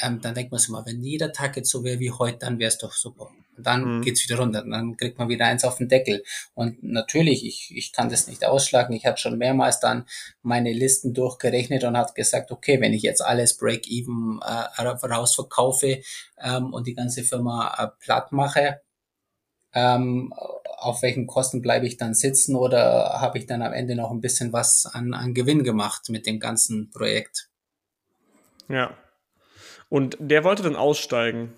ähm, 0.01 0.19
dann 0.19 0.35
denkt 0.35 0.51
man 0.51 0.59
sich 0.59 0.69
mal, 0.69 0.85
wenn 0.85 1.01
jeder 1.01 1.31
Tag 1.31 1.55
jetzt 1.55 1.69
so 1.69 1.85
wäre 1.85 2.01
wie 2.01 2.11
heute, 2.11 2.39
dann 2.39 2.59
wäre 2.59 2.67
es 2.67 2.77
doch 2.77 2.91
super. 2.91 3.31
Und 3.57 3.65
dann 3.65 3.97
mhm. 3.97 4.01
geht's 4.01 4.23
wieder 4.23 4.37
runter, 4.39 4.63
dann 4.63 4.95
kriegt 4.97 5.17
man 5.17 5.29
wieder 5.29 5.45
eins 5.45 5.63
auf 5.63 5.77
den 5.77 5.89
Deckel. 5.89 6.23
Und 6.53 6.83
natürlich, 6.83 7.45
ich, 7.45 7.73
ich 7.75 7.91
kann 7.91 8.09
das 8.09 8.27
nicht 8.27 8.45
ausschlagen. 8.45 8.95
Ich 8.95 9.05
habe 9.05 9.17
schon 9.17 9.37
mehrmals 9.37 9.79
dann 9.79 10.05
meine 10.41 10.71
Listen 10.71 11.13
durchgerechnet 11.13 11.83
und 11.83 11.97
hat 11.97 12.15
gesagt, 12.15 12.51
okay, 12.51 12.79
wenn 12.79 12.93
ich 12.93 13.01
jetzt 13.01 13.21
alles 13.21 13.57
Break-Even 13.57 14.39
äh, 14.45 14.81
rausverkaufe 14.81 16.01
ähm, 16.39 16.73
und 16.73 16.87
die 16.87 16.95
ganze 16.95 17.23
Firma 17.23 17.75
äh, 17.77 17.87
platt 17.99 18.31
mache, 18.31 18.81
ähm, 19.73 20.33
auf 20.77 21.01
welchen 21.01 21.27
Kosten 21.27 21.61
bleibe 21.61 21.87
ich 21.87 21.97
dann 21.97 22.13
sitzen 22.13 22.55
oder 22.55 23.19
habe 23.19 23.37
ich 23.39 23.47
dann 23.47 23.61
am 23.61 23.73
Ende 23.73 23.95
noch 23.95 24.11
ein 24.11 24.21
bisschen 24.21 24.53
was 24.53 24.85
an, 24.85 25.13
an 25.13 25.33
Gewinn 25.33 25.63
gemacht 25.63 26.09
mit 26.09 26.25
dem 26.25 26.39
ganzen 26.39 26.89
Projekt? 26.91 27.49
Ja, 28.69 28.95
und 29.89 30.17
der 30.19 30.43
wollte 30.43 30.63
dann 30.63 30.75
aussteigen. 30.75 31.53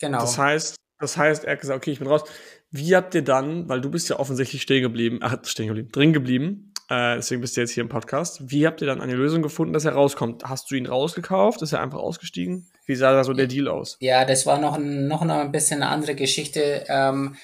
Genau. 0.00 0.20
Das 0.20 0.38
heißt, 0.38 0.76
das 1.00 1.16
heißt, 1.16 1.44
er 1.44 1.52
hat 1.52 1.60
gesagt, 1.60 1.78
okay, 1.78 1.90
ich 1.90 1.98
bin 1.98 2.08
raus. 2.08 2.22
Wie 2.70 2.94
habt 2.94 3.14
ihr 3.14 3.22
dann, 3.22 3.68
weil 3.68 3.80
du 3.80 3.90
bist 3.90 4.08
ja 4.08 4.18
offensichtlich 4.18 4.62
stehen 4.62 4.82
geblieben, 4.82 5.18
ach, 5.22 5.38
stehen 5.44 5.66
geblieben, 5.66 5.90
drin 5.90 6.12
geblieben, 6.12 6.72
äh, 6.90 7.16
deswegen 7.16 7.40
bist 7.40 7.56
du 7.56 7.60
jetzt 7.60 7.70
hier 7.70 7.82
im 7.82 7.88
Podcast. 7.88 8.50
Wie 8.50 8.66
habt 8.66 8.80
ihr 8.80 8.86
dann 8.86 9.00
eine 9.00 9.14
Lösung 9.14 9.42
gefunden, 9.42 9.72
dass 9.72 9.84
er 9.84 9.92
rauskommt? 9.92 10.44
Hast 10.44 10.70
du 10.70 10.74
ihn 10.74 10.86
rausgekauft? 10.86 11.62
Ist 11.62 11.72
er 11.72 11.80
einfach 11.80 11.98
ausgestiegen? 11.98 12.66
Wie 12.84 12.96
sah 12.96 13.12
da 13.12 13.22
so 13.22 13.32
der 13.32 13.46
Deal 13.46 13.68
aus? 13.68 13.96
Ja, 14.00 14.24
das 14.24 14.44
war 14.44 14.58
noch, 14.58 14.76
ein, 14.76 15.06
noch 15.06 15.22
ein 15.22 15.52
bisschen 15.52 15.82
eine 15.82 15.90
andere 15.90 16.16
Geschichte. 16.16 16.84
Ähm, 16.88 17.36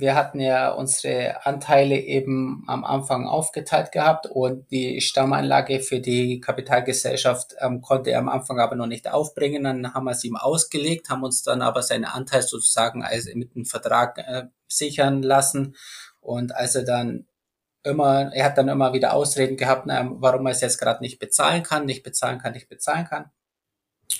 wir 0.00 0.14
hatten 0.14 0.40
ja 0.40 0.70
unsere 0.70 1.46
Anteile 1.46 1.96
eben 1.96 2.64
am 2.66 2.84
Anfang 2.84 3.26
aufgeteilt 3.26 3.92
gehabt 3.92 4.26
und 4.26 4.70
die 4.70 5.00
Stammanlage 5.00 5.80
für 5.80 6.00
die 6.00 6.40
Kapitalgesellschaft 6.40 7.54
ähm, 7.60 7.82
konnte 7.82 8.10
er 8.10 8.18
am 8.18 8.28
Anfang 8.28 8.58
aber 8.58 8.76
noch 8.76 8.86
nicht 8.86 9.10
aufbringen. 9.10 9.64
Dann 9.64 9.94
haben 9.94 10.04
wir 10.04 10.12
es 10.12 10.24
ihm 10.24 10.36
ausgelegt, 10.36 11.10
haben 11.10 11.22
uns 11.22 11.42
dann 11.42 11.62
aber 11.62 11.82
seinen 11.82 12.06
Anteil 12.06 12.42
sozusagen 12.42 13.04
also 13.04 13.30
mit 13.34 13.54
einem 13.54 13.66
Vertrag 13.66 14.18
äh, 14.18 14.44
sichern 14.66 15.22
lassen. 15.22 15.76
Und 16.20 16.54
als 16.54 16.74
er 16.74 16.84
dann 16.84 17.26
immer, 17.82 18.32
er 18.34 18.44
hat 18.46 18.58
dann 18.58 18.68
immer 18.68 18.92
wieder 18.92 19.14
Ausreden 19.14 19.56
gehabt, 19.56 19.86
na, 19.86 20.08
warum 20.14 20.46
er 20.46 20.52
es 20.52 20.60
jetzt 20.60 20.78
gerade 20.78 21.02
nicht 21.02 21.18
bezahlen 21.18 21.62
kann, 21.62 21.86
nicht 21.86 22.02
bezahlen 22.02 22.38
kann, 22.38 22.52
nicht 22.52 22.68
bezahlen 22.68 23.06
kann. 23.06 23.30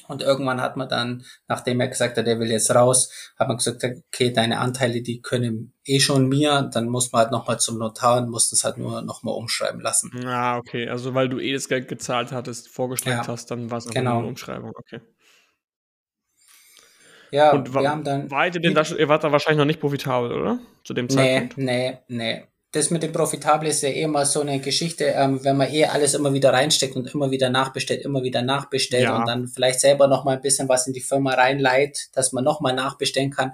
Und 0.08 0.22
irgendwann 0.22 0.60
hat 0.60 0.76
man 0.76 0.88
dann, 0.88 1.24
nachdem 1.48 1.80
er 1.80 1.88
gesagt 1.88 2.16
hat, 2.16 2.26
er 2.26 2.38
will 2.38 2.50
jetzt 2.50 2.74
raus, 2.74 3.32
hat 3.38 3.48
man 3.48 3.56
gesagt, 3.56 3.84
okay, 3.84 4.32
deine 4.32 4.58
Anteile, 4.58 5.02
die 5.02 5.20
können 5.20 5.72
eh 5.84 6.00
schon 6.00 6.28
mir, 6.28 6.68
dann 6.72 6.88
muss 6.88 7.12
man 7.12 7.22
halt 7.22 7.32
nochmal 7.32 7.58
zum 7.58 7.78
Notar 7.78 8.22
und 8.22 8.30
muss 8.30 8.50
das 8.50 8.64
halt 8.64 8.78
nur 8.78 9.02
nochmal 9.02 9.34
umschreiben 9.34 9.80
lassen. 9.80 10.10
Ah, 10.24 10.58
okay. 10.58 10.88
Also 10.88 11.14
weil 11.14 11.28
du 11.28 11.38
eh 11.38 11.52
das 11.52 11.68
Geld 11.68 11.88
gezahlt 11.88 12.32
hattest, 12.32 12.68
vorgeschlagen 12.68 13.22
ja, 13.22 13.28
hast, 13.28 13.50
dann 13.50 13.70
war 13.70 13.78
es 13.78 13.86
genau. 13.86 14.18
eine 14.18 14.28
Umschreibung, 14.28 14.72
okay. 14.74 15.00
Ja, 17.32 17.52
und 17.52 17.72
wir 17.72 17.88
haben 17.88 18.02
dann. 18.02 18.28
Ihr, 18.28 18.50
denn 18.50 18.74
da, 18.74 18.82
ihr 18.82 19.08
wart 19.08 19.22
da 19.22 19.30
wahrscheinlich 19.30 19.58
noch 19.58 19.64
nicht 19.64 19.80
profitabel, 19.80 20.32
oder? 20.32 20.58
Zu 20.82 20.94
dem 20.94 21.08
Zeitpunkt? 21.08 21.58
Nee, 21.58 21.98
nee, 22.08 22.16
nee 22.16 22.46
das 22.72 22.90
mit 22.90 23.02
dem 23.02 23.12
Profitabel 23.12 23.68
ist 23.68 23.82
ja 23.82 23.88
eh 23.88 24.02
immer 24.02 24.24
so 24.24 24.40
eine 24.40 24.60
Geschichte, 24.60 25.06
ähm, 25.06 25.42
wenn 25.42 25.56
man 25.56 25.72
eh 25.72 25.86
alles 25.86 26.14
immer 26.14 26.32
wieder 26.32 26.52
reinsteckt 26.52 26.94
und 26.94 27.12
immer 27.12 27.30
wieder 27.30 27.50
nachbestellt, 27.50 28.04
immer 28.04 28.22
wieder 28.22 28.42
nachbestellt 28.42 29.04
ja. 29.04 29.16
und 29.16 29.26
dann 29.26 29.48
vielleicht 29.48 29.80
selber 29.80 30.06
noch 30.06 30.24
mal 30.24 30.36
ein 30.36 30.40
bisschen 30.40 30.68
was 30.68 30.86
in 30.86 30.92
die 30.92 31.00
Firma 31.00 31.34
reinleiht, 31.34 32.10
dass 32.12 32.32
man 32.32 32.44
noch 32.44 32.60
mal 32.60 32.72
nachbestellen 32.72 33.30
kann. 33.30 33.52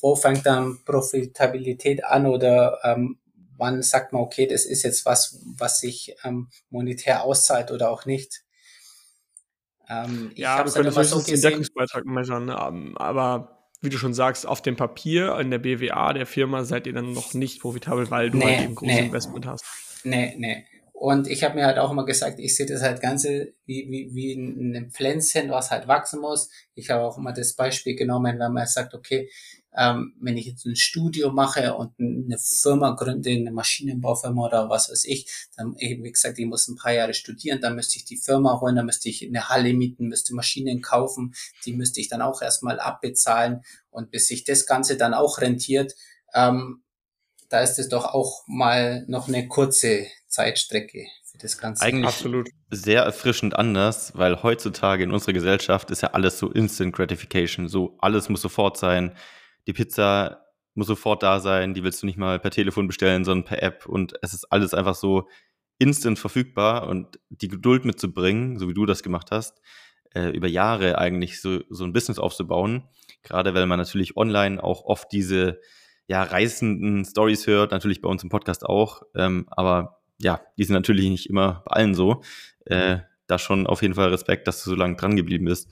Wo 0.00 0.16
fängt 0.16 0.44
dann 0.44 0.80
Profitabilität 0.84 2.04
an 2.04 2.26
oder 2.26 2.78
ähm, 2.84 3.18
wann 3.56 3.82
sagt 3.82 4.12
man, 4.12 4.20
okay, 4.20 4.46
das 4.46 4.66
ist 4.66 4.82
jetzt 4.82 5.06
was, 5.06 5.40
was 5.56 5.80
sich 5.80 6.14
ähm, 6.24 6.48
monetär 6.68 7.24
auszahlt 7.24 7.70
oder 7.70 7.90
auch 7.90 8.04
nicht? 8.04 8.42
Ähm, 9.88 10.30
ja, 10.34 10.62
du 10.62 10.70
könntest 10.70 10.98
höchstens 10.98 11.24
so 11.24 11.32
den 11.32 11.40
Deckungsbeitrag 11.40 12.04
messen, 12.04 12.46
ne? 12.46 12.58
aber 12.96 13.53
wie 13.84 13.90
du 13.90 13.98
schon 13.98 14.14
sagst, 14.14 14.46
auf 14.46 14.62
dem 14.62 14.76
Papier 14.76 15.38
in 15.38 15.50
der 15.50 15.58
BWA 15.58 16.12
der 16.12 16.26
Firma 16.26 16.64
seid 16.64 16.86
ihr 16.86 16.92
dann 16.92 17.12
noch 17.12 17.34
nicht 17.34 17.60
profitabel, 17.60 18.10
weil 18.10 18.30
du 18.30 18.38
nee, 18.38 18.44
halt 18.44 18.64
eben 18.64 18.74
großes 18.74 18.96
nee. 18.96 19.06
Investment 19.06 19.46
hast. 19.46 19.64
Nee, 20.04 20.34
nee. 20.36 20.64
Und 20.92 21.26
ich 21.26 21.42
habe 21.42 21.56
mir 21.56 21.66
halt 21.66 21.78
auch 21.78 21.90
immer 21.90 22.06
gesagt, 22.06 22.38
ich 22.38 22.56
sehe 22.56 22.66
das 22.66 22.82
halt 22.82 23.00
Ganze 23.00 23.52
wie, 23.66 23.86
wie, 23.90 24.14
wie 24.14 24.32
ein 24.32 24.90
Pflänzchen, 24.90 25.50
was 25.50 25.70
halt 25.70 25.88
wachsen 25.88 26.20
muss. 26.20 26.50
Ich 26.74 26.88
habe 26.88 27.02
auch 27.02 27.18
immer 27.18 27.32
das 27.32 27.56
Beispiel 27.56 27.96
genommen, 27.96 28.38
wenn 28.38 28.52
man 28.52 28.66
sagt, 28.66 28.94
okay, 28.94 29.28
ähm, 29.76 30.14
wenn 30.20 30.36
ich 30.36 30.46
jetzt 30.46 30.64
ein 30.66 30.76
Studio 30.76 31.32
mache 31.32 31.74
und 31.74 31.92
eine 31.98 32.38
Firma 32.38 32.92
gründe, 32.92 33.30
eine 33.30 33.50
Maschinenbaufirma 33.50 34.46
oder 34.46 34.70
was 34.70 34.90
weiß 34.90 35.04
ich, 35.06 35.30
dann, 35.56 35.74
wie 35.76 36.10
gesagt, 36.10 36.38
ich 36.38 36.46
muss 36.46 36.68
ein 36.68 36.76
paar 36.76 36.92
Jahre 36.92 37.14
studieren, 37.14 37.60
dann 37.60 37.74
müsste 37.74 37.98
ich 37.98 38.04
die 38.04 38.16
Firma 38.16 38.60
holen, 38.60 38.76
dann 38.76 38.86
müsste 38.86 39.08
ich 39.08 39.26
eine 39.26 39.48
Halle 39.48 39.74
mieten, 39.74 40.06
müsste 40.06 40.34
Maschinen 40.34 40.80
kaufen, 40.80 41.34
die 41.64 41.72
müsste 41.72 42.00
ich 42.00 42.08
dann 42.08 42.22
auch 42.22 42.40
erstmal 42.40 42.78
abbezahlen 42.78 43.62
und 43.90 44.10
bis 44.10 44.28
sich 44.28 44.44
das 44.44 44.66
Ganze 44.66 44.96
dann 44.96 45.14
auch 45.14 45.40
rentiert, 45.40 45.94
ähm, 46.34 46.82
da 47.48 47.60
ist 47.60 47.78
es 47.78 47.88
doch 47.88 48.06
auch 48.06 48.42
mal 48.46 49.04
noch 49.06 49.28
eine 49.28 49.46
kurze 49.48 50.06
Zeitstrecke 50.26 51.06
für 51.24 51.38
das 51.38 51.58
Ganze. 51.58 51.84
Eigentlich 51.84 52.06
Absolut. 52.06 52.48
sehr 52.70 53.02
erfrischend 53.02 53.56
anders, 53.56 54.12
weil 54.16 54.42
heutzutage 54.42 55.04
in 55.04 55.12
unserer 55.12 55.32
Gesellschaft 55.32 55.90
ist 55.90 56.02
ja 56.02 56.10
alles 56.12 56.38
so 56.38 56.50
Instant 56.50 56.94
Gratification, 56.94 57.68
so 57.68 57.96
alles 58.00 58.28
muss 58.28 58.40
sofort 58.40 58.76
sein 58.76 59.14
die 59.66 59.72
Pizza 59.72 60.44
muss 60.74 60.86
sofort 60.88 61.22
da 61.22 61.40
sein, 61.40 61.74
die 61.74 61.84
willst 61.84 62.02
du 62.02 62.06
nicht 62.06 62.18
mal 62.18 62.38
per 62.38 62.50
Telefon 62.50 62.86
bestellen, 62.86 63.24
sondern 63.24 63.44
per 63.44 63.62
App 63.62 63.86
und 63.86 64.14
es 64.22 64.34
ist 64.34 64.44
alles 64.50 64.74
einfach 64.74 64.94
so 64.94 65.28
instant 65.78 66.18
verfügbar 66.18 66.88
und 66.88 67.18
die 67.28 67.48
Geduld 67.48 67.84
mitzubringen, 67.84 68.58
so 68.58 68.68
wie 68.68 68.74
du 68.74 68.86
das 68.86 69.02
gemacht 69.02 69.30
hast, 69.30 69.60
äh, 70.14 70.30
über 70.30 70.48
Jahre 70.48 70.98
eigentlich 70.98 71.40
so, 71.40 71.60
so 71.68 71.84
ein 71.84 71.92
Business 71.92 72.18
aufzubauen, 72.18 72.88
gerade 73.22 73.54
weil 73.54 73.66
man 73.66 73.78
natürlich 73.78 74.16
online 74.16 74.62
auch 74.62 74.84
oft 74.84 75.10
diese 75.12 75.60
ja, 76.06 76.22
reißenden 76.22 77.04
Stories 77.04 77.46
hört, 77.46 77.70
natürlich 77.70 78.02
bei 78.02 78.08
uns 78.08 78.22
im 78.22 78.28
Podcast 78.28 78.66
auch, 78.66 79.02
ähm, 79.14 79.46
aber 79.50 80.00
ja, 80.18 80.40
die 80.58 80.64
sind 80.64 80.74
natürlich 80.74 81.08
nicht 81.08 81.28
immer 81.28 81.62
bei 81.66 81.76
allen 81.76 81.94
so. 81.94 82.22
Äh, 82.66 82.98
da 83.26 83.38
schon 83.38 83.66
auf 83.66 83.82
jeden 83.82 83.94
Fall 83.94 84.10
Respekt, 84.10 84.46
dass 84.46 84.62
du 84.62 84.70
so 84.70 84.76
lange 84.76 84.96
dran 84.96 85.16
geblieben 85.16 85.46
bist. 85.46 85.70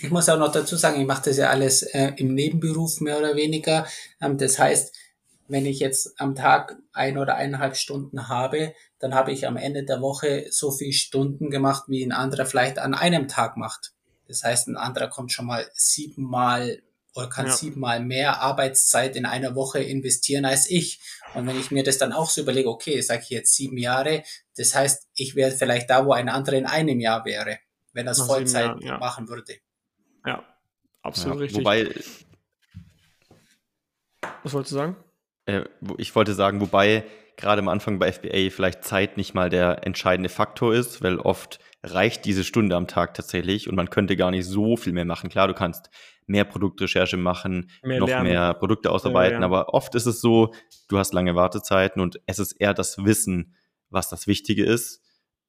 Ich 0.00 0.10
muss 0.10 0.28
auch 0.28 0.38
noch 0.38 0.52
dazu 0.52 0.76
sagen, 0.76 1.00
ich 1.00 1.06
mache 1.06 1.30
das 1.30 1.36
ja 1.36 1.50
alles 1.50 1.82
äh, 1.82 2.12
im 2.16 2.34
Nebenberuf 2.34 3.00
mehr 3.00 3.18
oder 3.18 3.36
weniger. 3.36 3.86
Ähm, 4.20 4.38
das 4.38 4.58
heißt, 4.58 4.94
wenn 5.46 5.66
ich 5.66 5.78
jetzt 5.78 6.18
am 6.18 6.34
Tag 6.34 6.76
ein 6.92 7.18
oder 7.18 7.36
eineinhalb 7.36 7.76
Stunden 7.76 8.28
habe, 8.28 8.74
dann 8.98 9.14
habe 9.14 9.32
ich 9.32 9.46
am 9.46 9.56
Ende 9.56 9.84
der 9.84 10.00
Woche 10.00 10.46
so 10.50 10.70
viele 10.70 10.92
Stunden 10.92 11.50
gemacht, 11.50 11.84
wie 11.88 12.02
ein 12.04 12.12
anderer 12.12 12.46
vielleicht 12.46 12.78
an 12.78 12.94
einem 12.94 13.28
Tag 13.28 13.56
macht. 13.56 13.92
Das 14.26 14.42
heißt, 14.42 14.68
ein 14.68 14.76
anderer 14.76 15.08
kommt 15.08 15.32
schon 15.32 15.46
mal 15.46 15.66
siebenmal 15.74 16.82
oder 17.14 17.28
kann 17.28 17.46
ja. 17.46 17.52
siebenmal 17.52 18.00
mehr 18.00 18.40
Arbeitszeit 18.40 19.14
in 19.14 19.26
einer 19.26 19.54
Woche 19.54 19.80
investieren 19.80 20.44
als 20.44 20.68
ich. 20.68 21.00
Und 21.34 21.46
wenn 21.46 21.60
ich 21.60 21.70
mir 21.70 21.84
das 21.84 21.98
dann 21.98 22.12
auch 22.12 22.30
so 22.30 22.40
überlege, 22.40 22.68
okay, 22.68 23.00
sage 23.02 23.22
ich 23.22 23.30
jetzt 23.30 23.54
sieben 23.54 23.78
Jahre, 23.78 24.24
das 24.56 24.74
heißt, 24.74 25.08
ich 25.14 25.36
wäre 25.36 25.52
vielleicht 25.52 25.90
da, 25.90 26.06
wo 26.06 26.12
ein 26.12 26.28
anderer 26.28 26.56
in 26.56 26.66
einem 26.66 27.00
Jahr 27.00 27.24
wäre, 27.24 27.58
wenn 27.92 28.06
er 28.06 28.12
es 28.12 28.22
Vollzeit 28.22 28.80
Jahr, 28.80 28.82
ja. 28.82 28.98
machen 28.98 29.28
würde. 29.28 29.54
Absolut 31.04 31.36
ja, 31.36 31.42
richtig. 31.42 31.60
Wobei. 31.60 31.94
Was 34.42 34.52
wolltest 34.54 34.72
du 34.72 34.76
sagen? 34.76 34.96
Äh, 35.46 35.64
ich 35.98 36.14
wollte 36.16 36.34
sagen, 36.34 36.60
wobei 36.60 37.04
gerade 37.36 37.60
am 37.60 37.68
Anfang 37.68 37.98
bei 37.98 38.10
FBA 38.10 38.50
vielleicht 38.50 38.84
Zeit 38.84 39.16
nicht 39.16 39.34
mal 39.34 39.50
der 39.50 39.86
entscheidende 39.86 40.28
Faktor 40.28 40.74
ist, 40.74 41.02
weil 41.02 41.18
oft 41.18 41.58
reicht 41.82 42.24
diese 42.24 42.44
Stunde 42.44 42.76
am 42.76 42.86
Tag 42.86 43.14
tatsächlich 43.14 43.68
und 43.68 43.74
man 43.74 43.90
könnte 43.90 44.16
gar 44.16 44.30
nicht 44.30 44.46
so 44.46 44.76
viel 44.76 44.92
mehr 44.92 45.04
machen. 45.04 45.30
Klar, 45.30 45.48
du 45.48 45.54
kannst 45.54 45.90
mehr 46.26 46.44
Produktrecherche 46.44 47.18
machen, 47.18 47.70
mehr 47.82 47.98
noch 48.00 48.08
lernen. 48.08 48.30
mehr 48.30 48.54
Produkte 48.54 48.90
ausarbeiten, 48.90 49.40
ja, 49.40 49.44
aber 49.44 49.74
oft 49.74 49.94
ist 49.94 50.06
es 50.06 50.20
so, 50.22 50.54
du 50.88 50.98
hast 50.98 51.12
lange 51.12 51.34
Wartezeiten 51.34 52.00
und 52.00 52.20
es 52.26 52.38
ist 52.38 52.52
eher 52.52 52.72
das 52.72 53.04
Wissen, 53.04 53.54
was 53.90 54.08
das 54.08 54.26
Wichtige 54.26 54.64
ist, 54.64 55.02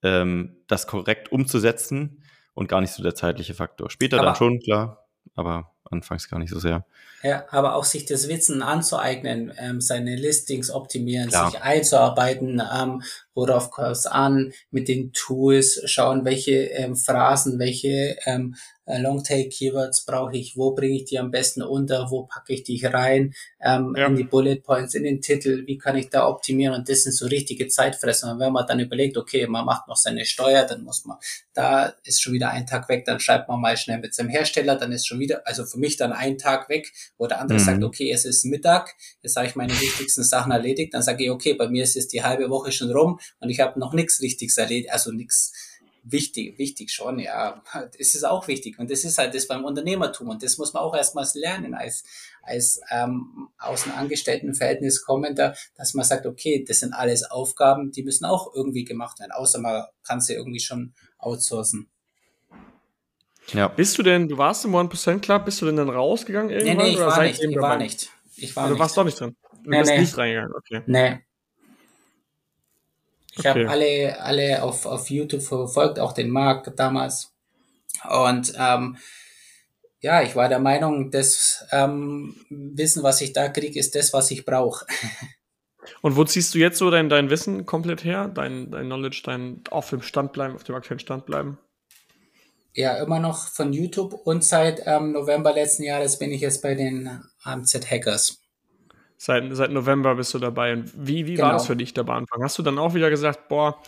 ähm, 0.04 0.58
das 0.68 0.88
korrekt 0.88 1.32
umzusetzen 1.32 2.24
und 2.54 2.68
gar 2.68 2.82
nicht 2.82 2.92
so 2.92 3.04
der 3.04 3.16
zeitliche 3.16 3.54
Faktor. 3.54 3.90
Später 3.90 4.18
aber, 4.18 4.26
dann 4.28 4.36
schon, 4.36 4.60
klar, 4.60 5.05
aber 5.36 5.72
anfangs 5.90 6.30
gar 6.30 6.40
nicht 6.40 6.50
so 6.52 6.60
sehr. 6.60 6.86
Ja, 7.24 7.46
aber 7.50 7.76
auch 7.76 7.86
sich 7.86 8.06
das 8.06 8.28
Wissen 8.28 8.62
anzueignen, 8.62 9.54
ähm, 9.58 9.82
seine 9.82 10.16
Listings 10.16 10.70
optimieren, 10.70 11.30
klar. 11.30 11.52
sich 11.52 11.62
einzuarbeiten, 11.62 12.62
ähm, 12.76 13.02
worauf 13.36 13.70
kommt 13.70 13.92
es 13.92 14.08
an, 14.08 14.54
mit 14.72 14.88
den 14.88 15.12
Tools 15.14 15.82
schauen, 15.86 16.26
welche 16.26 16.64
ähm, 16.72 16.96
Phrasen, 16.96 17.60
welche 17.60 18.18
ähm, 18.26 18.56
äh, 18.86 19.00
Longtail-Keywords 19.00 20.06
brauche 20.06 20.38
ich, 20.38 20.56
wo 20.58 20.72
bringe 20.72 20.98
ich 20.98 21.06
die 21.06 21.20
am 21.20 21.32
besten 21.32 21.62
unter, 21.62 22.10
wo 22.12 22.24
packe 22.24 22.54
ich 22.54 22.64
die 22.64 22.84
rein, 22.86 23.34
ähm, 23.62 23.96
ja. 23.98 24.08
in 24.08 24.16
die 24.16 24.24
Bullet 24.24 24.58
Points, 24.58 24.94
in 24.94 25.04
den 25.04 25.22
Titel, 25.22 25.66
wie 25.66 25.78
kann 25.78 25.98
ich 25.98 26.10
da 26.10 26.28
optimieren 26.28 26.76
und 26.76 26.88
das 26.88 27.04
sind 27.04 27.14
so 27.14 27.26
richtige 27.26 27.68
Zeitfresser. 27.68 28.32
Und 28.32 28.40
wenn 28.40 28.54
man 28.54 28.68
dann 28.68 28.80
überlegt, 28.80 29.18
okay, 29.18 29.48
man 29.48 29.66
macht 29.66 29.88
noch 29.88 29.96
seine 29.96 30.26
Steuer, 30.26 30.64
dann 30.64 30.84
muss 30.84 31.06
man, 31.06 31.18
da 31.54 31.94
ist 32.04 32.22
schon 32.22 32.34
wieder 32.34 32.52
ein 32.52 32.68
Tag 32.68 32.88
weg, 32.90 33.06
dann 33.06 33.20
schreibt 33.20 33.50
man 33.50 33.60
mal 33.60 33.76
schnell 33.76 34.00
mit 34.00 34.14
seinem 34.14 34.30
Hersteller, 34.30 34.76
dann 34.76 34.92
ist 34.92 35.08
schon 35.08 35.20
wieder, 35.20 35.42
also 35.46 35.66
für 35.66 35.80
mich 35.80 35.98
dann 35.98 36.14
ein 36.14 36.38
Tag 36.38 36.70
weg, 36.70 36.92
wo 37.18 37.28
der 37.28 37.42
andere 37.42 37.60
mhm. 37.60 37.64
sagt, 37.64 37.84
okay, 37.84 38.12
es 38.12 38.26
ist 38.26 38.46
Mittag, 38.46 38.96
jetzt 39.22 39.36
habe 39.36 39.48
ich 39.48 39.56
meine 39.56 39.74
wichtigsten 39.74 40.24
Sachen 40.24 40.52
erledigt, 40.52 40.94
dann 40.94 41.02
sage 41.02 41.24
ich, 41.24 41.32
okay, 41.32 41.54
bei 41.54 41.68
mir 41.68 41.84
ist 41.84 41.96
jetzt 41.96 42.14
die 42.14 42.24
halbe 42.24 42.50
Woche 42.50 42.72
schon 42.72 42.92
rum 42.92 43.20
und 43.40 43.50
ich 43.50 43.60
habe 43.60 43.80
noch 43.80 43.94
nichts 43.94 44.22
Richtiges 44.22 44.58
erledigt, 44.58 44.92
also 44.92 45.12
nichts 45.12 45.54
wichtig, 46.06 46.58
wichtig 46.60 46.92
schon, 46.92 47.20
ja, 47.20 47.62
das 47.74 48.16
ist 48.16 48.24
auch 48.24 48.48
wichtig 48.48 48.80
und 48.80 48.90
das 48.92 49.04
ist 49.04 49.18
halt 49.18 49.34
das 49.34 49.48
beim 49.48 49.66
Unternehmertum 49.66 50.30
und 50.30 50.44
das 50.44 50.58
muss 50.58 50.74
man 50.74 50.84
auch 50.84 50.96
erstmals 50.96 51.34
lernen 51.34 51.74
als, 51.74 52.04
als 52.44 52.80
ähm, 52.92 53.50
aus 53.58 53.86
einem 53.86 53.98
Angestelltenverhältnis 53.98 55.04
kommender, 55.04 55.56
dass 55.76 55.94
man 55.94 56.06
sagt, 56.06 56.26
okay, 56.26 56.64
das 56.66 56.80
sind 56.80 56.94
alles 56.94 57.24
Aufgaben, 57.30 57.92
die 57.92 58.04
müssen 58.04 58.26
auch 58.26 58.54
irgendwie 58.54 58.86
gemacht 58.86 59.20
werden, 59.20 59.32
außer 59.32 59.60
man 59.60 59.84
kann 60.04 60.22
sie 60.22 60.34
irgendwie 60.34 60.60
schon 60.60 60.94
outsourcen. 61.18 61.90
Ja. 63.54 63.68
Bist 63.68 63.98
du 63.98 64.04
denn, 64.04 64.28
du 64.28 64.38
warst 64.38 64.66
im 64.66 64.76
1% 64.76 65.20
Club, 65.20 65.46
bist 65.46 65.62
du 65.62 65.66
denn 65.66 65.76
dann 65.76 65.90
rausgegangen 65.90 66.50
irgendwann? 66.50 66.78
Nee, 66.78 66.84
nee, 66.84 66.94
ich 66.94 67.00
war 67.00 67.24
nicht, 67.24 67.42
ich 67.42 67.58
war 67.58 67.78
nicht. 67.78 68.10
Ich 68.38 68.56
war 68.56 68.64
also, 68.64 68.74
nicht. 68.74 68.80
Du 68.80 68.84
warst 68.84 68.98
doch 68.98 69.04
nicht 69.04 69.20
drin. 69.20 69.36
Du 69.64 69.70
nee, 69.70 69.80
bist 69.80 69.92
nee. 69.92 70.00
nicht 70.00 70.18
reingegangen, 70.18 70.54
okay. 70.56 70.82
Nee, 70.88 71.25
ich 73.38 73.40
okay. 73.40 73.66
habe 73.66 73.70
alle, 73.70 74.22
alle 74.22 74.64
auf, 74.64 74.86
auf 74.86 75.10
YouTube 75.10 75.42
verfolgt, 75.42 76.00
auch 76.00 76.14
den 76.14 76.30
Marc 76.30 76.76
damals. 76.76 77.34
Und 78.10 78.54
ähm, 78.58 78.98
ja, 80.02 80.22
ich 80.22 80.36
war 80.36 80.50
der 80.50 80.60
Meinung, 80.60 81.12
das 81.12 81.66
ähm, 81.72 82.36
Wissen, 82.50 83.04
was 83.04 83.22
ich 83.22 83.34
da 83.34 83.50
kriege, 83.50 83.80
ist 83.80 83.96
das, 83.96 84.14
was 84.14 84.32
ich 84.32 84.46
brauche. 84.46 84.86
Und 86.02 86.16
wo 86.16 86.24
ziehst 86.24 86.54
du 86.54 86.60
jetzt 86.60 86.78
so 86.78 86.90
dein, 86.90 87.10
dein 87.10 87.30
Wissen 87.30 87.66
komplett 87.66 88.04
her? 88.04 88.28
Dein, 88.28 88.72
dein 88.72 88.86
Knowledge, 88.86 89.22
dein 89.24 89.62
auf 89.70 89.90
dem 89.90 90.02
Stand 90.02 90.34
bleiben, 90.34 90.56
auf 90.56 90.64
dem 90.64 90.76
aktuellen 90.76 91.00
Stand 91.00 91.26
bleiben? 91.26 91.58
Ja, 92.74 92.98
immer 92.98 93.20
noch 93.20 93.48
von 93.48 93.72
YouTube 93.72 94.14
und 94.14 94.44
seit 94.44 94.82
ähm, 94.86 95.14
November 95.14 95.54
letzten 95.54 95.84
Jahres 95.84 96.20
bin 96.20 96.32
ich 96.32 96.42
jetzt 96.42 96.62
bei 96.62 96.76
den 96.76 97.24
AMZ 97.44 97.90
Hackers. 97.90 98.45
Seit, 99.18 99.44
seit 99.56 99.72
November 99.72 100.16
bist 100.16 100.34
du 100.34 100.40
dabei. 100.40 100.74
Und 100.74 100.92
wie, 100.96 101.26
wie 101.26 101.36
genau. 101.36 101.48
war 101.48 101.54
das 101.54 101.68
für 101.68 101.76
dich 101.76 101.94
da 101.94 102.02
am 102.02 102.10
Anfang? 102.10 102.44
Hast 102.44 102.58
du 102.58 102.64
dann 102.64 102.78
auch 102.78 102.94
wieder 102.94 103.10
gesagt, 103.10 103.48
boah, 103.48 103.82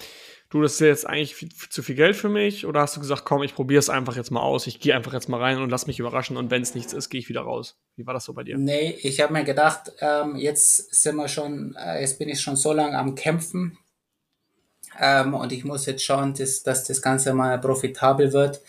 du, 0.49 0.61
das 0.61 0.73
ist 0.73 0.79
jetzt 0.79 1.07
eigentlich 1.07 1.35
viel, 1.35 1.49
zu 1.49 1.83
viel 1.83 1.95
Geld 1.95 2.15
für 2.15 2.29
mich? 2.29 2.65
Oder 2.65 2.81
hast 2.81 2.95
du 2.95 2.99
gesagt, 2.99 3.25
komm, 3.25 3.43
ich 3.43 3.53
probiere 3.53 3.79
es 3.79 3.89
einfach 3.89 4.15
jetzt 4.15 4.31
mal 4.31 4.41
aus, 4.41 4.67
ich 4.67 4.79
gehe 4.79 4.95
einfach 4.95 5.13
jetzt 5.13 5.29
mal 5.29 5.39
rein 5.39 5.61
und 5.61 5.69
lass 5.69 5.87
mich 5.87 5.99
überraschen 5.99 6.37
und 6.37 6.51
wenn 6.51 6.61
es 6.61 6.75
nichts 6.75 6.93
ist, 6.93 7.09
gehe 7.09 7.19
ich 7.19 7.29
wieder 7.29 7.41
raus? 7.41 7.77
Wie 7.95 8.05
war 8.05 8.13
das 8.13 8.25
so 8.25 8.33
bei 8.33 8.43
dir? 8.43 8.57
Nee, 8.57 8.97
ich 9.01 9.19
habe 9.19 9.33
mir 9.33 9.43
gedacht, 9.43 9.91
ähm, 9.99 10.35
jetzt 10.35 10.93
sind 10.95 11.15
wir 11.15 11.27
schon, 11.27 11.75
äh, 11.75 12.01
jetzt 12.01 12.19
bin 12.19 12.29
ich 12.29 12.41
schon 12.41 12.55
so 12.55 12.73
lange 12.73 12.97
am 12.97 13.15
Kämpfen. 13.15 13.77
Ähm, 14.99 15.33
und 15.33 15.51
ich 15.51 15.63
muss 15.63 15.85
jetzt 15.85 16.03
schauen, 16.03 16.33
dass, 16.33 16.63
dass 16.63 16.85
das 16.85 17.01
Ganze 17.01 17.33
mal 17.33 17.59
profitabel 17.59 18.33
wird. 18.33 18.61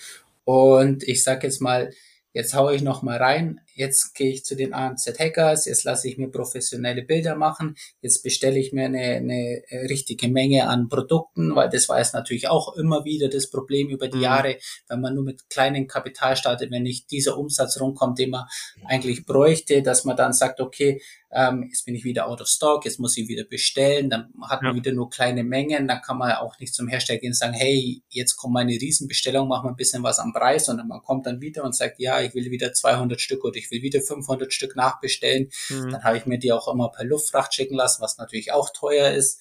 Und 0.44 1.02
ich 1.04 1.22
sage 1.22 1.46
jetzt 1.46 1.60
mal, 1.60 1.92
jetzt 2.32 2.54
haue 2.54 2.74
ich 2.74 2.82
noch 2.82 3.02
mal 3.02 3.18
rein, 3.18 3.60
jetzt 3.78 4.14
gehe 4.14 4.30
ich 4.30 4.44
zu 4.44 4.56
den 4.56 4.74
AMZ 4.74 5.06
Hackers, 5.18 5.66
jetzt 5.66 5.84
lasse 5.84 6.08
ich 6.08 6.18
mir 6.18 6.28
professionelle 6.28 7.02
Bilder 7.02 7.36
machen, 7.36 7.76
jetzt 8.02 8.22
bestelle 8.24 8.58
ich 8.58 8.72
mir 8.72 8.86
eine, 8.86 8.98
eine 8.98 9.62
richtige 9.88 10.28
Menge 10.28 10.68
an 10.68 10.88
Produkten, 10.88 11.54
weil 11.54 11.70
das 11.70 11.88
war 11.88 11.98
jetzt 11.98 12.12
natürlich 12.12 12.48
auch 12.48 12.76
immer 12.76 13.04
wieder 13.04 13.28
das 13.28 13.48
Problem 13.48 13.88
über 13.88 14.08
die 14.08 14.16
mhm. 14.16 14.24
Jahre, 14.24 14.56
wenn 14.88 15.00
man 15.00 15.14
nur 15.14 15.24
mit 15.24 15.48
kleinem 15.48 15.86
Kapital 15.86 16.36
startet, 16.36 16.72
wenn 16.72 16.82
nicht 16.82 17.10
dieser 17.12 17.38
Umsatz 17.38 17.80
rumkommt, 17.80 18.18
den 18.18 18.30
man 18.30 18.46
eigentlich 18.86 19.24
bräuchte, 19.24 19.82
dass 19.82 20.04
man 20.04 20.16
dann 20.16 20.32
sagt, 20.32 20.60
okay, 20.60 21.00
ähm, 21.30 21.64
jetzt 21.68 21.84
bin 21.84 21.94
ich 21.94 22.04
wieder 22.04 22.26
out 22.26 22.40
of 22.40 22.48
stock, 22.48 22.84
jetzt 22.84 22.98
muss 22.98 23.16
ich 23.16 23.28
wieder 23.28 23.44
bestellen, 23.44 24.08
dann 24.08 24.32
hat 24.48 24.62
man 24.62 24.72
ja. 24.72 24.76
wieder 24.76 24.92
nur 24.92 25.10
kleine 25.10 25.44
Mengen, 25.44 25.86
dann 25.86 26.00
kann 26.00 26.16
man 26.16 26.32
auch 26.32 26.58
nicht 26.58 26.74
zum 26.74 26.88
Hersteller 26.88 27.18
gehen 27.18 27.30
und 27.30 27.36
sagen, 27.36 27.52
hey, 27.52 28.02
jetzt 28.08 28.36
kommt 28.36 28.54
meine 28.54 28.72
Riesenbestellung, 28.72 29.46
machen 29.46 29.66
wir 29.66 29.70
ein 29.70 29.76
bisschen 29.76 30.02
was 30.02 30.18
am 30.18 30.32
Preis, 30.32 30.66
sondern 30.66 30.88
man 30.88 31.02
kommt 31.02 31.26
dann 31.26 31.40
wieder 31.40 31.64
und 31.64 31.76
sagt, 31.76 31.98
ja, 31.98 32.20
ich 32.20 32.34
will 32.34 32.50
wieder 32.50 32.72
200 32.72 33.20
Stück 33.20 33.44
oder 33.44 33.56
ich 33.56 33.70
will 33.70 33.82
wieder 33.82 34.00
500 34.00 34.52
Stück 34.52 34.74
nachbestellen. 34.74 35.50
Mhm. 35.68 35.90
Dann 35.90 36.04
habe 36.04 36.16
ich 36.16 36.24
mir 36.24 36.38
die 36.38 36.52
auch 36.52 36.68
immer 36.68 36.90
per 36.90 37.04
Luftfracht 37.04 37.52
schicken 37.52 37.74
lassen, 37.74 38.00
was 38.00 38.16
natürlich 38.16 38.52
auch 38.52 38.70
teuer 38.70 39.10
ist. 39.10 39.40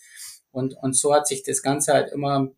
Und, 0.51 0.75
und 0.81 0.95
so 0.97 1.13
hat 1.13 1.27
sich 1.27 1.43
das 1.43 1.61
Ganze 1.61 1.93
halt 1.93 2.11
immer 2.11 2.49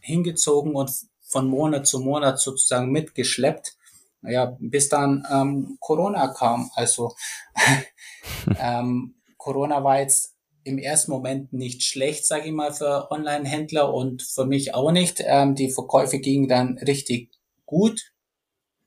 hingezogen 0.00 0.74
und 0.74 0.90
von 1.20 1.46
Monat 1.46 1.86
zu 1.86 2.00
Monat 2.00 2.40
sozusagen 2.40 2.90
mitgeschleppt. 2.90 3.76
Naja, 4.22 4.56
bis 4.58 4.88
dann 4.88 5.26
ähm, 5.30 5.76
Corona 5.80 6.28
kam. 6.28 6.70
Also 6.74 7.14
ähm, 8.60 9.14
Corona 9.36 9.82
war 9.82 10.00
jetzt 10.00 10.36
im 10.64 10.78
ersten 10.78 11.10
Moment 11.10 11.52
nicht 11.52 11.82
schlecht, 11.82 12.26
sage 12.26 12.46
ich 12.46 12.52
mal, 12.52 12.72
für 12.72 13.10
Online-Händler 13.10 13.92
und 13.92 14.22
für 14.22 14.44
mich 14.44 14.74
auch 14.74 14.92
nicht. 14.92 15.22
Ähm, 15.24 15.54
die 15.54 15.70
Verkäufe 15.70 16.18
gingen 16.18 16.48
dann 16.48 16.78
richtig 16.78 17.30
gut, 17.64 18.12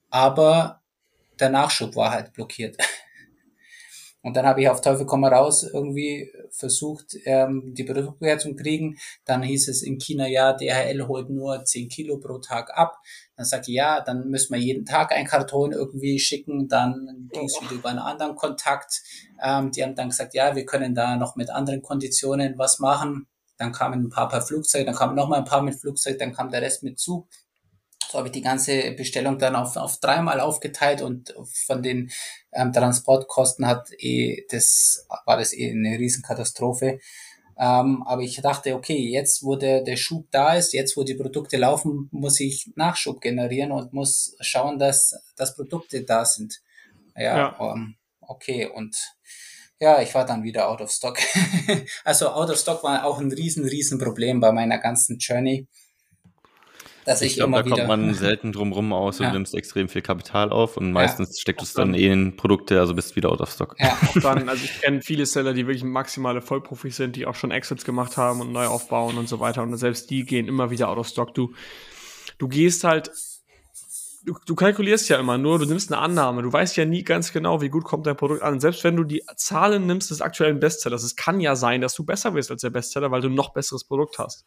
aber 0.09 0.81
der 1.39 1.49
Nachschub 1.49 1.95
war 1.95 2.11
halt 2.11 2.33
blockiert. 2.33 2.77
Und 4.23 4.37
dann 4.37 4.45
habe 4.45 4.61
ich 4.61 4.69
auf 4.69 4.79
Teufel 4.79 5.05
komm 5.05 5.25
raus 5.25 5.63
irgendwie 5.63 6.31
versucht, 6.49 7.17
ähm, 7.25 7.73
die 7.75 7.83
Produkte 7.83 8.25
herzukriegen. 8.25 8.97
Dann 9.25 9.43
hieß 9.43 9.67
es 9.67 9.83
in 9.83 9.97
China, 9.97 10.25
ja, 10.27 10.53
DHL 10.53 11.07
holt 11.09 11.29
nur 11.29 11.65
10 11.65 11.89
Kilo 11.89 12.17
pro 12.19 12.37
Tag 12.37 12.71
ab. 12.73 12.95
Dann 13.35 13.45
sage 13.45 13.63
ich, 13.67 13.75
ja, 13.75 13.99
dann 13.99 14.29
müssen 14.29 14.53
wir 14.53 14.61
jeden 14.61 14.85
Tag 14.85 15.11
ein 15.11 15.25
Karton 15.25 15.73
irgendwie 15.73 16.19
schicken. 16.19 16.69
Dann 16.69 17.29
ging 17.33 17.45
es 17.45 17.61
wieder 17.61 17.73
über 17.73 17.89
einen 17.89 17.99
anderen 17.99 18.35
Kontakt. 18.35 19.01
Ähm, 19.43 19.71
die 19.71 19.83
haben 19.83 19.95
dann 19.95 20.07
gesagt, 20.09 20.33
ja, 20.33 20.55
wir 20.55 20.65
können 20.65 20.95
da 20.95 21.17
noch 21.17 21.35
mit 21.35 21.49
anderen 21.49 21.81
Konditionen 21.81 22.57
was 22.57 22.79
machen. 22.79 23.27
Dann 23.57 23.73
kamen 23.73 24.05
ein 24.05 24.09
paar 24.09 24.29
per 24.29 24.41
Flugzeug, 24.41 24.85
dann 24.85 24.95
kamen 24.95 25.15
noch 25.15 25.27
mal 25.27 25.37
ein 25.37 25.45
paar 25.45 25.61
mit 25.61 25.79
Flugzeug, 25.79 26.17
dann 26.17 26.33
kam 26.33 26.49
der 26.49 26.61
Rest 26.61 26.81
mit 26.83 26.97
Zug. 26.97 27.27
So 28.13 28.19
habe 28.19 28.27
ich 28.27 28.33
die 28.33 28.43
ganze 28.43 28.91
Bestellung 28.91 29.39
dann 29.39 29.55
auf, 29.55 29.75
auf 29.75 29.99
dreimal 29.99 30.39
aufgeteilt 30.39 31.01
und 31.01 31.33
von 31.65 31.81
den 31.81 32.11
ähm, 32.51 32.71
Transportkosten 32.71 33.65
hat 33.65 33.89
eh, 33.97 34.45
das 34.51 35.07
war 35.25 35.37
das 35.37 35.51
eh 35.51 35.71
eine 35.71 35.97
Riesenkatastrophe. 35.97 36.99
Ähm, 37.57 38.03
aber 38.05 38.21
ich 38.21 38.39
dachte, 38.39 38.75
okay, 38.75 38.99
jetzt 38.99 39.41
wo 39.43 39.55
der, 39.55 39.81
der 39.81 39.95
Schub 39.97 40.27
da 40.29 40.53
ist, 40.53 40.73
jetzt 40.73 40.95
wo 40.95 41.03
die 41.03 41.15
Produkte 41.15 41.57
laufen, 41.57 42.07
muss 42.11 42.39
ich 42.39 42.71
Nachschub 42.75 43.19
generieren 43.19 43.71
und 43.71 43.93
muss 43.93 44.35
schauen, 44.41 44.77
dass, 44.77 45.15
dass 45.35 45.55
Produkte 45.55 46.03
da 46.03 46.23
sind. 46.23 46.61
Ja, 47.15 47.35
ja. 47.35 47.57
Ähm, 47.59 47.95
okay, 48.21 48.67
und 48.67 48.95
ja, 49.79 50.03
ich 50.03 50.13
war 50.13 50.27
dann 50.27 50.43
wieder 50.43 50.69
out 50.69 50.81
of 50.81 50.91
stock. 50.91 51.17
also 52.03 52.29
out 52.29 52.51
of 52.51 52.59
stock 52.59 52.83
war 52.83 53.05
auch 53.05 53.17
ein 53.17 53.31
riesen, 53.31 53.65
riesen 53.65 53.97
Problem 53.97 54.39
bei 54.39 54.51
meiner 54.51 54.77
ganzen 54.77 55.17
Journey 55.17 55.67
dass 57.05 57.21
ich, 57.21 57.31
ich 57.31 57.35
glaub, 57.35 57.47
immer 57.47 57.59
da 57.59 57.65
wieder. 57.65 57.75
kommt 57.75 57.87
man 57.87 58.13
selten 58.13 58.51
drum 58.51 58.71
rum 58.71 58.93
aus 58.93 59.19
und 59.19 59.25
ja. 59.25 59.33
nimmst 59.33 59.53
extrem 59.55 59.89
viel 59.89 60.01
Kapital 60.01 60.51
auf 60.51 60.77
und 60.77 60.91
meistens 60.91 61.37
ja. 61.37 61.41
steckt 61.41 61.61
es 61.61 61.73
dann 61.73 61.93
eh 61.93 62.11
in 62.11 62.35
Produkte, 62.35 62.79
also 62.79 62.93
bist 62.93 63.15
wieder 63.15 63.31
out 63.31 63.41
of 63.41 63.51
stock. 63.51 63.75
Ja, 63.79 63.97
auch 64.07 64.21
dann, 64.21 64.49
also 64.49 64.63
ich 64.63 64.81
kenne 64.81 65.01
viele 65.01 65.25
Seller, 65.25 65.53
die 65.53 65.67
wirklich 65.67 65.83
maximale 65.83 66.41
Vollprofis 66.41 66.97
sind, 66.97 67.15
die 67.15 67.25
auch 67.25 67.35
schon 67.35 67.51
Exits 67.51 67.85
gemacht 67.85 68.17
haben 68.17 68.41
und 68.41 68.51
neu 68.51 68.65
aufbauen 68.65 69.17
und 69.17 69.27
so 69.27 69.39
weiter 69.39 69.63
und 69.63 69.75
selbst 69.77 70.09
die 70.09 70.25
gehen 70.25 70.47
immer 70.47 70.71
wieder 70.71 70.89
out 70.89 70.97
of 70.97 71.07
stock. 71.07 71.33
Du, 71.33 71.53
du 72.37 72.47
gehst 72.47 72.83
halt 72.83 73.11
Du, 74.25 74.37
du, 74.45 74.55
kalkulierst 74.55 75.09
ja 75.09 75.19
immer 75.19 75.37
nur, 75.37 75.59
du 75.59 75.65
nimmst 75.65 75.91
eine 75.91 76.01
Annahme. 76.01 76.43
Du 76.43 76.53
weißt 76.53 76.77
ja 76.77 76.85
nie 76.85 77.03
ganz 77.03 77.33
genau, 77.33 77.59
wie 77.59 77.67
gut 77.67 77.83
kommt 77.83 78.07
dein 78.07 78.15
Produkt 78.15 78.41
an. 78.41 78.61
Selbst 78.61 78.85
wenn 78.85 78.95
du 78.95 79.03
die 79.03 79.21
Zahlen 79.35 79.85
nimmst 79.85 80.11
des 80.11 80.21
aktuellen 80.21 80.61
Bestsellers, 80.61 81.03
es 81.03 81.17
kann 81.17 81.41
ja 81.41 81.57
sein, 81.57 81.81
dass 81.81 81.93
du 81.93 82.05
besser 82.05 82.33
wirst 82.33 82.49
als 82.49 82.61
der 82.61 82.69
Bestseller, 82.69 83.11
weil 83.11 83.19
du 83.19 83.27
ein 83.27 83.33
noch 83.33 83.51
besseres 83.51 83.83
Produkt 83.83 84.19
hast. 84.19 84.45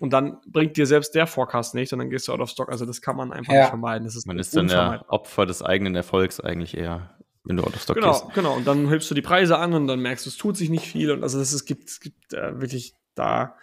Und 0.00 0.14
dann 0.14 0.38
bringt 0.46 0.78
dir 0.78 0.86
selbst 0.86 1.14
der 1.14 1.26
Forecast 1.26 1.74
nicht 1.74 1.92
und 1.92 1.98
dann 1.98 2.08
gehst 2.08 2.26
du 2.26 2.32
out 2.32 2.40
of 2.40 2.48
stock. 2.48 2.70
Also 2.70 2.86
das 2.86 3.02
kann 3.02 3.16
man 3.16 3.32
einfach 3.32 3.52
ja. 3.52 3.60
nicht 3.60 3.68
vermeiden. 3.68 4.06
Das 4.06 4.16
ist 4.16 4.26
man 4.26 4.38
ist 4.38 4.56
dann 4.56 4.68
ja 4.68 5.04
Opfer 5.08 5.44
des 5.44 5.62
eigenen 5.62 5.94
Erfolgs 5.94 6.40
eigentlich 6.40 6.74
eher, 6.74 7.10
wenn 7.44 7.58
du 7.58 7.64
out 7.64 7.74
of 7.74 7.82
stock 7.82 7.96
genau, 7.96 8.12
gehst. 8.12 8.22
Genau, 8.22 8.34
genau. 8.34 8.56
Und 8.56 8.66
dann 8.66 8.88
hilfst 8.88 9.10
du 9.10 9.14
die 9.14 9.20
Preise 9.20 9.58
an 9.58 9.74
und 9.74 9.86
dann 9.86 10.00
merkst 10.00 10.24
du, 10.24 10.30
es 10.30 10.38
tut 10.38 10.56
sich 10.56 10.70
nicht 10.70 10.86
viel. 10.86 11.10
Und 11.10 11.22
also 11.22 11.38
es 11.38 11.64
gibt, 11.66 11.90
es 11.90 12.00
gibt 12.00 12.32
äh, 12.32 12.58
wirklich 12.58 12.94
da 13.14 13.56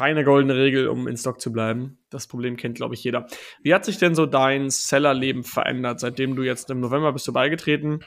keine 0.00 0.24
goldene 0.24 0.54
Regel, 0.54 0.88
um 0.88 1.06
in 1.06 1.18
Stock 1.18 1.42
zu 1.42 1.52
bleiben. 1.52 1.98
Das 2.08 2.26
Problem 2.26 2.56
kennt, 2.56 2.76
glaube 2.76 2.94
ich, 2.94 3.04
jeder. 3.04 3.26
Wie 3.62 3.74
hat 3.74 3.84
sich 3.84 3.98
denn 3.98 4.14
so 4.14 4.24
dein 4.24 4.70
Sellerleben 4.70 5.44
verändert, 5.44 6.00
seitdem 6.00 6.36
du 6.36 6.42
jetzt 6.42 6.70
im 6.70 6.80
November 6.80 7.12
bist 7.12 7.28
du 7.28 7.34
beigetreten? 7.34 8.00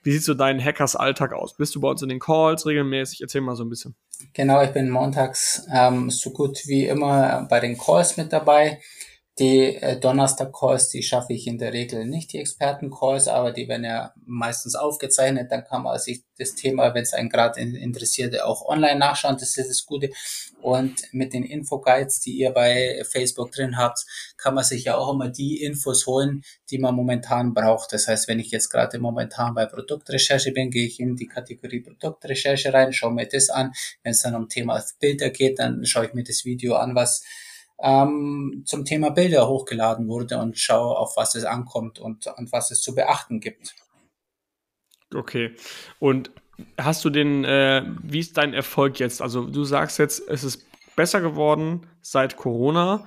Wie 0.00 0.12
sieht 0.12 0.22
so 0.22 0.34
dein 0.34 0.64
Hackers-Alltag 0.64 1.32
aus? 1.32 1.56
Bist 1.56 1.74
du 1.74 1.80
bei 1.80 1.88
uns 1.88 2.02
in 2.02 2.08
den 2.08 2.20
Calls 2.20 2.66
regelmäßig? 2.66 3.22
Erzähl 3.22 3.40
mal 3.40 3.56
so 3.56 3.64
ein 3.64 3.68
bisschen. 3.68 3.96
Genau, 4.32 4.62
ich 4.62 4.70
bin 4.70 4.90
montags 4.90 5.66
ähm, 5.74 6.08
so 6.08 6.30
gut 6.30 6.60
wie 6.66 6.86
immer 6.86 7.48
bei 7.50 7.58
den 7.58 7.76
Calls 7.76 8.16
mit 8.16 8.32
dabei. 8.32 8.78
Die 9.40 9.74
äh, 9.76 9.98
Donnerstag-Calls, 9.98 10.90
die 10.90 11.02
schaffe 11.02 11.32
ich 11.32 11.46
in 11.46 11.56
der 11.56 11.72
Regel 11.72 12.04
nicht, 12.04 12.34
die 12.34 12.38
Experten-Calls, 12.38 13.26
aber 13.26 13.52
die 13.52 13.68
werden 13.68 13.84
ja 13.84 14.12
meistens 14.26 14.74
aufgezeichnet. 14.74 15.50
Dann 15.50 15.64
kann 15.64 15.82
man 15.82 15.98
sich 15.98 16.24
das 16.36 16.54
Thema, 16.54 16.92
wenn 16.92 17.04
es 17.04 17.14
einen 17.14 17.30
gerade 17.30 17.58
interessiert, 17.58 18.38
auch 18.42 18.66
online 18.66 18.98
nachschauen. 18.98 19.38
Das 19.38 19.56
ist 19.56 19.70
das 19.70 19.86
Gute. 19.86 20.10
Und 20.60 21.00
mit 21.12 21.32
den 21.32 21.44
Info-Guides, 21.44 22.20
die 22.20 22.32
ihr 22.32 22.50
bei 22.50 23.02
Facebook 23.10 23.50
drin 23.50 23.78
habt, 23.78 24.04
kann 24.36 24.54
man 24.54 24.62
sich 24.62 24.84
ja 24.84 24.98
auch 24.98 25.14
immer 25.14 25.30
die 25.30 25.62
Infos 25.62 26.06
holen, 26.06 26.42
die 26.70 26.76
man 26.76 26.94
momentan 26.94 27.54
braucht. 27.54 27.94
Das 27.94 28.08
heißt, 28.08 28.28
wenn 28.28 28.40
ich 28.40 28.50
jetzt 28.50 28.68
gerade 28.68 28.98
momentan 28.98 29.54
bei 29.54 29.64
Produktrecherche 29.64 30.52
bin, 30.52 30.70
gehe 30.70 30.86
ich 30.86 31.00
in 31.00 31.16
die 31.16 31.28
Kategorie 31.28 31.80
Produktrecherche 31.80 32.74
rein, 32.74 32.92
schaue 32.92 33.14
mir 33.14 33.26
das 33.26 33.48
an. 33.48 33.72
Wenn 34.02 34.12
es 34.12 34.20
dann 34.20 34.34
um 34.34 34.50
Thema 34.50 34.84
Bilder 34.98 35.30
geht, 35.30 35.58
dann 35.58 35.86
schaue 35.86 36.04
ich 36.04 36.12
mir 36.12 36.24
das 36.24 36.44
Video 36.44 36.74
an, 36.74 36.94
was 36.94 37.22
ähm, 37.82 38.62
zum 38.66 38.84
Thema 38.84 39.10
Bilder 39.10 39.48
hochgeladen 39.48 40.08
wurde 40.08 40.38
und 40.38 40.58
schaue, 40.58 40.96
auf 40.96 41.16
was 41.16 41.34
es 41.34 41.44
ankommt 41.44 41.98
und, 41.98 42.26
und 42.26 42.52
was 42.52 42.70
es 42.70 42.80
zu 42.80 42.94
beachten 42.94 43.40
gibt. 43.40 43.74
Okay. 45.14 45.56
Und 45.98 46.30
hast 46.78 47.04
du 47.04 47.10
den, 47.10 47.44
äh, 47.44 47.84
wie 48.02 48.20
ist 48.20 48.36
dein 48.36 48.54
Erfolg 48.54 48.98
jetzt? 49.00 49.22
Also 49.22 49.46
du 49.46 49.64
sagst 49.64 49.98
jetzt, 49.98 50.28
es 50.28 50.44
ist 50.44 50.66
besser 50.96 51.20
geworden 51.20 51.86
seit 52.02 52.36
Corona. 52.36 53.06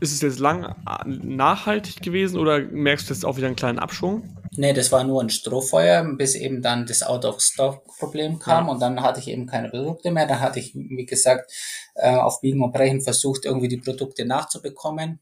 Ist 0.00 0.12
es 0.12 0.20
jetzt 0.20 0.38
lang 0.38 0.74
nachhaltig 1.04 2.02
gewesen 2.02 2.38
oder 2.38 2.60
merkst 2.60 3.08
du 3.08 3.14
jetzt 3.14 3.24
auch 3.24 3.36
wieder 3.36 3.46
einen 3.46 3.56
kleinen 3.56 3.78
Abschwung? 3.78 4.36
Nee, 4.52 4.72
das 4.72 4.90
war 4.92 5.04
nur 5.04 5.22
ein 5.22 5.30
Strohfeuer, 5.30 6.04
bis 6.16 6.34
eben 6.34 6.62
dann 6.62 6.86
das 6.86 7.02
Out-of-Stock-Problem 7.02 8.38
kam 8.38 8.66
ja. 8.66 8.72
und 8.72 8.80
dann 8.80 9.02
hatte 9.02 9.20
ich 9.20 9.28
eben 9.28 9.46
keine 9.46 9.68
Produkte 9.68 10.10
mehr. 10.10 10.26
Dann 10.26 10.40
hatte 10.40 10.58
ich, 10.58 10.74
wie 10.74 11.06
gesagt, 11.06 11.52
äh, 11.94 12.14
auf 12.14 12.40
Biegen 12.40 12.62
und 12.62 12.72
Brechen 12.72 13.02
versucht, 13.02 13.44
irgendwie 13.44 13.68
die 13.68 13.76
Produkte 13.78 14.24
nachzubekommen 14.24 15.20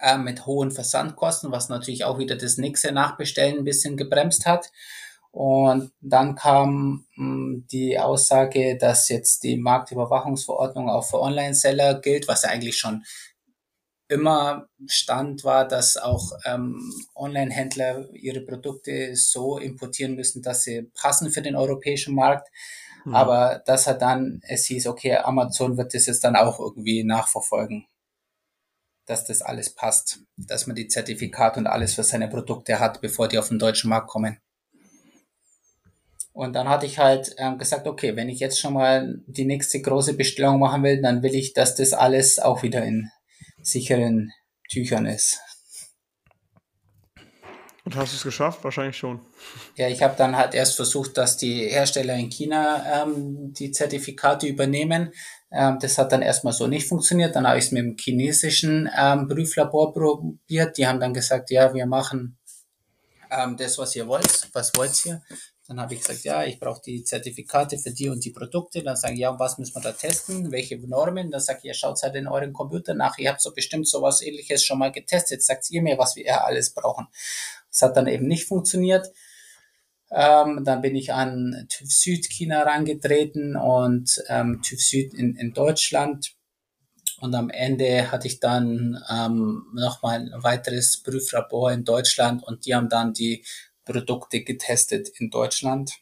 äh, 0.00 0.18
mit 0.18 0.46
hohen 0.46 0.70
Versandkosten, 0.70 1.52
was 1.52 1.68
natürlich 1.68 2.04
auch 2.04 2.18
wieder 2.18 2.36
das 2.36 2.58
nächste 2.58 2.92
Nachbestellen 2.92 3.58
ein 3.58 3.64
bisschen 3.64 3.96
gebremst 3.96 4.46
hat. 4.46 4.70
Und 5.30 5.90
dann 6.00 6.36
kam 6.36 7.06
mh, 7.16 7.24
hm, 7.24 7.66
die 7.72 7.98
Aussage, 7.98 8.78
dass 8.78 9.08
jetzt 9.08 9.42
die 9.42 9.56
Marktüberwachungsverordnung 9.56 10.88
auch 10.88 11.04
für 11.04 11.20
Online-Seller 11.20 12.00
gilt, 12.00 12.28
was 12.28 12.42
ja 12.42 12.50
eigentlich 12.50 12.76
schon 12.76 13.02
immer 14.08 14.68
Stand 14.86 15.44
war, 15.44 15.66
dass 15.66 15.96
auch 15.96 16.32
ähm, 16.44 16.92
Online-Händler 17.14 18.08
ihre 18.12 18.40
Produkte 18.40 19.16
so 19.16 19.58
importieren 19.58 20.14
müssen, 20.14 20.42
dass 20.42 20.62
sie 20.62 20.82
passen 20.94 21.30
für 21.30 21.42
den 21.42 21.56
europäischen 21.56 22.14
Markt. 22.14 22.50
Mhm. 23.04 23.14
Aber 23.14 23.62
das 23.66 23.86
hat 23.86 24.02
dann, 24.02 24.40
es 24.46 24.66
hieß, 24.66 24.86
okay, 24.86 25.16
Amazon 25.16 25.76
wird 25.76 25.94
das 25.94 26.06
jetzt 26.06 26.24
dann 26.24 26.36
auch 26.36 26.60
irgendwie 26.60 27.04
nachverfolgen, 27.04 27.86
dass 29.06 29.24
das 29.24 29.42
alles 29.42 29.74
passt, 29.74 30.20
dass 30.36 30.66
man 30.66 30.76
die 30.76 30.88
Zertifikate 30.88 31.60
und 31.60 31.66
alles 31.66 31.94
für 31.94 32.02
seine 32.02 32.28
Produkte 32.28 32.80
hat, 32.80 33.00
bevor 33.00 33.28
die 33.28 33.38
auf 33.38 33.48
den 33.48 33.58
deutschen 33.58 33.88
Markt 33.90 34.08
kommen. 34.08 34.38
Und 36.32 36.54
dann 36.54 36.68
hatte 36.68 36.84
ich 36.84 36.98
halt 36.98 37.32
ähm, 37.38 37.58
gesagt, 37.58 37.86
okay, 37.86 38.16
wenn 38.16 38.28
ich 38.28 38.40
jetzt 38.40 38.58
schon 38.58 38.74
mal 38.74 39.20
die 39.28 39.44
nächste 39.44 39.80
große 39.80 40.14
Bestellung 40.14 40.58
machen 40.58 40.82
will, 40.82 41.00
dann 41.00 41.22
will 41.22 41.34
ich, 41.34 41.52
dass 41.52 41.76
das 41.76 41.92
alles 41.92 42.40
auch 42.40 42.64
wieder 42.64 42.82
in 42.84 43.08
sicheren 43.64 44.32
Tüchern 44.68 45.06
ist. 45.06 45.40
Und 47.84 47.96
hast 47.96 48.12
du 48.12 48.16
es 48.16 48.22
geschafft? 48.22 48.64
Wahrscheinlich 48.64 48.96
schon. 48.96 49.20
Ja, 49.76 49.88
ich 49.88 50.02
habe 50.02 50.14
dann 50.16 50.36
halt 50.36 50.54
erst 50.54 50.76
versucht, 50.76 51.18
dass 51.18 51.36
die 51.36 51.68
Hersteller 51.68 52.14
in 52.14 52.30
China 52.30 53.02
ähm, 53.02 53.52
die 53.52 53.72
Zertifikate 53.72 54.46
übernehmen. 54.46 55.12
Ähm, 55.50 55.78
das 55.80 55.98
hat 55.98 56.12
dann 56.12 56.22
erstmal 56.22 56.52
so 56.52 56.66
nicht 56.66 56.88
funktioniert. 56.88 57.36
Dann 57.36 57.46
habe 57.46 57.58
ich 57.58 57.66
es 57.66 57.72
mit 57.72 57.84
dem 57.84 57.96
chinesischen 57.98 58.88
ähm, 58.96 59.28
Prüflabor 59.28 59.92
probiert. 59.92 60.78
Die 60.78 60.86
haben 60.86 61.00
dann 61.00 61.12
gesagt, 61.12 61.50
ja, 61.50 61.74
wir 61.74 61.86
machen 61.86 62.38
ähm, 63.30 63.56
das, 63.56 63.78
was 63.78 63.94
ihr 63.96 64.06
wollt. 64.06 64.48
Was 64.52 64.74
wollt 64.76 65.04
ihr? 65.04 65.22
Dann 65.66 65.80
habe 65.80 65.94
ich 65.94 66.00
gesagt, 66.00 66.24
ja, 66.24 66.44
ich 66.44 66.60
brauche 66.60 66.82
die 66.82 67.04
Zertifikate 67.04 67.78
für 67.78 67.90
die 67.90 68.10
und 68.10 68.22
die 68.22 68.30
Produkte. 68.30 68.82
Dann 68.82 68.96
sagen, 68.96 69.16
ja, 69.16 69.30
und 69.30 69.38
was 69.38 69.56
müssen 69.56 69.74
wir 69.74 69.80
da 69.80 69.92
testen? 69.92 70.52
Welche 70.52 70.76
Normen? 70.78 71.30
Dann 71.30 71.40
sage 71.40 71.60
ich, 71.62 71.64
ihr 71.66 71.74
schaut 71.74 72.02
halt 72.02 72.14
in 72.16 72.28
euren 72.28 72.52
Computer 72.52 72.92
nach. 72.92 73.16
Ihr 73.16 73.30
habt 73.30 73.40
so 73.40 73.54
bestimmt 73.54 73.88
sowas 73.88 74.20
ähnliches 74.20 74.62
schon 74.62 74.78
mal 74.78 74.92
getestet. 74.92 75.42
Sagt 75.42 75.70
ihr 75.70 75.80
mir, 75.80 75.96
was 75.96 76.16
wir 76.16 76.44
alles 76.44 76.70
brauchen. 76.70 77.06
Das 77.70 77.80
hat 77.80 77.96
dann 77.96 78.06
eben 78.06 78.26
nicht 78.26 78.46
funktioniert. 78.46 79.10
Ähm, 80.10 80.64
dann 80.64 80.82
bin 80.82 80.94
ich 80.94 81.12
an 81.14 81.66
TÜV 81.70 81.90
Süd 81.90 82.26
China 82.30 82.58
herangetreten 82.58 83.56
und 83.56 84.22
ähm, 84.28 84.60
TÜV 84.62 84.80
Süd 84.80 85.14
in, 85.14 85.34
in 85.36 85.54
Deutschland. 85.54 86.34
Und 87.20 87.34
am 87.34 87.48
Ende 87.48 88.12
hatte 88.12 88.26
ich 88.26 88.38
dann 88.38 89.02
ähm, 89.10 89.64
nochmal 89.74 90.20
ein 90.20 90.42
weiteres 90.42 91.02
Prüflabor 91.02 91.72
in 91.72 91.84
Deutschland 91.84 92.42
und 92.42 92.66
die 92.66 92.74
haben 92.74 92.90
dann 92.90 93.14
die 93.14 93.44
Produkte 93.84 94.42
getestet 94.42 95.08
in 95.18 95.30
Deutschland 95.30 95.92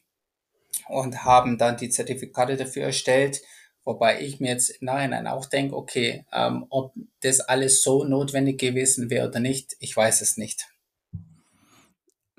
und 0.89 1.25
haben 1.25 1.59
dann 1.59 1.77
die 1.77 1.91
Zertifikate 1.91 2.57
dafür 2.57 2.85
erstellt. 2.85 3.43
Wobei 3.85 4.21
ich 4.21 4.39
mir 4.39 4.51
jetzt 4.51 4.71
im 4.71 4.87
Nachhinein 4.87 5.27
auch 5.27 5.47
denke, 5.47 5.77
okay, 5.77 6.25
ähm, 6.33 6.67
ob 6.71 6.93
das 7.21 7.41
alles 7.41 7.83
so 7.83 8.05
notwendig 8.05 8.59
gewesen 8.61 9.11
wäre 9.11 9.29
oder 9.29 9.41
nicht, 9.41 9.77
ich 9.81 9.97
weiß 9.97 10.21
es 10.21 10.37
nicht. 10.37 10.69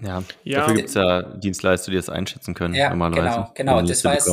Ja, 0.01 0.23
ja 0.43 0.59
dafür 0.59 0.75
gibt 0.75 0.89
es 0.89 0.95
ja 0.95 1.21
Dienstleister, 1.21 1.91
die 1.91 1.97
das 1.97 2.09
einschätzen 2.09 2.53
können. 2.53 2.73
Ja, 2.73 2.89
normalerweise, 2.89 3.49
genau, 3.55 3.77
genau. 3.77 3.81
Das 3.81 4.03
weiß, 4.05 4.31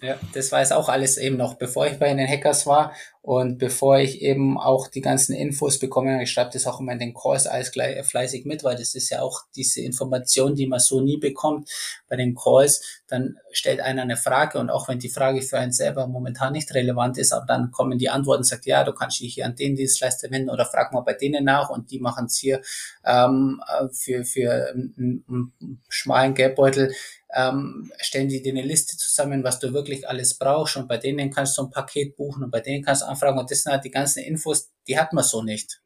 ja, 0.00 0.18
das 0.32 0.52
war 0.52 0.60
jetzt 0.60 0.72
auch 0.72 0.88
alles 0.88 1.18
eben 1.18 1.36
noch, 1.36 1.54
bevor 1.54 1.86
ich 1.86 1.98
bei 1.98 2.12
den 2.12 2.28
Hackers 2.28 2.66
war 2.66 2.92
und 3.26 3.56
bevor 3.56 4.00
ich 4.00 4.20
eben 4.20 4.58
auch 4.58 4.86
die 4.86 5.00
ganzen 5.00 5.34
Infos 5.34 5.78
bekomme. 5.78 6.22
Ich 6.22 6.30
schreibe 6.30 6.50
das 6.52 6.66
auch 6.66 6.78
immer 6.78 6.92
in 6.92 6.98
den 6.98 7.14
Calls 7.14 7.46
alles 7.46 7.72
gleich, 7.72 7.96
äh, 7.96 8.02
fleißig 8.02 8.44
mit, 8.44 8.64
weil 8.64 8.76
das 8.76 8.94
ist 8.94 9.08
ja 9.08 9.22
auch 9.22 9.44
diese 9.56 9.80
Information, 9.80 10.54
die 10.54 10.66
man 10.66 10.78
so 10.78 11.00
nie 11.00 11.16
bekommt 11.16 11.70
bei 12.06 12.16
den 12.16 12.34
Calls. 12.34 13.02
Dann 13.08 13.38
stellt 13.50 13.80
einer 13.80 14.02
eine 14.02 14.18
Frage 14.18 14.58
und 14.58 14.68
auch 14.68 14.88
wenn 14.88 14.98
die 14.98 15.08
Frage 15.08 15.40
für 15.40 15.58
einen 15.58 15.72
selber 15.72 16.06
momentan 16.06 16.52
nicht 16.52 16.74
relevant 16.74 17.16
ist, 17.16 17.32
aber 17.32 17.46
dann 17.46 17.70
kommen 17.70 17.96
die 17.96 18.10
Antworten 18.10 18.40
und 18.40 18.46
sagt, 18.46 18.66
ja, 18.66 18.84
du 18.84 18.92
kannst 18.92 19.20
dich 19.20 19.32
hier 19.32 19.46
an 19.46 19.56
den 19.56 19.74
Dienstleister 19.74 20.30
wenden 20.30 20.50
oder 20.50 20.66
frag 20.66 20.92
mal 20.92 21.00
bei 21.00 21.14
denen 21.14 21.44
nach 21.44 21.70
und 21.70 21.90
die 21.90 22.00
machen 22.00 22.26
es 22.26 22.36
hier 22.36 22.60
ähm, 23.06 23.58
äh, 23.66 23.88
für, 23.90 24.26
für 24.26 24.68
einen, 24.68 25.24
einen 25.26 25.80
schmalen 25.88 26.34
Geldbeutel 26.34 26.92
ähm, 27.34 27.92
stellen 28.00 28.28
die 28.28 28.42
dir 28.42 28.52
eine 28.52 28.62
Liste 28.62 28.96
zusammen, 28.96 29.42
was 29.42 29.58
du 29.58 29.72
wirklich 29.72 30.08
alles 30.08 30.34
brauchst 30.34 30.76
und 30.76 30.88
bei 30.88 30.98
denen 30.98 31.30
kannst 31.30 31.58
du 31.58 31.62
ein 31.62 31.70
Paket 31.70 32.16
buchen 32.16 32.44
und 32.44 32.50
bei 32.50 32.60
denen 32.60 32.84
kannst 32.84 33.02
du 33.02 33.06
anfragen 33.14 33.38
und 33.38 33.50
das 33.50 33.62
sind 33.62 33.72
halt 33.72 33.84
die 33.84 33.90
ganzen 33.90 34.22
Infos, 34.22 34.72
die 34.86 34.98
hat 34.98 35.12
man 35.12 35.24
so 35.24 35.42
nicht. 35.42 35.80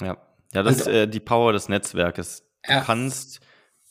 Ja, 0.00 0.16
ja 0.52 0.62
das 0.62 0.74
und, 0.74 0.80
ist 0.80 0.86
äh, 0.86 1.08
die 1.08 1.20
Power 1.20 1.52
des 1.52 1.68
Netzwerkes. 1.68 2.44
Du 2.62 2.72
ja. 2.72 2.80
kannst 2.80 3.40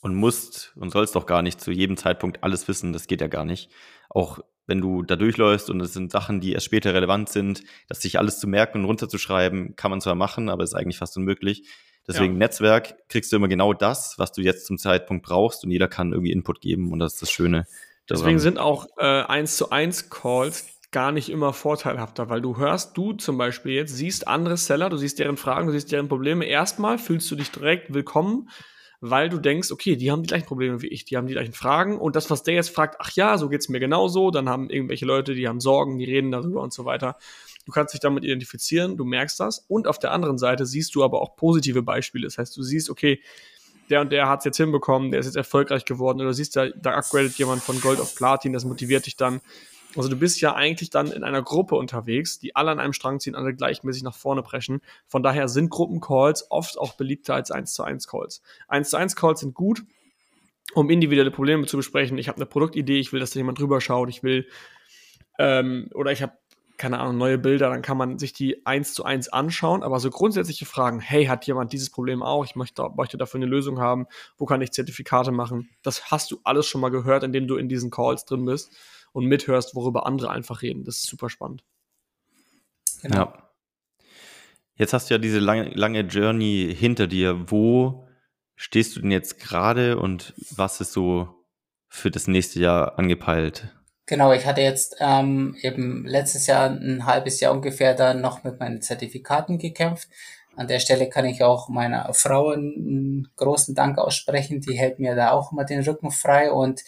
und 0.00 0.14
musst 0.14 0.72
und 0.76 0.90
sollst 0.90 1.16
doch 1.16 1.26
gar 1.26 1.42
nicht 1.42 1.60
zu 1.60 1.70
jedem 1.70 1.96
Zeitpunkt 1.96 2.42
alles 2.42 2.68
wissen, 2.68 2.92
das 2.92 3.06
geht 3.06 3.20
ja 3.20 3.26
gar 3.26 3.44
nicht. 3.44 3.70
Auch 4.08 4.40
wenn 4.66 4.80
du 4.80 5.02
da 5.02 5.16
durchläufst 5.16 5.70
und 5.70 5.80
es 5.80 5.92
sind 5.92 6.10
Sachen, 6.10 6.40
die 6.40 6.52
erst 6.52 6.66
später 6.66 6.92
relevant 6.92 7.28
sind, 7.28 7.62
dass 7.88 8.02
sich 8.02 8.18
alles 8.18 8.38
zu 8.38 8.46
merken 8.48 8.80
und 8.80 8.84
runterzuschreiben, 8.84 9.76
kann 9.76 9.90
man 9.90 10.00
zwar 10.00 10.14
machen, 10.14 10.48
aber 10.48 10.64
ist 10.64 10.74
eigentlich 10.74 10.98
fast 10.98 11.16
unmöglich. 11.16 11.68
Deswegen 12.06 12.34
ja. 12.34 12.38
Netzwerk 12.38 13.08
kriegst 13.08 13.32
du 13.32 13.36
immer 13.36 13.48
genau 13.48 13.72
das, 13.72 14.14
was 14.16 14.32
du 14.32 14.40
jetzt 14.42 14.66
zum 14.66 14.78
Zeitpunkt 14.78 15.26
brauchst 15.26 15.64
und 15.64 15.70
jeder 15.70 15.88
kann 15.88 16.12
irgendwie 16.12 16.32
Input 16.32 16.60
geben 16.60 16.92
und 16.92 16.98
das 16.98 17.14
ist 17.14 17.22
das 17.22 17.30
Schöne. 17.30 17.66
Daran. 18.06 18.22
Deswegen 18.22 18.38
sind 18.38 18.58
auch 18.58 18.86
äh, 18.98 19.22
1 19.22 19.56
zu 19.56 19.70
1 19.70 20.10
Calls 20.10 20.75
gar 20.96 21.12
nicht 21.12 21.28
immer 21.28 21.52
vorteilhafter, 21.52 22.30
weil 22.30 22.40
du 22.40 22.56
hörst, 22.56 22.96
du 22.96 23.12
zum 23.12 23.36
Beispiel 23.36 23.72
jetzt 23.72 23.94
siehst 23.94 24.26
andere 24.26 24.56
Seller, 24.56 24.88
du 24.88 24.96
siehst 24.96 25.18
deren 25.18 25.36
Fragen, 25.36 25.66
du 25.66 25.74
siehst 25.74 25.92
deren 25.92 26.08
Probleme. 26.08 26.46
Erstmal 26.46 26.96
fühlst 26.96 27.30
du 27.30 27.36
dich 27.36 27.50
direkt 27.50 27.92
willkommen, 27.92 28.48
weil 29.02 29.28
du 29.28 29.36
denkst, 29.36 29.70
okay, 29.72 29.96
die 29.96 30.10
haben 30.10 30.22
die 30.22 30.28
gleichen 30.28 30.46
Probleme 30.46 30.80
wie 30.80 30.86
ich, 30.86 31.04
die 31.04 31.18
haben 31.18 31.26
die 31.26 31.34
gleichen 31.34 31.52
Fragen 31.52 31.98
und 31.98 32.16
das, 32.16 32.30
was 32.30 32.44
der 32.44 32.54
jetzt 32.54 32.70
fragt, 32.70 32.96
ach 32.98 33.10
ja, 33.10 33.36
so 33.36 33.50
geht's 33.50 33.68
mir 33.68 33.78
genauso, 33.78 34.30
dann 34.30 34.48
haben 34.48 34.70
irgendwelche 34.70 35.04
Leute, 35.04 35.34
die 35.34 35.46
haben 35.46 35.60
Sorgen, 35.60 35.98
die 35.98 36.06
reden 36.06 36.30
darüber 36.30 36.62
und 36.62 36.72
so 36.72 36.86
weiter. 36.86 37.18
Du 37.66 37.72
kannst 37.72 37.92
dich 37.92 38.00
damit 38.00 38.24
identifizieren, 38.24 38.96
du 38.96 39.04
merkst 39.04 39.38
das. 39.38 39.66
Und 39.68 39.88
auf 39.88 39.98
der 39.98 40.12
anderen 40.12 40.38
Seite 40.38 40.64
siehst 40.64 40.94
du 40.94 41.04
aber 41.04 41.20
auch 41.20 41.36
positive 41.36 41.82
Beispiele. 41.82 42.26
Das 42.26 42.38
heißt, 42.38 42.56
du 42.56 42.62
siehst, 42.62 42.88
okay, 42.88 43.20
der 43.90 44.00
und 44.00 44.12
der 44.12 44.30
hat 44.30 44.38
es 44.38 44.44
jetzt 44.46 44.56
hinbekommen, 44.56 45.10
der 45.10 45.20
ist 45.20 45.26
jetzt 45.26 45.36
erfolgreich 45.36 45.84
geworden. 45.84 46.22
Oder 46.22 46.32
siehst, 46.32 46.56
da, 46.56 46.70
da 46.70 46.92
upgradet 46.92 47.36
jemand 47.36 47.62
von 47.62 47.82
Gold 47.82 48.00
auf 48.00 48.14
Platin, 48.14 48.54
das 48.54 48.64
motiviert 48.64 49.04
dich 49.04 49.16
dann. 49.16 49.42
Also 49.96 50.08
du 50.08 50.16
bist 50.16 50.40
ja 50.40 50.54
eigentlich 50.54 50.90
dann 50.90 51.10
in 51.10 51.24
einer 51.24 51.42
Gruppe 51.42 51.76
unterwegs, 51.76 52.38
die 52.38 52.54
alle 52.54 52.70
an 52.70 52.80
einem 52.80 52.92
Strang 52.92 53.20
ziehen, 53.20 53.34
alle 53.34 53.54
gleichmäßig 53.54 54.02
nach 54.02 54.14
vorne 54.14 54.42
preschen. 54.42 54.80
Von 55.06 55.22
daher 55.22 55.48
sind 55.48 55.70
Gruppencalls 55.70 56.50
oft 56.50 56.78
auch 56.78 56.94
beliebter 56.94 57.34
als 57.34 57.50
1 57.50 57.72
zu 57.74 57.82
1 57.82 58.06
Calls. 58.08 58.42
1 58.68 58.90
zu 58.90 58.96
1 58.96 59.16
Calls 59.16 59.40
sind 59.40 59.54
gut, 59.54 59.82
um 60.74 60.90
individuelle 60.90 61.30
Probleme 61.30 61.66
zu 61.66 61.76
besprechen. 61.76 62.18
Ich 62.18 62.28
habe 62.28 62.36
eine 62.36 62.46
Produktidee, 62.46 62.98
ich 62.98 63.12
will, 63.12 63.20
dass 63.20 63.30
da 63.30 63.38
jemand 63.38 63.58
drüber 63.58 63.80
schaut, 63.80 64.08
ich 64.08 64.22
will 64.22 64.46
ähm, 65.38 65.88
oder 65.94 66.12
ich 66.12 66.22
habe 66.22 66.32
keine 66.76 66.98
Ahnung, 66.98 67.16
neue 67.16 67.38
Bilder, 67.38 67.70
dann 67.70 67.80
kann 67.80 67.96
man 67.96 68.18
sich 68.18 68.34
die 68.34 68.66
eins 68.66 68.92
zu 68.92 69.02
eins 69.02 69.28
anschauen. 69.30 69.82
Aber 69.82 69.98
so 69.98 70.10
grundsätzliche 70.10 70.66
Fragen, 70.66 71.00
hey, 71.00 71.24
hat 71.24 71.46
jemand 71.46 71.72
dieses 71.72 71.88
Problem 71.88 72.22
auch? 72.22 72.44
Ich 72.44 72.54
möchte, 72.54 72.86
möchte 72.96 73.16
dafür 73.16 73.38
eine 73.38 73.46
Lösung 73.46 73.80
haben. 73.80 74.06
Wo 74.36 74.44
kann 74.44 74.60
ich 74.60 74.72
Zertifikate 74.72 75.32
machen? 75.32 75.70
Das 75.82 76.10
hast 76.10 76.30
du 76.30 76.40
alles 76.44 76.66
schon 76.66 76.82
mal 76.82 76.90
gehört, 76.90 77.22
indem 77.22 77.48
du 77.48 77.56
in 77.56 77.70
diesen 77.70 77.90
Calls 77.90 78.26
drin 78.26 78.44
bist 78.44 78.76
und 79.16 79.24
mithörst, 79.24 79.74
worüber 79.74 80.06
andere 80.06 80.30
einfach 80.30 80.60
reden. 80.60 80.84
Das 80.84 80.96
ist 80.96 81.06
super 81.06 81.30
spannend. 81.30 81.64
Genau. 83.02 83.16
Ja. 83.16 83.50
Jetzt 84.74 84.92
hast 84.92 85.08
du 85.08 85.14
ja 85.14 85.18
diese 85.18 85.38
lange, 85.38 85.70
lange 85.70 86.00
Journey 86.00 86.74
hinter 86.78 87.06
dir. 87.06 87.50
Wo 87.50 88.06
stehst 88.56 88.94
du 88.94 89.00
denn 89.00 89.10
jetzt 89.10 89.40
gerade 89.40 89.98
und 89.98 90.34
was 90.54 90.82
ist 90.82 90.92
so 90.92 91.28
für 91.88 92.10
das 92.10 92.28
nächste 92.28 92.60
Jahr 92.60 92.98
angepeilt? 92.98 93.74
Genau, 94.04 94.32
ich 94.32 94.44
hatte 94.44 94.60
jetzt 94.60 94.96
ähm, 95.00 95.56
eben 95.62 96.06
letztes 96.06 96.46
Jahr 96.46 96.68
ein 96.68 97.06
halbes 97.06 97.40
Jahr 97.40 97.52
ungefähr 97.52 97.94
dann 97.94 98.20
noch 98.20 98.44
mit 98.44 98.60
meinen 98.60 98.82
Zertifikaten 98.82 99.58
gekämpft. 99.58 100.08
An 100.56 100.68
der 100.68 100.78
Stelle 100.78 101.08
kann 101.08 101.24
ich 101.24 101.42
auch 101.42 101.68
meiner 101.70 102.12
Frau 102.12 102.50
einen 102.50 103.28
großen 103.36 103.74
Dank 103.74 103.98
aussprechen. 103.98 104.60
Die 104.60 104.78
hält 104.78 104.98
mir 104.98 105.14
da 105.14 105.30
auch 105.30 105.52
immer 105.52 105.64
den 105.64 105.82
Rücken 105.82 106.10
frei 106.10 106.52
und 106.52 106.82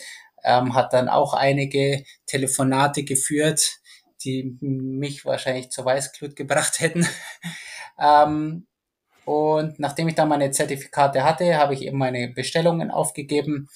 ähm, 0.45 0.75
hat 0.75 0.93
dann 0.93 1.09
auch 1.09 1.35
einige 1.35 2.05
Telefonate 2.27 3.05
geführt, 3.05 3.79
die 4.25 4.57
mich 4.61 5.25
wahrscheinlich 5.25 5.71
zur 5.71 5.85
Weißglut 5.85 6.37
gebracht 6.37 6.81
hätten. 6.81 7.07
ähm, 8.01 8.67
und 9.25 9.79
nachdem 9.79 10.09
ich 10.09 10.15
dann 10.15 10.29
meine 10.29 10.51
Zertifikate 10.51 11.23
hatte, 11.23 11.57
habe 11.57 11.75
ich 11.75 11.83
eben 11.83 11.99
meine 11.99 12.29
Bestellungen 12.29 12.91
aufgegeben. 12.91 13.69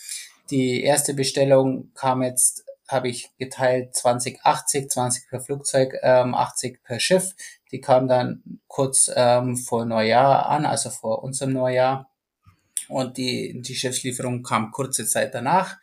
Die 0.51 0.83
erste 0.83 1.15
Bestellung 1.15 1.93
kam 1.95 2.23
jetzt 2.23 2.65
habe 2.93 3.09
ich 3.09 3.31
geteilt 3.39 3.97
2080, 3.97 4.91
20 4.91 5.29
per 5.29 5.41
Flugzeug, 5.41 5.95
ähm, 6.03 6.35
80 6.35 6.83
per 6.85 7.01
Schiff. 7.01 7.35
Die 7.71 7.81
kam 7.81 8.07
dann 8.07 8.61
kurz 8.69 9.11
ähm, 9.15 9.57
vor 9.57 9.85
Neujahr 9.87 10.47
an, 10.47 10.67
also 10.67 10.91
vor 10.91 11.23
unserem 11.23 11.55
Neujahr. 11.55 12.11
Und 12.89 13.17
die, 13.17 13.61
die 13.63 13.75
Schiffslieferung 13.75 14.43
kam 14.43 14.71
kurze 14.71 15.07
Zeit 15.07 15.35
danach. 15.35 15.79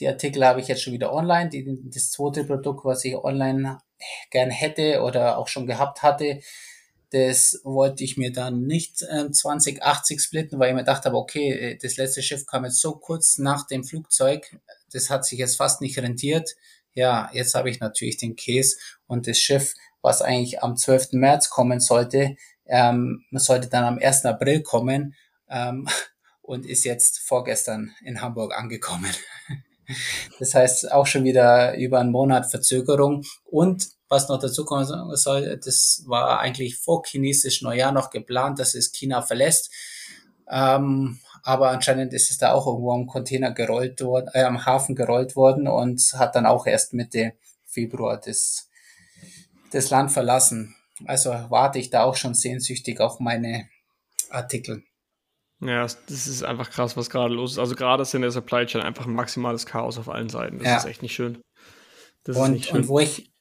Die 0.00 0.08
Artikel 0.08 0.44
habe 0.46 0.60
ich 0.60 0.68
jetzt 0.68 0.82
schon 0.82 0.92
wieder 0.92 1.12
online. 1.12 1.50
Die, 1.50 1.78
das 1.84 2.10
zweite 2.10 2.44
Produkt, 2.44 2.84
was 2.84 3.04
ich 3.04 3.16
online 3.16 3.78
gern 4.30 4.50
hätte 4.50 5.02
oder 5.02 5.38
auch 5.38 5.48
schon 5.48 5.66
gehabt 5.66 6.02
hatte, 6.02 6.40
das 7.10 7.60
wollte 7.64 8.04
ich 8.04 8.16
mir 8.16 8.32
dann 8.32 8.66
nicht 8.66 9.02
äh, 9.02 9.30
2080 9.30 10.20
splitten, 10.20 10.58
weil 10.58 10.70
ich 10.70 10.74
mir 10.74 10.84
dachte, 10.84 11.08
aber 11.08 11.18
okay, 11.18 11.52
äh, 11.52 11.78
das 11.80 11.96
letzte 11.96 12.22
Schiff 12.22 12.46
kam 12.46 12.64
jetzt 12.64 12.80
so 12.80 12.92
kurz 12.96 13.38
nach 13.38 13.66
dem 13.66 13.82
Flugzeug, 13.82 14.56
das 14.92 15.08
hat 15.08 15.24
sich 15.24 15.38
jetzt 15.38 15.56
fast 15.56 15.80
nicht 15.80 15.98
rentiert. 15.98 16.54
Ja, 16.92 17.30
jetzt 17.32 17.54
habe 17.54 17.70
ich 17.70 17.80
natürlich 17.80 18.18
den 18.18 18.36
Case 18.36 18.76
und 19.06 19.26
das 19.26 19.38
Schiff, 19.38 19.74
was 20.02 20.20
eigentlich 20.20 20.62
am 20.62 20.76
12. 20.76 21.12
März 21.12 21.48
kommen 21.48 21.80
sollte, 21.80 22.36
ähm, 22.66 23.24
sollte 23.32 23.68
dann 23.68 23.84
am 23.84 23.98
1. 23.98 24.26
April 24.26 24.62
kommen 24.62 25.14
ähm, 25.48 25.88
und 26.42 26.66
ist 26.66 26.84
jetzt 26.84 27.20
vorgestern 27.20 27.94
in 28.04 28.20
Hamburg 28.20 28.54
angekommen. 28.54 29.14
Das 30.38 30.54
heißt 30.54 30.92
auch 30.92 31.06
schon 31.06 31.24
wieder 31.24 31.76
über 31.76 31.98
einen 32.00 32.10
Monat 32.12 32.50
Verzögerung. 32.50 33.24
Und 33.44 33.88
was 34.08 34.28
noch 34.28 34.38
dazu 34.38 34.64
kommen 34.64 34.86
soll, 35.16 35.60
das 35.62 36.02
war 36.06 36.40
eigentlich 36.40 36.76
vor 36.76 37.02
chinesisch 37.04 37.62
Neujahr 37.62 37.92
noch 37.92 38.10
geplant, 38.10 38.58
dass 38.58 38.74
es 38.74 38.92
China 38.92 39.22
verlässt. 39.22 39.70
Ähm, 40.50 41.20
aber 41.42 41.70
anscheinend 41.70 42.12
ist 42.14 42.30
es 42.30 42.38
da 42.38 42.52
auch 42.52 42.66
irgendwo 42.66 42.92
am 42.92 43.06
Container 43.06 43.52
gerollt 43.52 44.00
worden, 44.00 44.28
äh, 44.32 44.42
am 44.42 44.64
Hafen 44.64 44.94
gerollt 44.94 45.36
worden 45.36 45.68
und 45.68 46.00
hat 46.14 46.34
dann 46.34 46.46
auch 46.46 46.66
erst 46.66 46.94
Mitte 46.94 47.34
Februar 47.64 48.18
das, 48.18 48.68
das 49.70 49.90
Land 49.90 50.10
verlassen. 50.10 50.74
Also 51.06 51.30
warte 51.48 51.78
ich 51.78 51.90
da 51.90 52.02
auch 52.04 52.16
schon 52.16 52.34
sehnsüchtig 52.34 53.00
auf 53.00 53.20
meine 53.20 53.68
Artikel. 54.30 54.82
Ja, 55.60 55.82
das 55.82 55.98
ist 56.08 56.44
einfach 56.44 56.70
krass, 56.70 56.96
was 56.96 57.10
gerade 57.10 57.34
los 57.34 57.52
ist. 57.52 57.58
Also 57.58 57.74
gerade 57.74 58.02
ist 58.02 58.14
in 58.14 58.22
der 58.22 58.30
Supply 58.30 58.64
Chain 58.66 58.82
einfach 58.82 59.06
ein 59.06 59.12
maximales 59.12 59.66
Chaos 59.66 59.98
auf 59.98 60.08
allen 60.08 60.28
Seiten. 60.28 60.58
Das 60.58 60.68
ja. 60.68 60.76
ist 60.76 60.84
echt 60.84 61.02
nicht 61.02 61.14
schön. 61.14 61.40
Das 62.24 62.36
und, 62.36 62.52
nicht 62.52 62.66
schön. 62.66 62.76
und 62.76 62.88
wo 62.88 63.00
ich 63.00 63.32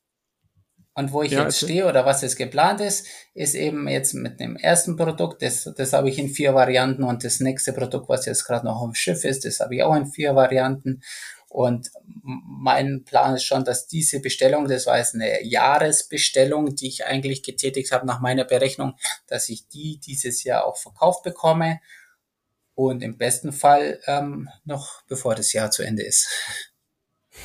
und 0.95 1.11
wo 1.11 1.22
ich 1.22 1.34
ja, 1.34 1.43
jetzt 1.43 1.59
stehe 1.59 1.88
oder 1.88 2.07
was 2.07 2.24
jetzt 2.24 2.38
geplant 2.38 2.82
ist, 2.82 3.05
ist 3.36 3.53
eben 3.53 3.88
jetzt 3.88 4.15
mit 4.15 4.39
dem 4.39 4.55
ersten 4.55 4.97
Produkt, 4.97 5.43
das, 5.43 5.72
das 5.78 5.93
habe 5.93 6.09
ich 6.09 6.18
in 6.18 6.28
vier 6.28 6.55
Varianten 6.55 7.03
und 7.03 7.24
das 7.24 7.39
nächste 7.39 7.72
Produkt, 7.72 8.09
was 8.09 8.26
jetzt 8.26 8.45
gerade 8.45 8.65
noch 8.65 8.78
auf 8.78 8.89
dem 8.89 8.95
Schiff 8.95 9.24
ist, 9.24 9.45
das 9.45 9.59
habe 9.59 9.76
ich 9.76 9.84
auch 9.84 9.95
in 9.95 10.07
vier 10.07 10.34
Varianten. 10.34 11.03
Und 11.49 11.91
mein 12.24 13.03
Plan 13.03 13.36
ist 13.36 13.43
schon, 13.43 13.63
dass 13.63 13.86
diese 13.86 14.22
Bestellung, 14.22 14.68
das 14.68 14.88
war 14.88 14.97
jetzt 14.97 15.13
eine 15.13 15.43
Jahresbestellung, 15.43 16.76
die 16.76 16.88
ich 16.88 17.05
eigentlich 17.05 17.43
getätigt 17.43 17.91
habe 17.91 18.07
nach 18.07 18.20
meiner 18.20 18.43
Berechnung, 18.43 18.95
dass 19.28 19.49
ich 19.49 19.68
die 19.68 19.99
dieses 19.99 20.43
Jahr 20.43 20.65
auch 20.65 20.78
verkauft 20.78 21.22
bekomme 21.22 21.80
und 22.78 23.01
im 23.01 23.17
besten 23.17 23.51
Fall 23.51 23.99
ähm, 24.05 24.49
noch 24.63 25.01
bevor 25.07 25.34
das 25.34 25.51
Jahr 25.51 25.71
zu 25.71 25.82
Ende 25.82 26.03
ist. 26.03 26.30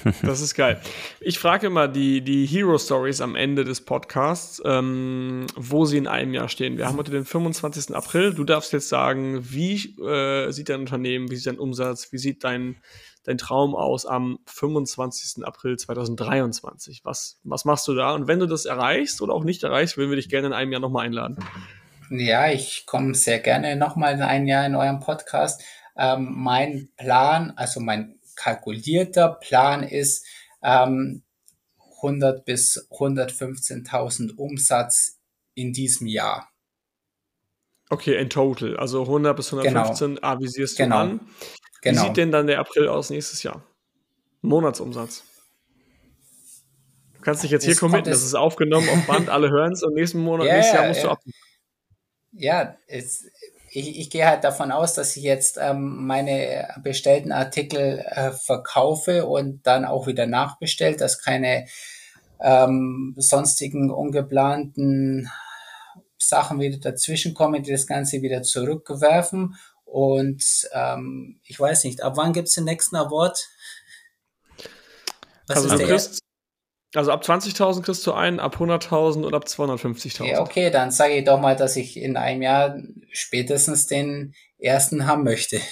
Das 0.22 0.40
ist 0.40 0.54
geil. 0.54 0.80
Ich 1.20 1.38
frage 1.38 1.66
immer 1.66 1.86
die, 1.86 2.22
die 2.22 2.46
Hero 2.46 2.78
Stories 2.78 3.20
am 3.20 3.36
Ende 3.36 3.62
des 3.62 3.84
Podcasts, 3.84 4.62
ähm, 4.64 5.46
wo 5.54 5.84
sie 5.84 5.98
in 5.98 6.06
einem 6.06 6.32
Jahr 6.32 6.48
stehen. 6.48 6.78
Wir 6.78 6.86
haben 6.86 6.96
heute 6.96 7.10
den 7.10 7.26
25. 7.26 7.94
April. 7.94 8.32
Du 8.32 8.44
darfst 8.44 8.72
jetzt 8.72 8.88
sagen, 8.88 9.40
wie 9.42 9.74
äh, 10.02 10.50
sieht 10.50 10.70
dein 10.70 10.80
Unternehmen, 10.80 11.30
wie 11.30 11.36
sieht 11.36 11.46
dein 11.46 11.58
Umsatz, 11.58 12.10
wie 12.10 12.18
sieht 12.18 12.42
dein, 12.42 12.76
dein 13.24 13.36
Traum 13.36 13.74
aus 13.74 14.06
am 14.06 14.38
25. 14.46 15.44
April 15.44 15.76
2023? 15.76 17.02
Was, 17.04 17.38
was 17.44 17.66
machst 17.66 17.86
du 17.86 17.94
da? 17.94 18.14
Und 18.14 18.28
wenn 18.28 18.40
du 18.40 18.46
das 18.46 18.64
erreichst 18.64 19.20
oder 19.20 19.34
auch 19.34 19.44
nicht 19.44 19.62
erreichst, 19.62 19.98
würden 19.98 20.10
wir 20.10 20.16
dich 20.16 20.30
gerne 20.30 20.48
in 20.48 20.52
einem 20.54 20.72
Jahr 20.72 20.80
nochmal 20.80 21.04
einladen. 21.04 21.36
Ja, 22.18 22.50
ich 22.50 22.84
komme 22.84 23.14
sehr 23.14 23.38
gerne 23.38 23.74
nochmal 23.74 24.14
in 24.14 24.22
ein 24.22 24.46
Jahr 24.46 24.66
in 24.66 24.74
eurem 24.74 25.00
Podcast. 25.00 25.62
Ähm, 25.96 26.32
mein 26.34 26.90
Plan, 26.96 27.52
also 27.56 27.80
mein 27.80 28.18
kalkulierter 28.36 29.38
Plan 29.40 29.82
ist, 29.82 30.26
ähm, 30.62 31.22
100 32.02 32.44
bis 32.44 32.88
115.000 32.90 34.36
Umsatz 34.36 35.20
in 35.54 35.72
diesem 35.72 36.06
Jahr. 36.06 36.50
Okay, 37.88 38.20
in 38.20 38.28
total. 38.28 38.76
Also 38.76 39.02
100 39.02 39.36
bis 39.36 39.52
115 39.52 40.16
genau. 40.16 40.26
avisierst 40.26 40.78
du 40.78 40.82
genau. 40.82 40.96
an. 40.96 41.20
Wie 41.20 41.88
genau. 41.88 42.02
sieht 42.04 42.16
denn 42.16 42.30
dann 42.30 42.46
der 42.46 42.58
April 42.58 42.88
aus 42.88 43.10
nächstes 43.10 43.42
Jahr? 43.42 43.62
Monatsumsatz. 44.42 45.24
Du 47.14 47.20
kannst 47.22 47.42
dich 47.42 47.50
jetzt 47.52 47.64
hier 47.64 47.76
committen, 47.76 48.10
das 48.10 48.22
ist 48.22 48.34
aufgenommen 48.34 48.88
auf 48.88 49.06
Band, 49.06 49.30
alle 49.30 49.50
hören 49.50 49.72
es 49.72 49.82
und 49.82 49.94
nächsten 49.94 50.20
Monat, 50.20 50.46
yeah, 50.46 50.56
nächstes 50.56 50.74
Jahr 50.74 50.88
musst 50.88 51.02
ja. 51.02 51.06
du 51.06 51.12
ab. 51.12 51.20
Ja, 52.32 52.76
es, 52.86 53.26
ich, 53.70 53.98
ich 53.98 54.10
gehe 54.10 54.26
halt 54.26 54.44
davon 54.44 54.72
aus, 54.72 54.94
dass 54.94 55.16
ich 55.16 55.22
jetzt 55.22 55.58
ähm, 55.60 56.06
meine 56.06 56.68
bestellten 56.82 57.32
Artikel 57.32 58.04
äh, 58.06 58.32
verkaufe 58.32 59.26
und 59.26 59.66
dann 59.66 59.84
auch 59.84 60.06
wieder 60.06 60.26
nachbestellt, 60.26 61.00
dass 61.00 61.20
keine 61.20 61.66
ähm, 62.40 63.14
sonstigen 63.16 63.90
ungeplanten 63.90 65.30
Sachen 66.18 66.60
wieder 66.60 66.78
dazwischen 66.78 67.34
kommen, 67.34 67.62
die 67.62 67.72
das 67.72 67.86
Ganze 67.86 68.22
wieder 68.22 68.42
zurückwerfen. 68.42 69.56
Und 69.84 70.68
ähm, 70.72 71.40
ich 71.44 71.58
weiß 71.58 71.84
nicht, 71.84 72.02
ab 72.02 72.14
wann 72.16 72.32
gibt's 72.32 72.54
den 72.54 72.64
nächsten 72.64 72.96
Award? 72.96 73.48
Was 75.46 75.70
also 75.70 75.76
kriegst, 75.76 76.21
also 76.94 77.10
ab 77.10 77.22
20.000 77.22 77.82
kriegst 77.82 78.06
du 78.06 78.12
einen, 78.12 78.38
ab 78.40 78.56
100.000 78.56 79.24
und 79.24 79.34
ab 79.34 79.44
250.000. 79.44 80.26
Ja, 80.26 80.40
okay, 80.40 80.70
dann 80.70 80.90
sage 80.90 81.14
ich 81.14 81.24
doch 81.24 81.40
mal, 81.40 81.56
dass 81.56 81.76
ich 81.76 81.96
in 81.96 82.16
einem 82.16 82.42
Jahr 82.42 82.76
spätestens 83.10 83.86
den 83.86 84.34
ersten 84.58 85.06
haben 85.06 85.24
möchte. 85.24 85.60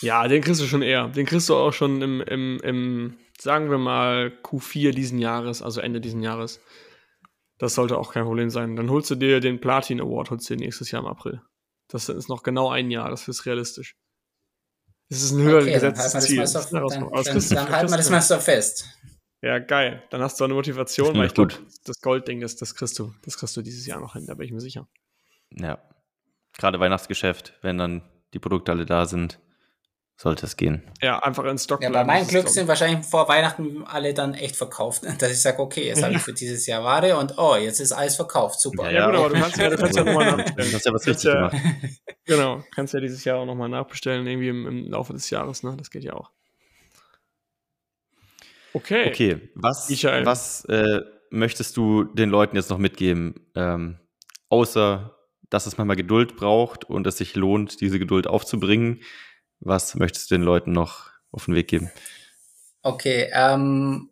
Ja, 0.00 0.28
den 0.28 0.42
kriegst 0.42 0.60
du 0.60 0.66
schon 0.66 0.82
eher. 0.82 1.08
Den 1.08 1.26
kriegst 1.26 1.48
du 1.48 1.56
auch 1.56 1.72
schon 1.72 2.00
im, 2.02 2.20
im, 2.20 2.60
im 2.62 3.18
sagen 3.40 3.68
wir 3.68 3.78
mal, 3.78 4.32
Q4 4.44 4.92
diesen 4.92 5.18
Jahres, 5.18 5.60
also 5.60 5.80
Ende 5.80 6.00
diesen 6.00 6.22
Jahres. 6.22 6.60
Das 7.58 7.74
sollte 7.74 7.98
auch 7.98 8.12
kein 8.12 8.24
Problem 8.24 8.50
sein. 8.50 8.76
Dann 8.76 8.90
holst 8.90 9.10
du 9.10 9.16
dir 9.16 9.40
den 9.40 9.60
Platin 9.60 10.00
Award, 10.00 10.30
holst 10.30 10.48
du 10.48 10.54
dir 10.54 10.64
nächstes 10.64 10.92
Jahr 10.92 11.02
im 11.02 11.08
April. 11.08 11.42
Das 11.88 12.08
ist 12.08 12.28
noch 12.28 12.44
genau 12.44 12.70
ein 12.70 12.92
Jahr, 12.92 13.10
das 13.10 13.26
ist 13.26 13.44
realistisch. 13.46 13.96
Das 15.10 15.22
ist 15.22 15.32
ein 15.32 15.42
höheres 15.42 15.64
okay, 15.64 15.74
gesetztes 15.74 16.24
Ziel. 16.24 16.46
So, 16.46 16.60
dann, 16.60 16.70
dann, 16.70 17.48
dann 17.48 17.70
halten 17.70 17.90
wir 17.90 17.96
das 17.96 18.10
mal 18.10 18.20
so 18.20 18.38
fest. 18.38 18.84
Ja, 19.40 19.58
geil. 19.58 20.02
Dann 20.10 20.20
hast 20.20 20.40
du 20.40 20.44
eine 20.44 20.54
Motivation, 20.54 21.16
weil 21.16 21.26
ich 21.26 21.34
gut. 21.34 21.50
Glaub, 21.56 21.68
das 21.84 22.00
Goldding, 22.00 22.40
das, 22.40 22.56
das 22.56 22.74
kriegst 22.74 22.98
du, 22.98 23.14
das 23.22 23.38
kriegst 23.38 23.56
du 23.56 23.62
dieses 23.62 23.86
Jahr 23.86 24.00
noch 24.00 24.14
hin, 24.14 24.26
da 24.26 24.34
bin 24.34 24.46
ich 24.46 24.52
mir 24.52 24.60
sicher. 24.60 24.88
Ja. 25.50 25.78
Gerade 26.56 26.80
Weihnachtsgeschäft, 26.80 27.54
wenn 27.62 27.78
dann 27.78 28.02
die 28.34 28.40
Produkte 28.40 28.72
alle 28.72 28.84
da 28.84 29.06
sind, 29.06 29.38
sollte 30.16 30.46
es 30.46 30.56
gehen. 30.56 30.82
Ja, 31.00 31.20
einfach 31.20 31.44
in 31.44 31.56
Stock. 31.58 31.80
Ja, 31.80 31.90
bei 31.90 32.02
meinem 32.02 32.26
Glück 32.26 32.48
sind 32.48 32.66
wahrscheinlich 32.66 33.06
vor 33.06 33.28
Weihnachten 33.28 33.84
alle 33.84 34.12
dann 34.12 34.34
echt 34.34 34.56
verkauft, 34.56 35.04
dass 35.20 35.30
ich 35.30 35.40
sage, 35.40 35.60
okay, 35.60 35.86
jetzt 35.86 36.02
habe 36.02 36.14
ich 36.14 36.20
für 36.20 36.32
dieses 36.32 36.66
Jahr 36.66 36.82
Ware 36.82 37.16
und 37.16 37.38
oh, 37.38 37.54
jetzt 37.54 37.78
ist 37.78 37.92
alles 37.92 38.16
verkauft, 38.16 38.60
super. 38.60 38.90
Ja, 38.90 38.90
ja, 38.90 39.06
gut, 39.06 39.14
aber 39.14 39.28
du 39.28 39.40
kannst 39.40 39.56
ja, 39.56 39.70
du 39.70 39.76
kannst 39.76 39.96
ja 39.96 40.04
nochmal 40.04 40.26
nachbestellen. 40.32 40.70
Du 40.70 40.76
hast 40.76 40.86
ja 40.86 40.92
was 40.92 41.06
richtig 41.06 41.24
ja, 41.24 41.48
gemacht. 41.48 41.56
Genau, 42.24 42.62
kannst 42.74 42.92
ja 42.92 43.00
dieses 43.00 43.24
Jahr 43.24 43.38
auch 43.38 43.46
nochmal 43.46 43.68
nachbestellen, 43.68 44.26
irgendwie 44.26 44.48
im, 44.48 44.66
im 44.66 44.90
Laufe 44.90 45.14
des 45.14 45.30
Jahres, 45.30 45.62
ne? 45.62 45.76
Das 45.78 45.90
geht 45.90 46.02
ja 46.02 46.12
auch. 46.12 46.30
Okay. 48.78 49.08
Okay, 49.08 49.50
was, 49.56 49.90
was 49.90 50.64
äh, 50.66 51.00
möchtest 51.30 51.76
du 51.76 52.04
den 52.04 52.30
Leuten 52.30 52.54
jetzt 52.54 52.70
noch 52.70 52.78
mitgeben, 52.78 53.34
ähm, 53.56 53.98
außer 54.50 55.16
dass 55.50 55.66
es 55.66 55.78
manchmal 55.78 55.96
Geduld 55.96 56.36
braucht 56.36 56.84
und 56.84 57.04
es 57.08 57.16
sich 57.16 57.34
lohnt, 57.34 57.80
diese 57.80 57.98
Geduld 57.98 58.28
aufzubringen? 58.28 59.00
Was 59.58 59.96
möchtest 59.96 60.30
du 60.30 60.36
den 60.36 60.44
Leuten 60.44 60.70
noch 60.70 61.10
auf 61.32 61.46
den 61.46 61.56
Weg 61.56 61.66
geben? 61.66 61.90
Okay, 62.82 63.28
ähm, 63.32 64.10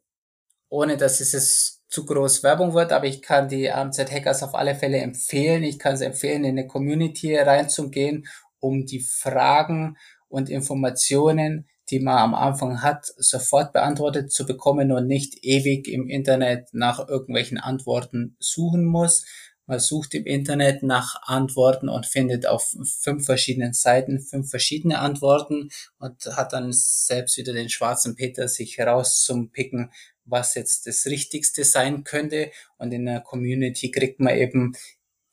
ohne 0.69 0.97
dass 0.97 1.21
es 1.21 1.31
jetzt 1.31 1.89
zu 1.89 2.05
groß 2.05 2.43
Werbung 2.43 2.75
wird, 2.75 2.91
aber 2.91 3.07
ich 3.07 3.23
kann 3.23 3.49
die 3.49 3.71
AMZ 3.71 4.11
Hackers 4.11 4.43
auf 4.43 4.57
alle 4.57 4.75
Fälle 4.75 4.99
empfehlen. 4.99 5.63
Ich 5.63 5.79
kann 5.79 5.95
es 5.95 6.01
empfehlen, 6.01 6.43
in 6.43 6.59
eine 6.59 6.67
Community 6.67 7.37
reinzugehen, 7.37 8.27
um 8.59 8.85
die 8.85 9.01
Fragen 9.01 9.97
und 10.27 10.51
Informationen, 10.51 11.69
die 11.91 12.01
man 12.01 12.19
am 12.19 12.35
Anfang 12.35 12.83
hat, 12.83 13.07
sofort 13.17 13.73
beantwortet 13.73 14.33
zu 14.33 14.47
bekommen 14.47 14.93
und 14.93 15.07
nicht 15.07 15.45
ewig 15.45 15.89
im 15.89 16.09
Internet 16.09 16.69
nach 16.73 17.09
irgendwelchen 17.09 17.59
Antworten 17.59 18.37
suchen 18.41 18.85
muss. 18.85 19.25
Man 19.67 19.81
sucht 19.81 20.15
im 20.15 20.27
Internet 20.27 20.83
nach 20.83 21.23
Antworten 21.23 21.89
und 21.89 22.07
findet 22.07 22.47
auf 22.47 22.75
fünf 23.01 23.27
verschiedenen 23.27 23.73
Seiten 23.73 24.21
fünf 24.21 24.49
verschiedene 24.49 25.01
Antworten 25.01 25.71
und 25.99 26.25
hat 26.37 26.53
dann 26.53 26.73
selbst 26.73 27.37
wieder 27.37 27.53
den 27.53 27.69
schwarzen 27.69 28.15
Peter 28.15 28.47
sich 28.49 28.79
heraus 28.79 29.23
zum 29.23 29.51
Picken, 29.51 29.91
was 30.25 30.55
jetzt 30.55 30.87
das 30.87 31.07
Richtigste 31.07 31.65
sein 31.65 32.05
könnte. 32.05 32.53
Und 32.79 32.93
in 32.93 33.07
der 33.07 33.21
Community 33.21 33.91
kriegt 33.91 34.21
man 34.21 34.37
eben 34.37 34.77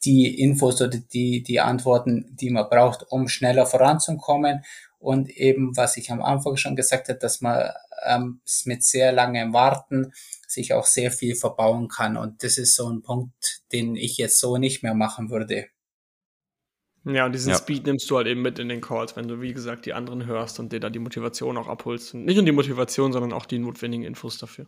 die 0.03 0.39
Infos 0.41 0.81
oder 0.81 0.97
die, 0.97 1.43
die 1.43 1.59
Antworten, 1.59 2.35
die 2.35 2.49
man 2.49 2.69
braucht, 2.69 3.05
um 3.09 3.27
schneller 3.27 3.65
voranzukommen 3.65 4.63
und 5.03 5.29
eben, 5.29 5.75
was 5.75 5.97
ich 5.97 6.11
am 6.11 6.21
Anfang 6.21 6.55
schon 6.55 6.75
gesagt 6.77 7.09
habe, 7.09 7.19
dass 7.19 7.41
man 7.41 7.69
ähm, 8.05 8.41
mit 8.63 8.83
sehr 8.83 9.11
langem 9.11 9.53
Warten 9.53 10.13
sich 10.47 10.73
auch 10.73 10.85
sehr 10.85 11.11
viel 11.11 11.35
verbauen 11.35 11.89
kann. 11.89 12.15
Und 12.15 12.43
das 12.43 12.57
ist 12.57 12.75
so 12.75 12.89
ein 12.89 13.01
Punkt, 13.01 13.61
den 13.73 13.95
ich 13.95 14.17
jetzt 14.17 14.39
so 14.39 14.57
nicht 14.57 14.81
mehr 14.81 14.93
machen 14.93 15.29
würde. 15.29 15.67
Ja, 17.05 17.25
und 17.25 17.33
diesen 17.33 17.51
ja. 17.51 17.57
Speed 17.57 17.85
nimmst 17.85 18.09
du 18.09 18.15
halt 18.15 18.27
eben 18.27 18.41
mit 18.41 18.59
in 18.59 18.69
den 18.69 18.79
Calls, 18.79 19.17
wenn 19.17 19.27
du, 19.27 19.41
wie 19.41 19.53
gesagt, 19.53 19.85
die 19.85 19.93
anderen 19.93 20.25
hörst 20.25 20.61
und 20.61 20.71
dir 20.71 20.79
da 20.79 20.89
die 20.89 20.99
Motivation 20.99 21.57
auch 21.57 21.67
abholst. 21.67 22.13
Und 22.13 22.23
nicht 22.23 22.37
nur 22.37 22.45
die 22.45 22.53
Motivation, 22.53 23.11
sondern 23.11 23.33
auch 23.33 23.45
die 23.45 23.59
notwendigen 23.59 24.05
Infos 24.05 24.37
dafür. 24.37 24.67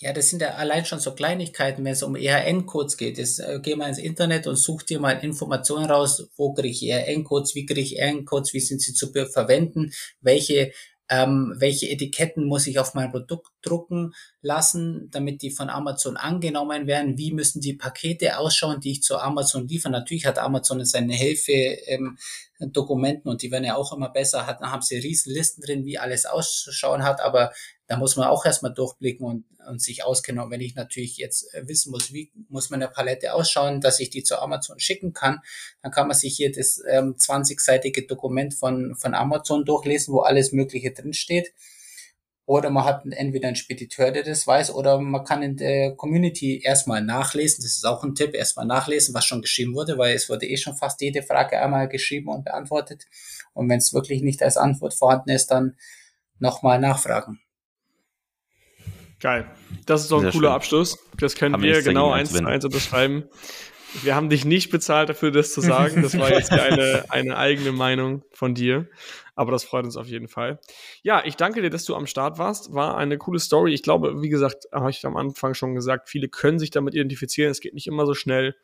Ja, 0.00 0.12
das 0.12 0.30
sind 0.30 0.42
ja 0.42 0.54
allein 0.54 0.84
schon 0.84 1.00
so 1.00 1.12
Kleinigkeiten, 1.12 1.84
wenn 1.84 1.92
es 1.92 2.04
um 2.04 2.14
ERN-Codes 2.14 2.96
geht. 2.96 3.18
Jetzt 3.18 3.40
äh, 3.40 3.58
geh 3.60 3.74
mal 3.74 3.88
ins 3.88 3.98
Internet 3.98 4.46
und 4.46 4.54
such 4.54 4.84
dir 4.84 5.00
mal 5.00 5.12
Informationen 5.24 5.90
raus, 5.90 6.28
wo 6.36 6.52
kriege 6.54 6.68
ich 6.68 6.88
ERN-Codes, 6.88 7.56
wie 7.56 7.66
kriege 7.66 7.80
ich 7.80 7.98
ERN-Codes, 7.98 8.52
wie 8.54 8.60
sind 8.60 8.80
sie 8.80 8.94
zu 8.94 9.12
verwenden, 9.12 9.92
welche 10.20 10.72
ähm, 11.10 11.54
welche 11.56 11.88
Etiketten 11.88 12.44
muss 12.44 12.66
ich 12.66 12.78
auf 12.78 12.94
mein 12.94 13.10
Produkt 13.10 13.48
drucken 13.62 14.12
lassen, 14.42 15.08
damit 15.10 15.42
die 15.42 15.50
von 15.50 15.70
Amazon 15.70 16.16
angenommen 16.16 16.86
werden, 16.86 17.16
wie 17.16 17.32
müssen 17.32 17.60
die 17.60 17.72
Pakete 17.72 18.38
ausschauen, 18.38 18.80
die 18.80 18.92
ich 18.92 19.02
zu 19.02 19.16
Amazon 19.16 19.66
liefere. 19.66 19.92
Natürlich 19.92 20.26
hat 20.26 20.38
Amazon 20.38 20.84
seine 20.84 21.14
Hilfe 21.14 21.52
ähm, 21.52 22.18
Dokumenten 22.60 23.30
und 23.30 23.42
die 23.42 23.50
werden 23.50 23.64
ja 23.64 23.76
auch 23.76 23.92
immer 23.92 24.10
besser, 24.10 24.46
hat, 24.46 24.60
haben 24.60 24.82
sie 24.82 24.98
riesen 24.98 25.32
Listen 25.32 25.62
drin, 25.62 25.84
wie 25.84 25.98
alles 25.98 26.26
ausschauen 26.26 27.04
hat, 27.04 27.20
aber 27.20 27.52
da 27.88 27.96
muss 27.96 28.16
man 28.16 28.28
auch 28.28 28.44
erstmal 28.44 28.72
durchblicken 28.74 29.26
und, 29.26 29.44
und 29.66 29.80
sich 29.80 30.04
auskennen. 30.04 30.42
Und 30.42 30.50
wenn 30.50 30.60
ich 30.60 30.74
natürlich 30.74 31.16
jetzt 31.16 31.52
äh, 31.54 31.66
wissen 31.66 31.90
muss, 31.90 32.12
wie 32.12 32.30
muss 32.48 32.68
meine 32.68 32.86
Palette 32.86 33.32
ausschauen, 33.32 33.80
dass 33.80 33.98
ich 33.98 34.10
die 34.10 34.22
zu 34.22 34.38
Amazon 34.38 34.78
schicken 34.78 35.14
kann, 35.14 35.40
dann 35.82 35.90
kann 35.90 36.06
man 36.06 36.16
sich 36.16 36.36
hier 36.36 36.52
das 36.52 36.82
ähm, 36.86 37.16
20-seitige 37.16 38.06
Dokument 38.06 38.52
von, 38.54 38.94
von 38.94 39.14
Amazon 39.14 39.64
durchlesen, 39.64 40.12
wo 40.12 40.20
alles 40.20 40.52
Mögliche 40.52 40.92
drinsteht. 40.92 41.54
oder 42.44 42.70
man 42.70 42.84
hat 42.84 43.04
entweder 43.10 43.48
einen 43.48 43.56
Spediteur, 43.56 44.10
der 44.10 44.22
das 44.22 44.46
weiß, 44.46 44.74
oder 44.74 44.98
man 45.00 45.24
kann 45.24 45.42
in 45.42 45.56
der 45.56 45.94
Community 45.96 46.60
erstmal 46.62 47.02
nachlesen. 47.02 47.62
Das 47.62 47.72
ist 47.72 47.86
auch 47.86 48.04
ein 48.04 48.14
Tipp, 48.14 48.34
erstmal 48.34 48.66
nachlesen, 48.66 49.14
was 49.14 49.24
schon 49.24 49.42
geschrieben 49.42 49.74
wurde, 49.74 49.96
weil 49.98 50.14
es 50.14 50.28
wurde 50.28 50.46
eh 50.46 50.58
schon 50.58 50.76
fast 50.76 51.00
jede 51.00 51.22
Frage 51.22 51.58
einmal 51.60 51.88
geschrieben 51.88 52.28
und 52.28 52.44
beantwortet. 52.44 53.06
Und 53.54 53.68
wenn 53.70 53.78
es 53.78 53.94
wirklich 53.94 54.22
nicht 54.22 54.42
als 54.42 54.58
Antwort 54.58 54.94
vorhanden 54.94 55.30
ist, 55.30 55.50
dann 55.50 55.76
nochmal 56.38 56.78
nachfragen. 56.80 57.40
Geil. 59.20 59.50
Das 59.86 60.02
ist 60.02 60.12
doch 60.12 60.18
ein 60.18 60.22
Sehr 60.22 60.32
cooler 60.32 60.48
schön. 60.48 60.54
Abschluss. 60.54 60.98
Das 61.18 61.34
können 61.34 61.54
Haben 61.54 61.62
wir 61.62 61.82
genau 61.82 62.12
eins 62.12 62.32
zu 62.32 62.44
eins 62.44 62.64
unterschreiben. 62.64 63.24
Wir 64.02 64.14
haben 64.14 64.28
dich 64.28 64.44
nicht 64.44 64.70
bezahlt 64.70 65.08
dafür, 65.08 65.30
das 65.30 65.52
zu 65.52 65.60
sagen. 65.60 66.02
Das 66.02 66.16
war 66.18 66.30
jetzt 66.30 66.52
eine, 66.52 67.04
eine 67.08 67.36
eigene 67.36 67.72
Meinung 67.72 68.22
von 68.32 68.54
dir. 68.54 68.86
Aber 69.34 69.52
das 69.52 69.64
freut 69.64 69.84
uns 69.84 69.96
auf 69.96 70.06
jeden 70.08 70.28
Fall. 70.28 70.58
Ja, 71.02 71.22
ich 71.24 71.36
danke 71.36 71.62
dir, 71.62 71.70
dass 71.70 71.84
du 71.84 71.94
am 71.94 72.06
Start 72.06 72.38
warst. 72.38 72.74
War 72.74 72.96
eine 72.96 73.18
coole 73.18 73.38
Story. 73.38 73.72
Ich 73.72 73.82
glaube, 73.82 74.20
wie 74.20 74.28
gesagt, 74.28 74.66
habe 74.72 74.90
ich 74.90 75.04
am 75.06 75.16
Anfang 75.16 75.54
schon 75.54 75.74
gesagt, 75.74 76.08
viele 76.08 76.28
können 76.28 76.58
sich 76.58 76.70
damit 76.70 76.94
identifizieren. 76.94 77.50
Es 77.50 77.60
geht 77.60 77.74
nicht 77.74 77.86
immer 77.86 78.04
so 78.04 78.14
schnell. 78.14 78.56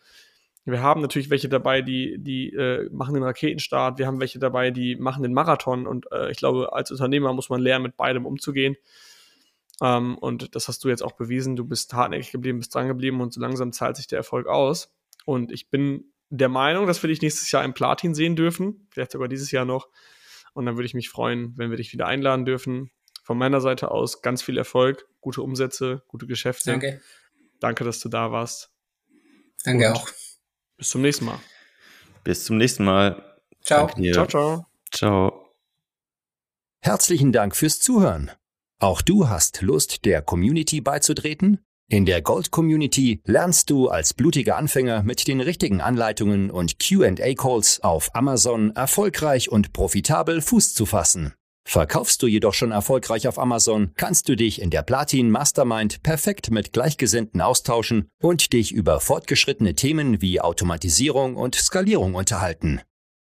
Wir 0.64 0.80
haben 0.80 1.00
natürlich 1.00 1.30
welche 1.30 1.48
dabei, 1.48 1.82
die, 1.82 2.16
die 2.18 2.50
äh, 2.50 2.88
machen 2.90 3.14
den 3.14 3.22
Raketenstart. 3.22 3.98
Wir 3.98 4.06
haben 4.06 4.20
welche 4.20 4.38
dabei, 4.38 4.70
die 4.70 4.96
machen 4.96 5.22
den 5.22 5.32
Marathon. 5.32 5.86
Und 5.86 6.10
äh, 6.10 6.30
ich 6.30 6.38
glaube, 6.38 6.72
als 6.72 6.90
Unternehmer 6.90 7.32
muss 7.32 7.50
man 7.50 7.60
lernen, 7.60 7.84
mit 7.84 7.96
beidem 7.96 8.26
umzugehen. 8.26 8.76
Ähm, 9.82 10.16
und 10.18 10.54
das 10.54 10.68
hast 10.68 10.84
du 10.84 10.88
jetzt 10.88 11.02
auch 11.02 11.12
bewiesen. 11.12 11.56
Du 11.56 11.64
bist 11.64 11.92
hartnäckig 11.94 12.32
geblieben, 12.32 12.58
bist 12.58 12.74
dran 12.74 12.88
geblieben 12.88 13.20
und 13.20 13.32
so 13.32 13.40
langsam 13.40 13.72
zahlt 13.72 13.96
sich 13.96 14.06
der 14.06 14.18
Erfolg 14.18 14.46
aus. 14.46 14.92
Und 15.24 15.52
ich 15.52 15.70
bin 15.70 16.12
der 16.30 16.48
Meinung, 16.48 16.86
dass 16.86 17.02
wir 17.02 17.08
dich 17.08 17.22
nächstes 17.22 17.50
Jahr 17.50 17.64
im 17.64 17.74
Platin 17.74 18.14
sehen 18.14 18.36
dürfen, 18.36 18.88
vielleicht 18.90 19.12
sogar 19.12 19.28
dieses 19.28 19.50
Jahr 19.50 19.64
noch. 19.64 19.88
Und 20.52 20.66
dann 20.66 20.76
würde 20.76 20.86
ich 20.86 20.94
mich 20.94 21.08
freuen, 21.08 21.52
wenn 21.56 21.70
wir 21.70 21.76
dich 21.76 21.92
wieder 21.92 22.06
einladen 22.06 22.44
dürfen. 22.44 22.90
Von 23.22 23.38
meiner 23.38 23.60
Seite 23.60 23.90
aus 23.90 24.22
ganz 24.22 24.42
viel 24.42 24.58
Erfolg, 24.58 25.06
gute 25.20 25.42
Umsätze, 25.42 26.02
gute 26.08 26.26
Geschäfte. 26.26 26.72
Danke. 26.72 27.00
Danke, 27.60 27.84
dass 27.84 28.00
du 28.00 28.08
da 28.08 28.30
warst. 28.30 28.70
Danke 29.64 29.88
Und 29.88 29.96
auch. 29.96 30.08
Bis 30.76 30.90
zum 30.90 31.02
nächsten 31.02 31.24
Mal. 31.24 31.38
Bis 32.22 32.44
zum 32.44 32.58
nächsten 32.58 32.84
Mal. 32.84 33.40
Ciao. 33.62 33.88
Ciao, 33.88 34.26
ciao. 34.26 34.66
Ciao. 34.92 35.54
Herzlichen 36.80 37.32
Dank 37.32 37.56
fürs 37.56 37.80
Zuhören. 37.80 38.30
Auch 38.80 39.02
du 39.02 39.28
hast 39.28 39.62
Lust, 39.62 40.04
der 40.04 40.22
Community 40.22 40.80
beizutreten? 40.80 41.58
In 41.88 42.06
der 42.06 42.22
Gold 42.22 42.50
Community 42.50 43.20
lernst 43.24 43.68
du 43.68 43.88
als 43.88 44.14
blutiger 44.14 44.56
Anfänger 44.56 45.02
mit 45.02 45.28
den 45.28 45.40
richtigen 45.40 45.80
Anleitungen 45.80 46.50
und 46.50 46.78
QA-Calls 46.78 47.82
auf 47.82 48.14
Amazon 48.14 48.70
erfolgreich 48.74 49.50
und 49.50 49.72
profitabel 49.72 50.40
Fuß 50.40 50.74
zu 50.74 50.86
fassen. 50.86 51.34
Verkaufst 51.66 52.22
du 52.22 52.26
jedoch 52.26 52.54
schon 52.54 52.72
erfolgreich 52.72 53.26
auf 53.26 53.38
Amazon, 53.38 53.92
kannst 53.96 54.28
du 54.28 54.36
dich 54.36 54.60
in 54.60 54.70
der 54.70 54.82
Platin 54.82 55.30
Mastermind 55.30 56.02
perfekt 56.02 56.50
mit 56.50 56.72
Gleichgesinnten 56.72 57.40
austauschen 57.40 58.08
und 58.22 58.52
dich 58.52 58.72
über 58.72 59.00
fortgeschrittene 59.00 59.74
Themen 59.74 60.20
wie 60.20 60.40
Automatisierung 60.40 61.36
und 61.36 61.54
Skalierung 61.54 62.14
unterhalten. 62.14 62.80